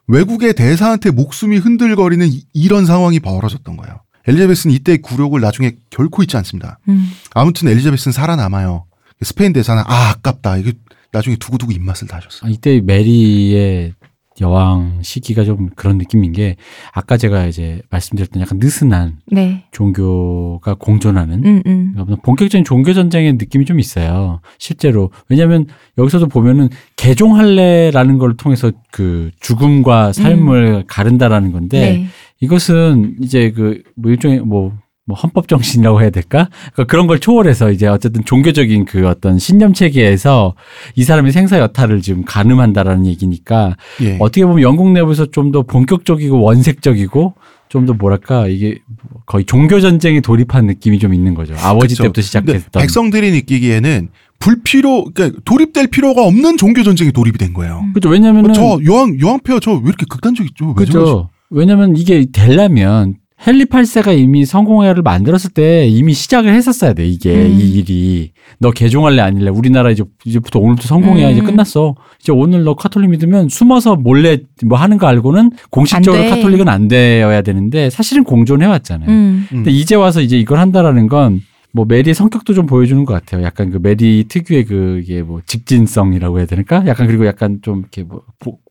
[0.06, 4.00] 외국의 대사한테 목숨이 흔들거리는 이- 이런 상황이 벌어졌던 거예요.
[4.26, 6.78] 엘리자베스는 이때 굴욕을 나중에 결코 잊지 않습니다.
[6.88, 7.10] 음.
[7.32, 8.84] 아무튼 엘리자베스는 살아남아요.
[9.22, 10.56] 스페인 대사는 아 아깝다.
[10.58, 10.72] 이게
[11.12, 12.46] 나중에 두고두고 입맛을 다셨어.
[12.46, 13.94] 아, 이때 메리의
[14.40, 16.56] 여왕 시기가 좀 그런 느낌인 게
[16.92, 19.64] 아까 제가 이제 말씀드렸던 약간 느슨한 네.
[19.72, 21.92] 종교가 공존하는 음, 음.
[21.94, 24.40] 그러니까 본격적인 종교 전쟁의 느낌이 좀 있어요.
[24.58, 25.66] 실제로 왜냐하면
[25.98, 32.06] 여기서도 보면은 개종할래라는 걸 통해서 그 죽음과 삶을 가른다라는 건데 네.
[32.40, 34.72] 이것은 이제 그 뭐 일종의 뭐,
[35.10, 36.48] 뭐 헌법 정신이라고 해야 될까?
[36.72, 40.54] 그러니까 그런 걸 초월해서 이제 어쨌든 종교적인 그 어떤 신념 체계에서
[40.94, 44.16] 이 사람의 생사 여타를 지금 가늠한다라는 얘기니까 예.
[44.20, 47.34] 어떻게 보면 영국 내부에서 좀 더 본격적이고 원색적이고
[47.68, 48.78] 좀 더 뭐랄까 이게
[49.26, 51.54] 거의 종교 전쟁에 돌입한 느낌이 좀 있는 거죠.
[51.58, 52.04] 아버지 그쵸.
[52.04, 52.80] 때부터 시작했던.
[52.80, 54.08] 백성들이 느끼기에는
[54.38, 57.84] 불필요, 그러니까 돌입될 필요가 없는 종교 전쟁에 돌입이 된 거예요.
[57.94, 58.08] 그죠.
[58.08, 60.74] 왜냐면은 저 여왕 폐하 저왜 이렇게 극단적이죠?
[60.74, 61.28] 그죠.
[61.50, 67.58] 왜냐면 이게 되려면 헨리 8세가 이미 성공회를 만들었을 때 이미 시작을 했었어야 돼 이게 음.
[67.58, 71.32] 이 일이 너 개종할래 아닐래 우리나라 이제 이제부터 오늘부터 성공해야 음.
[71.32, 76.28] 이제 끝났어 이제 오늘 너 카톨릭 믿으면 숨어서 몰래 뭐 하는 거 알고는 공식적으로 안
[76.28, 76.36] 돼.
[76.36, 79.08] 카톨릭은 안 되어야 되는데 사실은 공존해 왔잖아요.
[79.08, 79.46] 음.
[79.52, 79.56] 음.
[79.56, 83.44] 근데 이제 와서 이제 이걸 한다라는 건 뭐 메리의 성격도 좀 보여주는 것 같아요.
[83.44, 88.02] 약간 그 메리 특유의 그 이게 뭐 직진성이라고 해야 되니까 약간 그리고 약간 좀 이렇게
[88.02, 88.22] 뭐,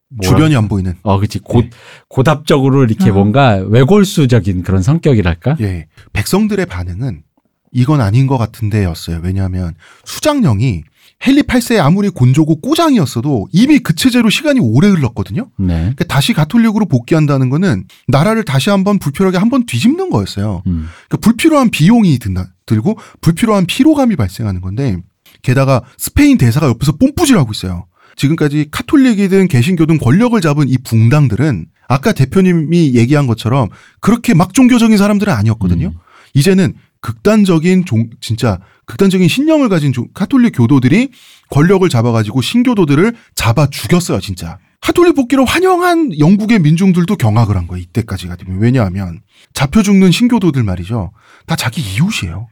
[0.09, 0.95] 뭐 주변이 안 보이는.
[1.03, 1.69] 어 그치 고, 네.
[2.07, 3.13] 고답적으로 이렇게 어.
[3.13, 5.57] 뭔가 외골수적인 그런 성격이랄까.
[5.61, 5.87] 예.
[6.13, 7.23] 백성들의 반응은
[7.71, 9.19] 이건 아닌 것 같은데였어요.
[9.23, 10.83] 왜냐하면 수장령이
[11.21, 15.49] 헨리 8세의 아무리 곤조고 꼬장이었어도 이미 그 체제로 시간이 오래 흘렀거든요.
[15.57, 15.75] 네.
[15.75, 20.63] 그러니까 다시 가톨릭으로 복귀한다는 거는 나라를 다시 한번 불필요하게 한번 뒤집는 거였어요.
[20.67, 20.87] 음.
[21.09, 24.97] 그러니까 불필요한 비용이 든다, 들고 불필요한 피로감이 발생하는 건데
[25.41, 27.85] 게다가 스페인 대사가 옆에서 뽐뿌질하고 있어요.
[28.23, 33.69] 지금까지 카톨릭이든 개신교든 권력을 잡은 이 붕당들은 아까 대표님이 얘기한 것처럼
[34.01, 35.87] 그렇게 막 종교적인 사람들은 아니었거든요.
[35.87, 35.99] 음.
[36.33, 41.09] 이제는 극단적인 종 진짜 극단적인 신념을 가진 종- 카톨릭 교도들이
[41.49, 44.59] 권력을 잡아가지고 신교도들을 잡아 죽였어요, 진짜.
[44.81, 48.59] 카톨릭 복귀를 환영한 영국의 민중들도 경악을 한 거예요, 이때까지가 되면.
[48.59, 49.21] 왜냐하면
[49.53, 51.11] 잡혀 죽는 신교도들 말이죠.
[51.47, 52.47] 다 자기 이웃이에요.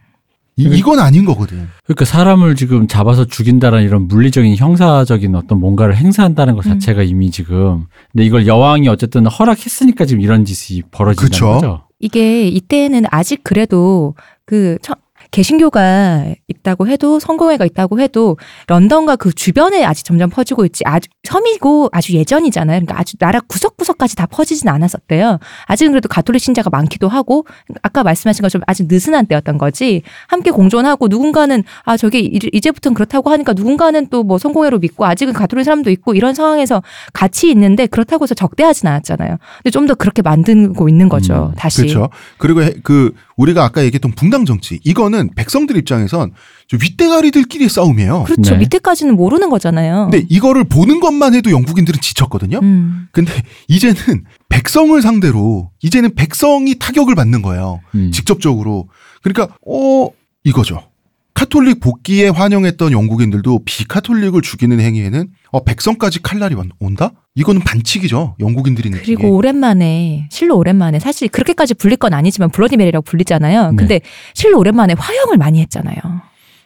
[0.58, 1.68] 이, 이건 아닌 거거든.
[1.86, 6.72] 그러니까 사람을 지금 잡아서 죽인다라는 이런 물리적인 형사적인 어떤 뭔가를 행사한다는 것 음.
[6.80, 11.47] 자체가 이미 지금 근데 이걸 여왕이 어쨌든 허락했으니까 지금 이런 짓이 벌어진다는 그쵸.
[11.53, 11.82] 거죠.
[11.99, 14.95] 이게 이때는 아직 그래도 그 처-
[15.32, 21.90] 개신교가 있다고 해도 성공회가 있다고 해도 런던과 그 주변에 아직 점점 퍼지고 있지 아주 섬이고
[21.92, 22.80] 아주 예전이잖아요.
[22.82, 25.40] 그러니까 아주 나라 구석구석까지 다 퍼지진 않았었대요.
[25.66, 27.46] 아직은 그래도 가톨릭 신자가 많기도 하고
[27.82, 30.02] 아까 말씀하신 것처럼 아직 느슨한 때였던 거지.
[30.28, 35.32] 함께 공존하고 누군가는 아 저게 이- 이제부터는 그렇다고 하니까 누군가는 또 뭐 성공회로 믿고 아직은
[35.34, 39.38] 가톨릭 사람도 있고 이런 상황에서 같이 있는데 그렇다고 해서 적대하진 않았잖아요.
[39.64, 41.52] 근데 좀 더 그렇게 만들고 있는 거죠.
[41.54, 41.78] 음, 다시.
[41.84, 42.10] 그렇죠.
[42.40, 46.34] 그리고 해- 그 우리가 아까 얘기했던 붕당 정치 이거는 백성들 입장에선
[46.68, 48.24] 저 윗대가리들끼리의 싸움이에요.
[48.24, 48.52] 그렇죠.
[48.52, 48.58] 네.
[48.58, 50.10] 밑에까지는 모르는 거잖아요.
[50.12, 52.60] 근데 이거를 보는 것만 해도 영국인들은 지쳤거든요.
[52.62, 53.08] 음.
[53.12, 53.32] 근데
[53.68, 57.80] 이제는 백성을 상대로 이제는 백성이 타격을 받는 거예요.
[57.96, 58.12] 음.
[58.12, 58.90] 직접적으로.
[59.22, 60.10] 그러니까 어
[60.44, 60.84] 이거죠.
[61.34, 67.12] 카톨릭 복귀에 환영했던 영국인들도 비카톨릭을 죽이는 행위에는 어 백성까지 칼날이 온- 온다?
[67.36, 68.36] 이거는 반칙이죠.
[68.39, 69.16] 영국인들이 느끼기에.
[69.16, 73.72] 그리고 오랜만에 실로 오랜만에 사실 그렇게까지 불릴 건 아니지만 블러디메리라고 불리잖아요.
[73.72, 73.76] 네.
[73.76, 74.02] 근데
[74.34, 75.95] 실로 오랜만에 화형을 많이 했잖아요.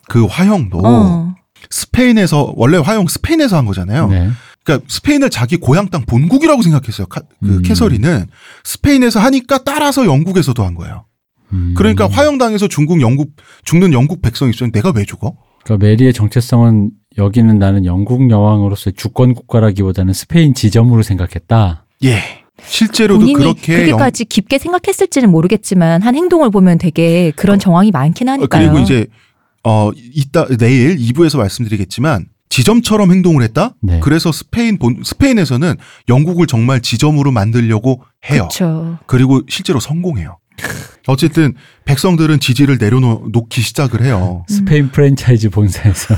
[0.07, 1.35] 그 화형도 어.
[1.69, 4.07] 스페인에서 원래 화형 스페인에서 한 거잖아요.
[4.07, 4.29] 네.
[4.63, 7.07] 그러니까 스페인을 자기 고향 땅 본국이라고 생각했어요.
[7.07, 7.61] 카- 그 음.
[7.63, 8.27] 캐서린은
[8.63, 11.05] 스페인에서 하니까 따라서 영국에서도 한 거예요.
[11.53, 11.73] 음.
[11.75, 13.31] 그러니까 화형당해서 중국 영국
[13.65, 15.35] 죽는 영국 백성 입장에 내가 왜 죽어?
[15.63, 21.85] 그러니까 메리의 정체성은 여기는 나는 영국 여왕으로서의 주권 국가라기보다는 스페인 지점으로 생각했다.
[22.05, 22.19] 예.
[22.63, 28.29] 실제로도 본인이 그렇게 영- 그렇게까지 깊게 생각했을지는 모르겠지만 한 행동을 보면 되게 그런 정황이 많긴
[28.29, 28.69] 어, 하니까요.
[28.69, 29.07] 그리고 이제
[29.63, 33.73] 어 이따 내일 2부에서 말씀드리겠지만 지점처럼 행동을 했다.
[33.81, 33.99] 네.
[34.01, 35.75] 그래서 스페인 본 스페인에서는
[36.09, 38.47] 영국을 정말 지점으로 만들려고 해요.
[38.51, 38.97] 그렇죠.
[39.07, 40.37] 그리고 실제로 성공해요.
[41.07, 41.53] 어쨌든
[41.85, 44.45] 백성들은 지지를 내려놓기 시작을 해요.
[44.47, 46.15] 스페인 프랜차이즈 본사에서.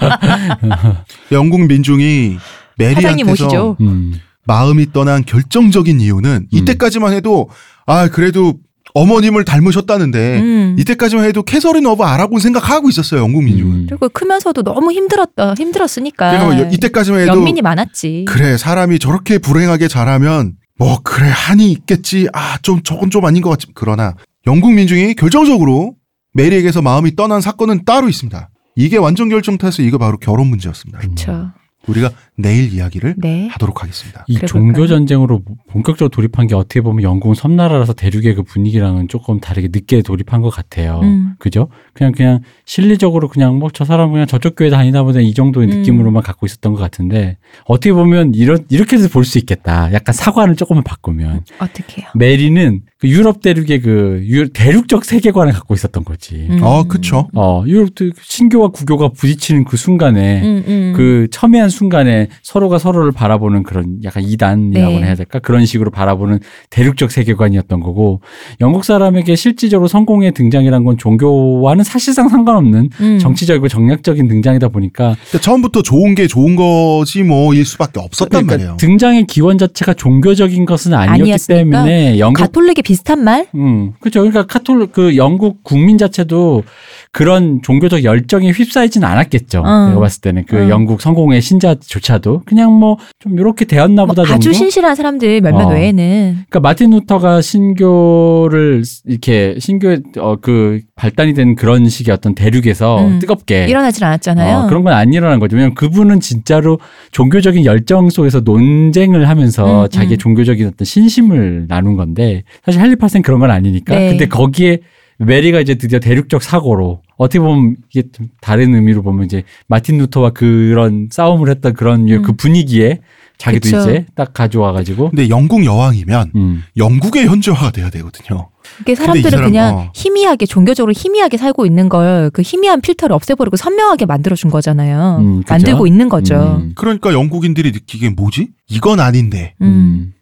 [1.32, 2.38] 영국 민중이
[2.78, 3.76] 메리한테서 오시죠.
[3.80, 4.14] 음.
[4.44, 7.50] 마음이 떠난 결정적인 이유는 이때까지만 해도
[7.86, 8.54] 아 그래도
[8.94, 10.76] 어머님을 닮으셨다는데 음.
[10.78, 13.72] 이때까지만 해도 캐서린 오브 아라곤 생각하고 있었어요 영국 민중은.
[13.72, 13.86] 음.
[13.88, 16.30] 그리고 크면서도 너무 힘들었다 힘들었으니까.
[16.30, 18.24] 그러니까 뭐 이때까지만 해도 연민이 많았지.
[18.28, 23.50] 그래 사람이 저렇게 불행하게 자라면 뭐 그래 한이 있겠지 아 좀 저건 좀 아닌 것
[23.50, 24.14] 같지 그러나
[24.46, 25.94] 영국 민중이 결정적으로
[26.34, 28.50] 메리에게서 마음이 떠난 사건은 따로 있습니다.
[28.76, 30.98] 이게 완전 결정타에서 이거 바로 결혼 문제였습니다.
[30.98, 31.52] 그렇죠.
[31.86, 32.10] 우리가
[32.40, 33.48] 내일 이야기를 네.
[33.52, 34.24] 하도록 하겠습니다.
[34.28, 34.86] 이 종교?
[34.86, 40.40] 전쟁으로 본격적으로 돌입한 게 어떻게 보면 영국은 섬나라라서 대륙의 그 분위기랑은 조금 다르게 늦게 돌입한
[40.40, 41.00] 것 같아요.
[41.02, 41.34] 음.
[41.38, 41.68] 그죠?
[41.94, 45.78] 그냥 그냥 실리적으로 그냥 뭐 저 사람 그냥 저쪽 교회 다니다 보다 이 정도의 음.
[45.78, 47.36] 느낌으로만 갖고 있었던 것 같은데
[47.66, 49.92] 어떻게 보면 이런 이렇게도 볼 수 있겠다.
[49.92, 52.08] 약간 사관을 조금만 바꾸면 어떻게 해요?
[52.16, 56.48] 메리는 그 유럽 대륙의 그 유- 대륙적 세계관을 갖고 있었던 거지.
[56.50, 56.58] 음.
[56.62, 57.28] 어 그쵸.
[57.34, 60.92] 어 유럽 대- 신교와 구교가 부딪히는 그 순간에 음, 음.
[60.96, 65.06] 그 첨예한 순간에 서로가 서로를 바라보는 그런 약간 이단이라고 네.
[65.06, 68.20] 해야 될까 그런 식으로 바라보는 대륙적 세계관이었던 거고
[68.60, 73.18] 영국 사람에게 실질적으로 성공의 등장이란 건 종교와는 사실상 상관없는 음.
[73.18, 78.76] 정치적이고 정략적인 등장이다 보니까 그러니까 처음부터 좋은 게 좋은 거지 뭐일 수밖에 없었단 그러니까 말이에요.
[78.78, 83.46] 등장의 기원 자체가 종교적인 것은 아니었기 아니었으니까 때문에 영국 가톨릭이 비슷한 말?
[83.54, 84.20] 음, 그렇죠.
[84.20, 86.64] 그러니까 카톨릭 그 영국 국민 자체도
[87.12, 89.60] 그런 종교적 열정에 휩싸이진 않았겠죠.
[89.60, 89.88] 어.
[89.88, 90.68] 내가 봤을 때는 그 어.
[90.68, 94.34] 영국 성공의 신자조차 도 그냥 뭐 좀 이렇게 되었나 뭐 보다 정도.
[94.34, 95.72] 아주 신실한 사람들 몇몇 어.
[95.74, 103.04] 외에는 그러니까 마틴 루터가 신교를 이렇게 신교의 어, 그 발단이 된 그런 식의 어떤 대륙에서
[103.06, 103.18] 음.
[103.18, 104.58] 뜨겁게 일어나질 않았잖아요.
[104.58, 105.56] 어, 그런 건 안 일어난 거죠.
[105.56, 106.78] 왜냐면 그분은 진짜로
[107.12, 110.18] 종교적인 열정 속에서 논쟁을 하면서 음, 자기의 음.
[110.18, 113.94] 종교적인 어떤 신심을 나눈 건데 사실 할리 파센 그런 건 아니니까.
[113.94, 114.08] 네.
[114.10, 114.78] 근데 거기에
[115.18, 120.30] 메리가 이제 드디어 대륙적 사고로 어떻게 보면 이게 좀 다른 의미로 보면 이제 마틴 루터와
[120.30, 122.22] 그런 싸움을 했던 그런 음.
[122.22, 123.00] 그 분위기에
[123.36, 123.80] 자기도 그쵸.
[123.80, 126.62] 이제 딱 가져와 가지고 근데 영국 여왕이면 음.
[126.78, 128.48] 영국의 현지화가 돼야 되거든요.
[128.80, 129.90] 이게 사람들은 사람, 그냥 어.
[129.94, 135.18] 희미하게 종교적으로 희미하게 살고 있는 걸 그 희미한 필터를 없애버리고 선명하게 만들어준 거잖아요.
[135.20, 135.42] 음?
[135.46, 136.60] 만들고 있는 거죠.
[136.62, 136.72] 음.
[136.74, 138.48] 그러니까 영국인들이 느끼기에 뭐지?
[138.68, 139.54] 이건 아닌데.
[139.60, 140.12] 음, 음.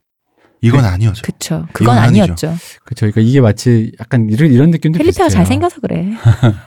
[0.61, 1.23] 이건 아니었죠.
[1.23, 1.67] 그쵸.
[1.73, 1.99] 그건.
[1.99, 2.57] 아니었죠.
[2.85, 3.07] 그쵸.
[3.07, 5.29] 그러니까 이게 마치 약간 이런, 이런 느낌도 펠리페가.
[5.29, 6.13] 잘생겨서 그래.
[6.23, 6.61] 그러니까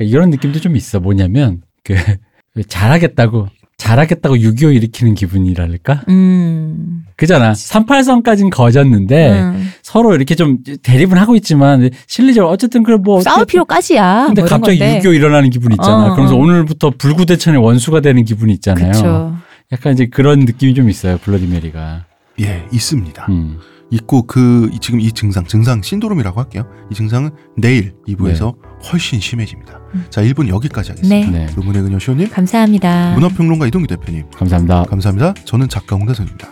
[0.00, 1.00] 이런 느낌도 좀 있어.
[1.00, 1.94] 뭐냐면 그
[2.68, 6.04] 잘하겠다고 잘하겠다고 6.25 일으키는 기분이랄까?
[6.08, 7.02] 음.
[7.16, 7.52] 그잖아.
[7.52, 9.70] 38선까진 거졌는데 음.
[9.82, 14.26] 서로 이렇게 좀 대립은 하고 있지만 실리적으로 어쨌든 그래 뭐 싸울 필요까지야.
[14.26, 15.00] 근데 뭐 갑자기 건데.
[15.00, 16.06] 6.25 일어나는 기분이 있잖아.
[16.06, 16.38] 어, 그러면서 어.
[16.38, 18.92] 오늘부터 불구대천의 원수가 되는 기분이 있잖아요.
[18.92, 19.36] 그쵸.
[19.72, 21.18] 약간 이제 그런 느낌이 좀 있어요.
[21.18, 22.04] 블러디 메리가.
[22.40, 23.26] 예, 있습니다.
[23.28, 23.58] 음.
[23.90, 26.66] 있고 그 이- 지금 이 증상, 증상 신도롬이라고 할게요.
[26.90, 28.54] 이 증상은 내일 2부에서
[28.90, 29.80] 훨씬 심해집니다.
[29.94, 30.04] 음.
[30.10, 31.30] 자, 1분 여기까지 하겠습니다.
[31.30, 31.46] 네.
[31.46, 31.52] 네.
[31.56, 33.14] 의문의 그녀 시호님, 감사합니다.
[33.14, 34.84] 문화평론가 이동규 대표님, 감사합니다.
[34.84, 35.34] 감사합니다.
[35.44, 36.48] 저는 작가 홍대선입니다.